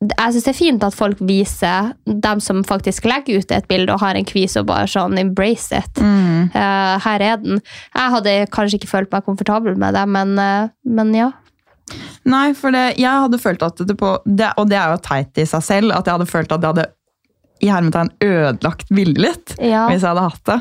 jeg 0.00 0.32
synes 0.32 0.44
det 0.46 0.52
er 0.54 0.56
fint 0.56 0.84
at 0.86 0.96
folk 0.96 1.18
viser 1.28 1.90
dem 2.08 2.40
som 2.40 2.62
faktisk 2.64 3.04
legger 3.08 3.42
ut 3.42 3.50
et 3.52 3.66
bilde 3.68 3.92
og 3.92 4.00
har 4.00 4.16
en 4.16 4.24
kvis 4.24 4.56
og 4.56 4.70
bare 4.70 4.88
sånn 4.88 5.18
embrace 5.20 5.76
it. 5.76 6.00
Eh, 6.56 6.94
her 7.04 7.24
er 7.26 7.42
den. 7.42 7.60
Jeg 7.92 8.14
hadde 8.14 8.36
kanskje 8.54 8.80
ikke 8.80 8.92
følt 8.94 9.12
meg 9.12 9.26
komfortabel 9.28 9.76
med 9.76 9.94
det, 9.98 10.06
men, 10.08 10.32
uh, 10.40 10.72
men 10.88 11.12
ja. 11.16 11.28
Nei, 12.30 12.50
for 12.56 12.74
det, 12.74 12.98
jeg 13.00 13.24
hadde 13.24 13.40
følt 13.40 13.62
at 13.64 13.82
det 13.86 13.96
på 13.98 14.14
det, 14.24 14.52
Og 14.60 14.68
det 14.70 14.78
er 14.78 14.94
jo 14.94 15.02
teit 15.04 15.40
i 15.40 15.46
seg 15.48 15.64
selv, 15.66 15.94
at 15.96 16.06
jeg 16.06 16.18
hadde 16.18 16.30
følt 16.30 16.52
at 16.52 16.64
jeg 16.64 16.74
hadde 16.74 16.88
i 17.60 17.68
hermetegn 17.68 18.12
ødelagt 18.24 18.88
bildet 18.88 19.20
litt. 19.24 19.54
Ja. 19.58 19.86
Hvis 19.90 20.04
jeg 20.04 20.10
hadde 20.12 20.28
hatt 20.28 20.46
det. 20.48 20.60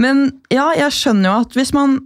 Men 0.00 0.24
ja, 0.50 0.72
jeg 0.78 0.94
skjønner 0.96 1.30
jo 1.30 1.36
at 1.44 1.54
hvis 1.58 1.70
man 1.76 2.00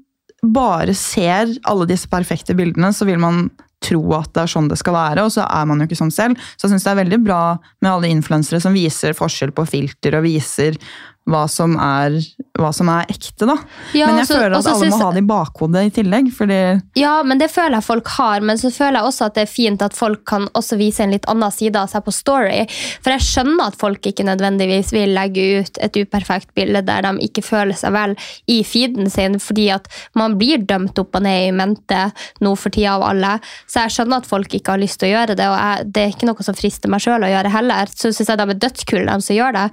bare 0.44 0.94
ser 0.94 1.50
alle 1.66 1.88
disse 1.88 2.10
perfekte 2.10 2.54
bildene, 2.58 2.92
så 2.94 3.08
vil 3.08 3.18
man 3.22 3.48
tro 3.84 4.00
at 4.16 4.32
det 4.34 4.42
er 4.42 4.50
sånn 4.50 4.68
det 4.70 4.78
skal 4.80 4.96
være, 4.96 5.24
og 5.24 5.32
så 5.34 5.44
er 5.46 5.68
man 5.70 5.80
jo 5.80 5.88
ikke 5.88 6.00
sånn 6.00 6.14
selv. 6.14 6.40
Så 6.56 6.66
jeg 6.66 6.74
syns 6.74 6.86
det 6.86 6.92
er 6.92 7.00
veldig 7.02 7.20
bra 7.24 7.42
med 7.82 7.90
alle 7.92 8.10
influensere 8.10 8.60
som 8.62 8.74
viser 8.76 9.16
forskjell 9.16 9.54
på 9.54 9.66
filter, 9.70 10.18
og 10.18 10.26
viser 10.26 10.78
hva 11.28 11.44
som 11.50 11.76
er, 11.82 12.16
hva 12.58 12.72
som 12.74 12.88
er 12.92 13.08
ekte, 13.12 13.46
da. 13.46 13.56
Ja, 13.94 14.08
men 14.08 14.18
jeg 14.18 14.26
altså- 14.26 14.38
føler 14.38 14.56
at 14.58 14.64
så 14.64 14.74
alle 14.74 14.90
må 14.90 14.98
ha 15.02 15.10
det 15.12 15.22
i 15.22 15.26
bakhodet 15.28 15.82
i 15.86 15.90
tillegg, 16.02 16.32
fordi 16.34 16.82
Ja, 16.96 17.22
men 17.22 17.38
det 17.38 17.50
føler 17.50 17.78
jeg 17.78 17.84
folk 17.84 18.08
har, 18.08 18.40
men 18.40 18.56
så 18.56 18.72
føler 18.72 18.98
jeg 18.98 19.08
også 19.08 19.26
at 19.26 19.34
det 19.34 19.42
er 19.42 19.52
fint 19.52 19.82
at 19.82 19.94
folk 19.94 20.24
kan 20.26 20.48
også 20.54 20.78
vise 20.78 21.00
en 21.00 21.10
litt 21.10 21.26
annen 21.28 21.52
side 21.52 21.76
av 21.76 21.88
seg 21.88 22.04
på 22.04 22.12
Story. 22.12 22.66
For 23.02 23.14
jeg 23.14 23.20
skjønner 23.20 23.68
at 23.68 23.76
folk 23.76 24.02
ikke 24.02 24.26
nødvendigvis 24.26 24.92
vil 24.92 25.14
legge 25.14 25.60
ut 25.60 25.78
et 25.80 25.92
uperfekt 25.96 26.52
bilde 26.54 26.82
der 26.84 27.02
de 27.02 27.28
ikke 27.28 27.44
føler 27.44 27.76
seg 27.78 27.92
vel 27.92 28.16
i 28.48 28.62
feeden 28.64 29.10
sin, 29.10 29.38
fordi 29.38 29.68
at 29.74 29.86
man 30.14 30.36
blir 30.38 30.58
dømt 30.58 30.98
opp 30.98 31.14
og 31.14 31.22
ned 31.22 31.48
i 31.48 31.54
mente 31.54 32.12
nå 32.40 32.56
for 32.58 32.74
tida 32.74 32.96
av 32.96 33.06
alle. 33.10 33.40
Så 33.68 33.84
jeg 33.84 33.94
skjønner 33.98 34.22
at 34.22 34.26
folk 34.26 34.52
ikke 34.54 34.74
har 34.74 34.82
lyst 34.82 34.98
til 35.00 35.10
å 35.10 35.14
gjøre 35.14 35.36
det, 35.38 35.46
og 35.46 35.58
jeg, 35.58 35.92
det 35.92 36.02
er 36.02 36.14
ikke 36.14 36.28
noe 36.30 36.46
som 36.46 36.56
frister 36.58 36.90
meg 36.90 37.04
sjøl 37.04 37.22
å 37.22 37.30
gjøre 37.30 37.52
heller. 37.54 37.92
Så 37.94 38.12
syns 38.12 38.32
jeg 38.32 38.40
de 38.40 38.48
er 38.48 38.60
dødskule, 38.66 39.06
de 39.06 39.26
som 39.28 39.36
gjør 39.36 39.56
det. 39.58 39.66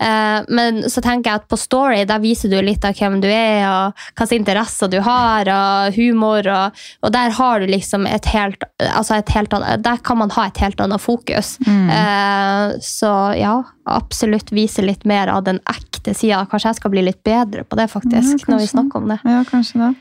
Eh, 0.00 0.38
men 0.48 0.82
så 0.88 1.02
tenker 1.04 1.30
jeg 1.30 1.42
at 1.42 1.48
på 1.50 1.58
Story 1.60 2.04
der 2.08 2.21
viser 2.22 2.50
du 2.52 2.56
litt 2.62 2.84
av 2.88 2.94
hvem 2.98 3.18
du 3.22 3.28
er, 3.28 3.64
og 3.68 4.04
slags 4.16 4.32
interesser 4.36 4.90
du 4.92 4.98
har, 5.04 5.48
og 5.52 5.96
humor, 5.98 6.46
og, 6.48 6.82
og 7.02 7.12
der 7.14 7.34
har 7.36 7.60
du 7.62 7.66
liksom 7.70 8.06
et 8.08 8.26
helt, 8.32 8.64
altså 8.88 9.18
et 9.18 9.32
helt 9.36 9.52
annet, 9.58 9.82
Der 9.84 9.98
kan 10.06 10.18
man 10.22 10.30
ha 10.36 10.46
et 10.48 10.62
helt 10.62 10.80
annet 10.80 11.02
fokus. 11.02 11.56
Eh, 11.66 12.78
så 12.82 13.12
ja, 13.38 13.56
absolutt 13.90 14.52
vise 14.54 14.82
litt 14.84 15.04
mer 15.08 15.28
av 15.32 15.44
den 15.44 15.60
ekte 15.70 16.14
sida. 16.14 16.44
Kanskje 16.50 16.72
jeg 16.72 16.80
skal 16.80 16.94
bli 16.94 17.02
litt 17.08 17.22
bedre 17.26 17.64
på 17.64 17.76
det, 17.78 17.88
faktisk, 17.92 18.46
Ja, 18.46 18.54
når 18.54 18.64
vi 18.64 18.70
snakker 18.72 19.02
om 19.02 19.12
det. 19.12 19.18
Ja, 19.24 19.42
kanskje 19.50 19.82
det. 19.82 19.92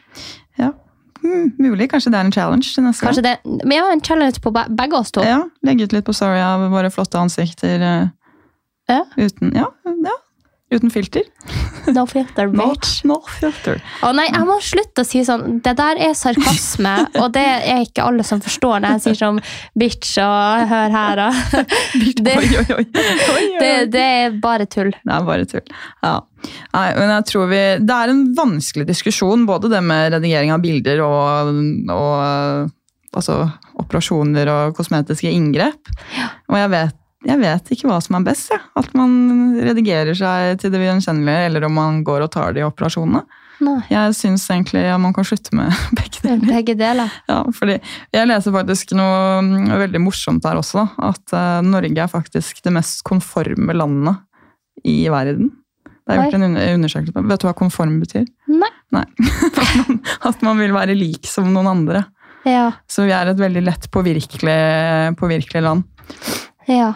Ja. 0.62 0.72
Hmm, 1.22 1.52
mulig. 1.62 1.86
Kanskje 1.92 2.10
det 2.14 2.18
er 2.18 2.26
en 2.26 2.34
challenge 2.34 2.66
til 2.74 2.82
neste 2.84 3.06
Kanskje 3.06 3.22
det, 3.28 3.36
men 3.46 3.76
ja, 3.78 3.84
en 3.94 4.02
challenge 4.02 4.42
på 4.42 4.50
begge 4.58 4.98
oss 4.98 5.12
to. 5.14 5.22
Ja, 5.22 5.44
Legge 5.66 5.86
ut 5.86 5.94
litt 5.94 6.08
på 6.08 6.16
Story 6.18 6.40
av 6.42 6.64
våre 6.74 6.90
flotte 6.94 7.20
ansikter 7.22 7.84
eh, 7.86 8.08
Ja. 8.90 9.04
uten 9.18 9.54
Ja, 9.56 9.68
ja. 9.86 10.16
Uten 10.72 10.92
filter. 10.94 11.28
No 11.92 12.04
filter, 12.06 12.46
bitch. 12.54 13.00
no 13.10 13.16
filter. 13.40 13.80
Å 14.06 14.12
nei, 14.14 14.28
jeg 14.30 14.46
må 14.46 14.60
slutte 14.62 15.02
å 15.02 15.08
si 15.08 15.24
sånn. 15.26 15.58
Det 15.66 15.74
der 15.80 15.98
er 16.06 16.12
sarkasme, 16.16 16.92
og 17.24 17.32
det 17.34 17.42
er 17.42 17.82
ikke 17.82 18.06
alle 18.06 18.24
som 18.28 18.42
forstår 18.44 18.84
når 18.84 19.00
jeg 19.00 19.04
sier 19.08 19.18
sånn 19.18 19.40
bitch 19.82 20.12
og 20.22 20.70
hør 20.70 20.94
her 20.94 21.24
og 21.26 21.40
det, 22.28 22.36
det, 23.58 23.72
det 23.96 24.06
er 24.06 24.38
bare 24.44 24.70
tull. 24.70 24.94
Det 24.94 25.16
er 25.18 25.26
bare 25.26 25.50
tull. 25.50 25.66
Ja. 26.06 26.20
Nei, 26.76 26.86
men 26.98 27.12
jeg 27.16 27.26
tror 27.30 27.50
vi, 27.52 27.62
Det 27.82 27.98
er 27.98 28.14
en 28.14 28.24
vanskelig 28.38 28.88
diskusjon, 28.90 29.48
både 29.50 29.74
det 29.74 29.82
med 29.86 30.14
redigering 30.16 30.54
av 30.54 30.62
bilder 30.64 31.02
og, 31.06 31.52
og 31.94 33.18
altså, 33.18 33.42
operasjoner 33.82 34.50
og 34.54 34.78
kosmetiske 34.78 35.34
inngrep. 35.34 35.92
Og 36.52 36.58
jeg 36.62 36.74
vet, 36.78 36.98
jeg 37.22 37.38
vet 37.42 37.70
ikke 37.74 37.90
hva 37.90 38.00
som 38.02 38.18
er 38.18 38.26
best. 38.26 38.50
Ja. 38.54 38.60
At 38.80 38.92
man 38.98 39.54
redigerer 39.62 40.18
seg 40.18 40.58
til 40.62 40.74
det 40.74 40.82
gjenkjennelige, 40.82 41.46
eller 41.50 41.68
om 41.68 41.78
man 41.78 42.02
går 42.08 42.26
og 42.26 42.32
tar 42.34 42.56
de 42.58 42.66
operasjonene. 42.66 43.22
Nei. 43.62 43.78
Jeg 43.92 44.16
syns 44.18 44.48
egentlig 44.50 44.82
at 44.90 44.98
man 45.04 45.14
kan 45.14 45.26
slutte 45.28 45.54
med 45.54 45.70
begge 46.00 46.24
deler. 46.24 46.48
Begge 46.50 46.76
deler. 46.80 47.14
Ja, 47.30 47.44
fordi 47.54 47.78
Jeg 48.14 48.30
leser 48.30 48.56
faktisk 48.56 48.96
noe 48.98 49.42
mm, 49.46 49.70
veldig 49.84 50.02
morsomt 50.02 50.48
her 50.50 50.58
også. 50.58 50.82
da, 50.82 51.12
At 51.12 51.36
eh, 51.38 51.58
Norge 51.68 52.06
er 52.06 52.10
faktisk 52.12 52.64
det 52.66 52.74
mest 52.74 53.04
konforme 53.06 53.76
landet 53.78 54.18
i 54.88 55.04
verden. 55.14 55.52
Det 56.02 56.16
er 56.16 56.24
gjort 56.26 56.40
en 56.40 56.58
undersøkelse 56.58 57.14
på. 57.14 57.24
Vet 57.30 57.44
du 57.44 57.46
hva 57.46 57.54
konform 57.60 58.00
betyr? 58.02 58.26
Nei. 58.50 58.72
Nei. 58.92 59.06
At 59.62 59.78
man, 59.78 60.02
at 60.32 60.42
man 60.44 60.58
vil 60.60 60.74
være 60.76 60.98
lik 60.98 61.30
som 61.30 61.54
noen 61.54 61.70
andre. 61.70 62.02
Ja. 62.50 62.72
Så 62.90 63.06
vi 63.06 63.14
er 63.14 63.30
et 63.30 63.40
veldig 63.40 63.62
lett 63.64 63.86
påvirkelig, 63.94 64.58
påvirkelig 65.22 65.62
land. 65.64 65.86
Ja. 66.72 66.94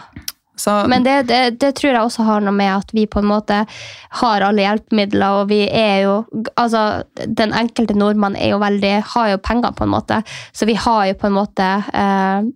Så, 0.55 0.85
Men 0.87 1.03
det, 1.03 1.23
det, 1.27 1.59
det 1.59 1.71
tror 1.75 1.91
jeg 1.91 2.01
også 2.01 2.23
har 2.23 2.43
noe 2.43 2.55
med 2.55 2.71
at 2.71 2.93
vi 2.95 3.05
på 3.11 3.19
en 3.19 3.27
måte 3.27 3.57
har 4.21 4.45
alle 4.45 4.63
hjelpemidler, 4.63 5.41
og 5.41 5.49
vi 5.51 5.65
er 5.67 6.05
jo 6.05 6.13
Altså, 6.55 7.03
den 7.27 7.51
enkelte 7.53 7.97
nordmann 7.97 8.37
er 8.39 8.53
jo 8.53 8.61
veldig 8.63 8.93
Har 9.15 9.33
jo 9.33 9.41
penger, 9.43 9.73
på 9.75 9.83
en 9.83 9.91
måte. 9.91 10.21
Så 10.55 10.65
vi 10.65 10.77
har 10.79 11.09
jo 11.09 11.17
på 11.19 11.27
en 11.27 11.35
måte 11.35 11.67
eh, 11.91 12.47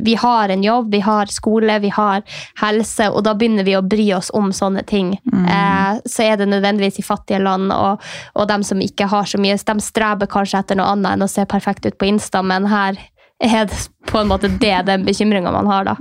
vi 0.00 0.14
har 0.14 0.48
en 0.48 0.62
jobb, 0.62 0.90
vi 0.92 1.00
har 1.00 1.26
skole, 1.26 1.78
vi 1.82 1.88
har 1.90 2.22
helse, 2.60 3.08
og 3.10 3.24
da 3.26 3.34
begynner 3.34 3.66
vi 3.66 3.74
å 3.74 3.82
bry 3.82 4.04
oss 4.14 4.30
om 4.34 4.52
sånne 4.54 4.84
ting. 4.86 5.16
Eh, 5.32 5.98
så 6.06 6.22
er 6.22 6.36
det 6.38 6.46
nødvendigvis 6.46 7.00
i 7.00 7.06
fattige 7.06 7.40
land, 7.42 7.72
og, 7.74 8.04
og 8.34 8.48
dem 8.48 8.62
som 8.62 8.82
ikke 8.84 9.08
har 9.10 9.26
så 9.26 9.40
mye, 9.42 9.58
de 9.58 9.76
streber 9.82 10.30
kanskje 10.30 10.60
etter 10.62 10.78
noe 10.78 10.92
annet 10.92 11.16
enn 11.16 11.26
å 11.26 11.30
se 11.30 11.42
perfekt 11.50 11.88
ut 11.88 11.98
på 11.98 12.12
Insta, 12.12 12.44
men 12.46 12.68
her 12.70 13.00
er 13.40 13.66
det 13.70 13.76
på 14.10 14.18
en 14.18 14.28
måte 14.30 14.48
det 14.58 14.74
den 14.88 15.04
bekymringa 15.06 15.52
man 15.54 15.66
har, 15.70 15.84
da. 15.86 15.94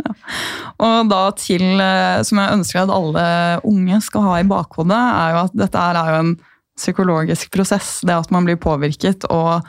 Og 0.82 1.10
da 1.12 1.20
til, 1.38 1.66
eh, 1.84 2.22
som 2.26 2.40
jeg 2.42 2.56
ønsker 2.56 2.82
at 2.84 2.94
alle 2.94 3.26
unge 3.68 4.00
skal 4.02 4.26
ha 4.26 4.38
i 4.42 4.48
bakhodet, 4.48 4.98
er 4.98 5.36
jo 5.36 5.44
at 5.44 5.58
dette 5.66 5.84
er 5.84 6.00
jo 6.14 6.22
en 6.24 6.32
psykologisk 6.78 7.52
prosess. 7.54 8.00
Det 8.06 8.14
at 8.16 8.32
man 8.34 8.46
blir 8.48 8.58
påvirket 8.62 9.26
og 9.34 9.62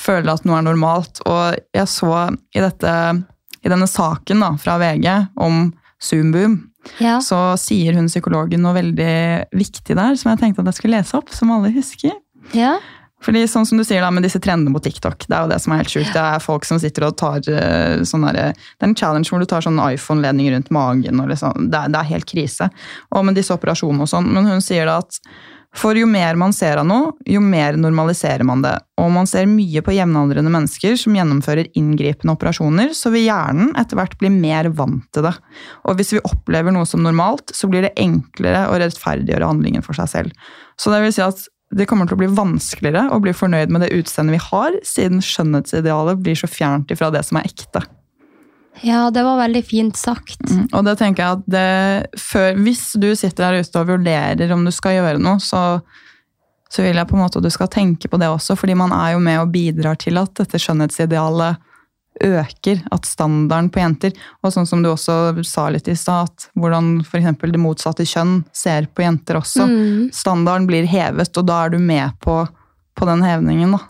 føler 0.00 0.32
at 0.32 0.44
noe 0.48 0.58
er 0.60 0.66
normalt. 0.68 1.20
Og 1.28 1.58
jeg 1.76 1.88
så 1.92 2.10
i, 2.54 2.60
dette, 2.60 2.94
i 3.64 3.68
denne 3.72 3.88
saken 3.90 4.40
da, 4.44 4.52
fra 4.60 4.78
VG 4.80 5.08
om 5.40 5.70
Zoomboom, 6.00 6.58
Ja. 6.96 7.18
så 7.20 7.58
sier 7.60 7.92
hun 7.98 8.06
psykologen 8.08 8.62
noe 8.64 8.72
veldig 8.78 9.52
viktig 9.52 9.92
der, 9.98 10.14
som 10.16 10.30
jeg 10.32 10.40
tenkte 10.40 10.62
at 10.64 10.70
jeg 10.72 10.78
skulle 10.78 10.96
lese 10.96 11.18
opp, 11.18 11.28
som 11.36 11.50
alle 11.52 11.68
husker. 11.74 12.14
Ja. 12.56 12.78
Fordi 13.24 13.44
sånn 13.50 13.66
som 13.68 13.80
du 13.80 13.84
sier 13.84 14.00
da, 14.04 14.10
med 14.14 14.24
disse 14.24 14.40
trendene 14.42 14.72
på 14.74 14.82
TikTok, 14.86 15.26
det 15.28 15.36
er 15.36 15.44
jo 15.44 15.52
det 15.52 15.60
som 15.60 15.74
er 15.74 15.82
helt 15.82 15.92
sjukt. 15.92 16.12
Det 16.14 16.24
er 16.24 16.42
folk 16.44 16.66
som 16.68 16.80
sitter 16.80 17.08
og 17.10 17.18
tar 17.20 17.44
eh, 17.52 18.00
sånn 18.08 18.26
derre 18.26 18.50
Det 18.54 18.86
er 18.86 18.90
en 18.90 18.96
challenge 18.96 19.28
hvor 19.32 19.42
du 19.42 19.48
tar 19.50 19.64
sånn 19.66 19.80
iPhone-ledning 19.90 20.50
rundt 20.54 20.72
magen 20.74 21.24
liksom 21.28 21.70
det 21.70 21.84
er, 21.84 21.92
det 21.92 22.00
er 22.00 22.12
helt 22.14 22.28
krise. 22.28 22.70
Og 23.12 23.24
med 23.28 23.36
disse 23.36 23.54
operasjonene 23.54 24.06
og 24.06 24.10
sånn. 24.10 24.30
Men 24.32 24.48
hun 24.48 24.64
sier 24.64 24.88
da 24.88 25.00
at 25.04 25.20
for 25.76 25.94
jo 25.94 26.06
mer 26.10 26.34
man 26.34 26.50
ser 26.54 26.80
av 26.80 26.86
noe, 26.88 27.12
jo 27.30 27.38
mer 27.44 27.76
normaliserer 27.78 28.42
man 28.46 28.62
det. 28.64 28.72
Og 28.98 29.06
man 29.14 29.28
ser 29.30 29.46
mye 29.46 29.82
på 29.86 29.94
jevnaldrende 29.94 30.50
mennesker 30.50 30.96
som 30.98 31.14
gjennomfører 31.14 31.70
inngripende 31.78 32.34
operasjoner, 32.34 32.90
så 32.96 33.12
vil 33.14 33.28
hjernen 33.28 33.70
etter 33.78 34.00
hvert 34.00 34.16
bli 34.18 34.32
mer 34.34 34.72
vant 34.74 35.06
til 35.14 35.28
det. 35.28 35.36
Og 35.86 36.00
hvis 36.00 36.10
vi 36.16 36.24
opplever 36.26 36.74
noe 36.74 36.88
som 36.90 37.04
normalt, 37.06 37.54
så 37.54 37.70
blir 37.70 37.86
det 37.86 37.94
enklere 38.02 38.66
å 38.66 38.80
rettferdiggjøre 38.82 39.52
handlingen 39.52 39.86
for 39.86 39.98
seg 39.98 40.10
selv. 40.10 40.50
Så 40.74 40.90
det 40.90 41.04
vil 41.04 41.14
si 41.14 41.22
at 41.22 41.46
det 41.70 41.86
kommer 41.86 42.08
til 42.08 42.16
å 42.16 42.20
bli 42.24 42.28
vanskeligere 42.34 43.12
å 43.14 43.20
bli 43.22 43.32
fornøyd 43.36 43.70
med 43.70 43.84
det 43.84 43.92
utseendet 43.94 44.34
vi 44.34 44.42
har, 44.42 44.76
siden 44.86 45.22
skjønnhetsidealet 45.22 46.18
blir 46.24 46.38
så 46.38 46.50
fjernt 46.50 46.90
ifra 46.90 47.12
det 47.14 47.22
som 47.26 47.38
er 47.38 47.46
ekte. 47.46 47.84
ja, 48.82 49.10
det 49.10 49.22
var 49.22 49.38
veldig 49.38 49.62
fint 49.66 49.96
sagt. 49.96 50.40
Mm, 50.50 50.66
Og 50.72 50.84
det 50.86 50.96
tenker 50.98 51.22
jeg 51.22 51.38
at 51.38 51.46
det, 51.46 52.18
før, 52.18 52.54
Hvis 52.64 52.92
du 52.98 53.14
sitter 53.14 53.46
der 53.50 53.62
ute 53.62 53.82
og 53.82 53.90
vurderer 53.92 54.52
om 54.52 54.64
du 54.66 54.72
skal 54.74 54.98
gjøre 54.98 55.22
noe, 55.22 55.38
så, 55.38 55.80
så 56.70 56.82
vil 56.82 56.96
jeg 56.98 57.06
på 57.06 57.18
en 57.18 57.22
måte 57.22 57.38
at 57.38 57.46
du 57.46 57.50
skal 57.54 57.70
tenke 57.70 58.10
på 58.10 58.18
det 58.18 58.30
også, 58.30 58.56
fordi 58.58 58.74
man 58.74 58.94
er 58.96 59.14
jo 59.14 59.22
med 59.22 59.40
og 59.42 59.52
bidrar 59.54 59.98
til 60.00 60.18
at 60.18 60.34
dette 60.42 60.58
skjønnhetsidealet 60.58 61.69
øker, 62.24 62.82
at 62.92 63.06
standarden 63.08 63.70
på 63.72 63.80
jenter 63.80 64.12
Og 64.44 64.52
sånn 64.54 64.68
som 64.68 64.82
du 64.82 64.90
også 64.90 65.42
sa 65.46 65.68
litt 65.72 65.88
i 65.88 65.96
stad, 65.96 66.30
at 66.30 66.48
hvordan 66.58 66.98
f.eks. 67.04 67.30
det 67.40 67.60
motsatte 67.60 68.06
kjønn 68.06 68.42
ser 68.52 68.88
på 68.94 69.04
jenter 69.04 69.40
også. 69.40 69.66
Mm. 69.68 70.10
Standarden 70.14 70.68
blir 70.68 70.88
hevet, 70.90 71.32
og 71.36 71.48
da 71.48 71.64
er 71.64 71.74
du 71.74 71.78
med 71.80 72.16
på, 72.24 72.42
på 72.96 73.08
den 73.08 73.24
hevningen. 73.26 73.76
da. 73.78 73.84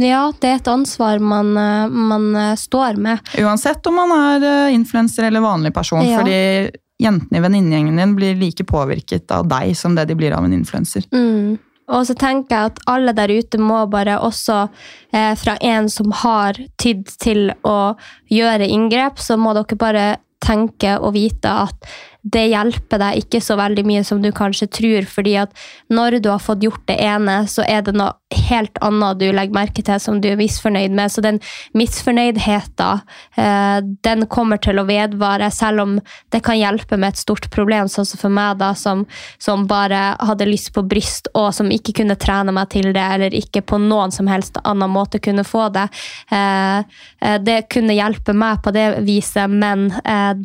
Ja, 0.00 0.32
det 0.40 0.48
er 0.48 0.60
et 0.60 0.68
ansvar 0.70 1.20
man, 1.20 1.56
eh, 1.56 1.88
man 1.88 2.30
eh, 2.36 2.54
står 2.56 3.00
med. 3.00 3.18
Uansett 3.38 3.86
om 3.86 3.98
man 4.00 4.14
er 4.16 4.46
eh, 4.46 4.74
influenser 4.74 5.28
eller 5.28 5.44
vanlig 5.44 5.74
person. 5.76 6.04
Ja. 6.06 6.20
Fordi 6.20 6.70
jentene 7.00 7.40
i 7.40 7.42
venninnegjengen 7.44 7.96
din 7.96 8.14
blir 8.16 8.38
like 8.40 8.64
påvirket 8.64 9.30
av 9.34 9.48
deg 9.48 9.74
som 9.76 9.96
det 9.96 10.06
de 10.10 10.16
blir 10.16 10.36
av 10.36 10.44
en 10.44 10.56
influenser. 10.56 11.06
Mm. 11.12 11.58
Og 11.90 12.06
så 12.06 12.14
tenker 12.18 12.54
jeg 12.54 12.70
at 12.70 12.82
alle 12.90 13.14
der 13.16 13.32
ute 13.34 13.58
må 13.58 13.82
bare 13.90 14.20
også, 14.22 14.68
eh, 15.12 15.34
fra 15.34 15.56
en 15.60 15.88
som 15.90 16.12
har 16.22 16.58
tydd 16.78 17.10
til 17.18 17.50
å 17.66 17.96
gjøre 18.30 18.68
inngrep, 18.68 19.18
så 19.18 19.36
må 19.36 19.54
dere 19.58 19.78
bare 19.80 20.06
tenke 20.40 20.96
og 21.00 21.14
vite 21.18 21.50
at 21.66 21.90
det 22.22 22.46
hjelper 22.50 23.00
deg 23.00 23.22
ikke 23.22 23.40
så 23.42 23.56
veldig 23.60 23.84
mye 23.88 24.04
som 24.04 24.20
du 24.22 24.30
kanskje 24.34 24.68
tror, 24.68 25.06
fordi 25.08 25.36
at 25.40 25.54
når 25.92 26.18
du 26.20 26.28
har 26.32 26.42
fått 26.42 26.64
gjort 26.64 26.82
det 26.90 26.98
ene, 27.00 27.42
så 27.48 27.64
er 27.64 27.84
det 27.86 27.96
noe 27.96 28.16
helt 28.30 28.76
annet 28.84 29.18
du 29.18 29.26
legger 29.32 29.56
merke 29.56 29.82
til 29.84 29.98
som 30.02 30.20
du 30.22 30.28
er 30.30 30.38
misfornøyd 30.38 30.94
med. 30.94 31.10
Så 31.12 31.22
den 31.24 31.40
misfornøydheten, 31.76 33.00
eh, 33.40 33.78
den 34.06 34.26
kommer 34.30 34.60
til 34.62 34.78
å 34.78 34.86
vedvare, 34.88 35.50
selv 35.50 35.84
om 35.84 35.96
det 36.30 36.42
kan 36.46 36.58
hjelpe 36.58 36.98
med 37.00 37.14
et 37.14 37.22
stort 37.22 37.50
problem, 37.50 37.88
sånn 37.88 38.06
som 38.06 38.20
for 38.20 38.34
meg, 38.34 38.58
da, 38.60 38.72
som, 38.74 39.06
som 39.38 39.66
bare 39.70 40.14
hadde 40.20 40.48
lyst 40.48 40.72
på 40.76 40.84
bryst, 40.86 41.30
og 41.34 41.50
som 41.56 41.72
ikke 41.72 41.96
kunne 42.02 42.18
trene 42.20 42.54
meg 42.54 42.70
til 42.70 42.92
det, 42.92 43.06
eller 43.16 43.34
ikke 43.34 43.64
på 43.66 43.80
noen 43.82 44.12
som 44.14 44.28
helst 44.30 44.60
annen 44.62 44.92
måte 44.92 45.22
kunne 45.22 45.46
få 45.46 45.68
det. 45.74 45.88
Eh, 46.30 46.84
eh, 47.24 47.38
det 47.40 47.64
kunne 47.72 47.96
hjelpe 47.96 48.36
meg 48.36 48.62
på 48.62 48.74
det 48.76 48.86
viset, 49.06 49.50
men 49.50 49.88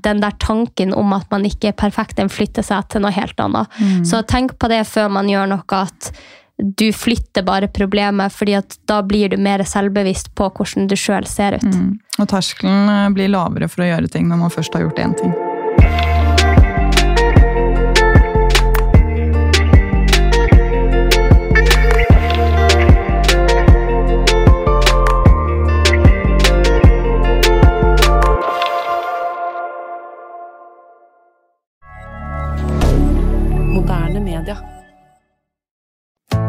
den 0.05 0.19
der 0.21 0.33
tanken 0.39 0.93
om 0.95 1.13
at 1.15 1.29
man 1.31 1.45
ikke 1.45 1.64
er 1.71 1.77
perfekt, 1.77 2.17
den 2.17 2.31
flytter 2.31 2.65
seg 2.65 2.89
til 2.91 3.05
noe 3.05 3.13
helt 3.15 3.39
annet. 3.41 3.71
Så 4.07 4.23
tenk 4.27 4.57
på 4.59 4.69
det 4.71 4.83
før 4.89 5.11
man 5.13 5.29
gjør 5.31 5.49
noe, 5.51 5.81
at 5.81 6.11
du 6.57 6.93
flytter 6.93 7.43
bare 7.43 7.67
problemet, 7.67 8.31
fordi 8.31 8.55
at 8.55 8.77
da 8.87 9.01
blir 9.03 9.33
du 9.33 9.37
mer 9.37 9.63
selvbevisst 9.67 10.31
på 10.35 10.47
hvordan 10.55 10.87
du 10.87 10.95
sjøl 10.99 11.27
ser 11.27 11.57
ut. 11.59 11.67
Og 12.19 12.29
terskelen 12.31 12.87
eh, 12.91 13.09
blir 13.15 13.33
lavere 13.33 13.67
for 13.71 13.83
å 13.83 13.89
gjøre 13.89 14.11
ting 14.13 14.31
når 14.31 14.45
man 14.45 14.53
først 14.53 14.77
har 14.77 14.87
gjort 14.87 15.03
én 15.03 15.17
ting. 15.19 15.35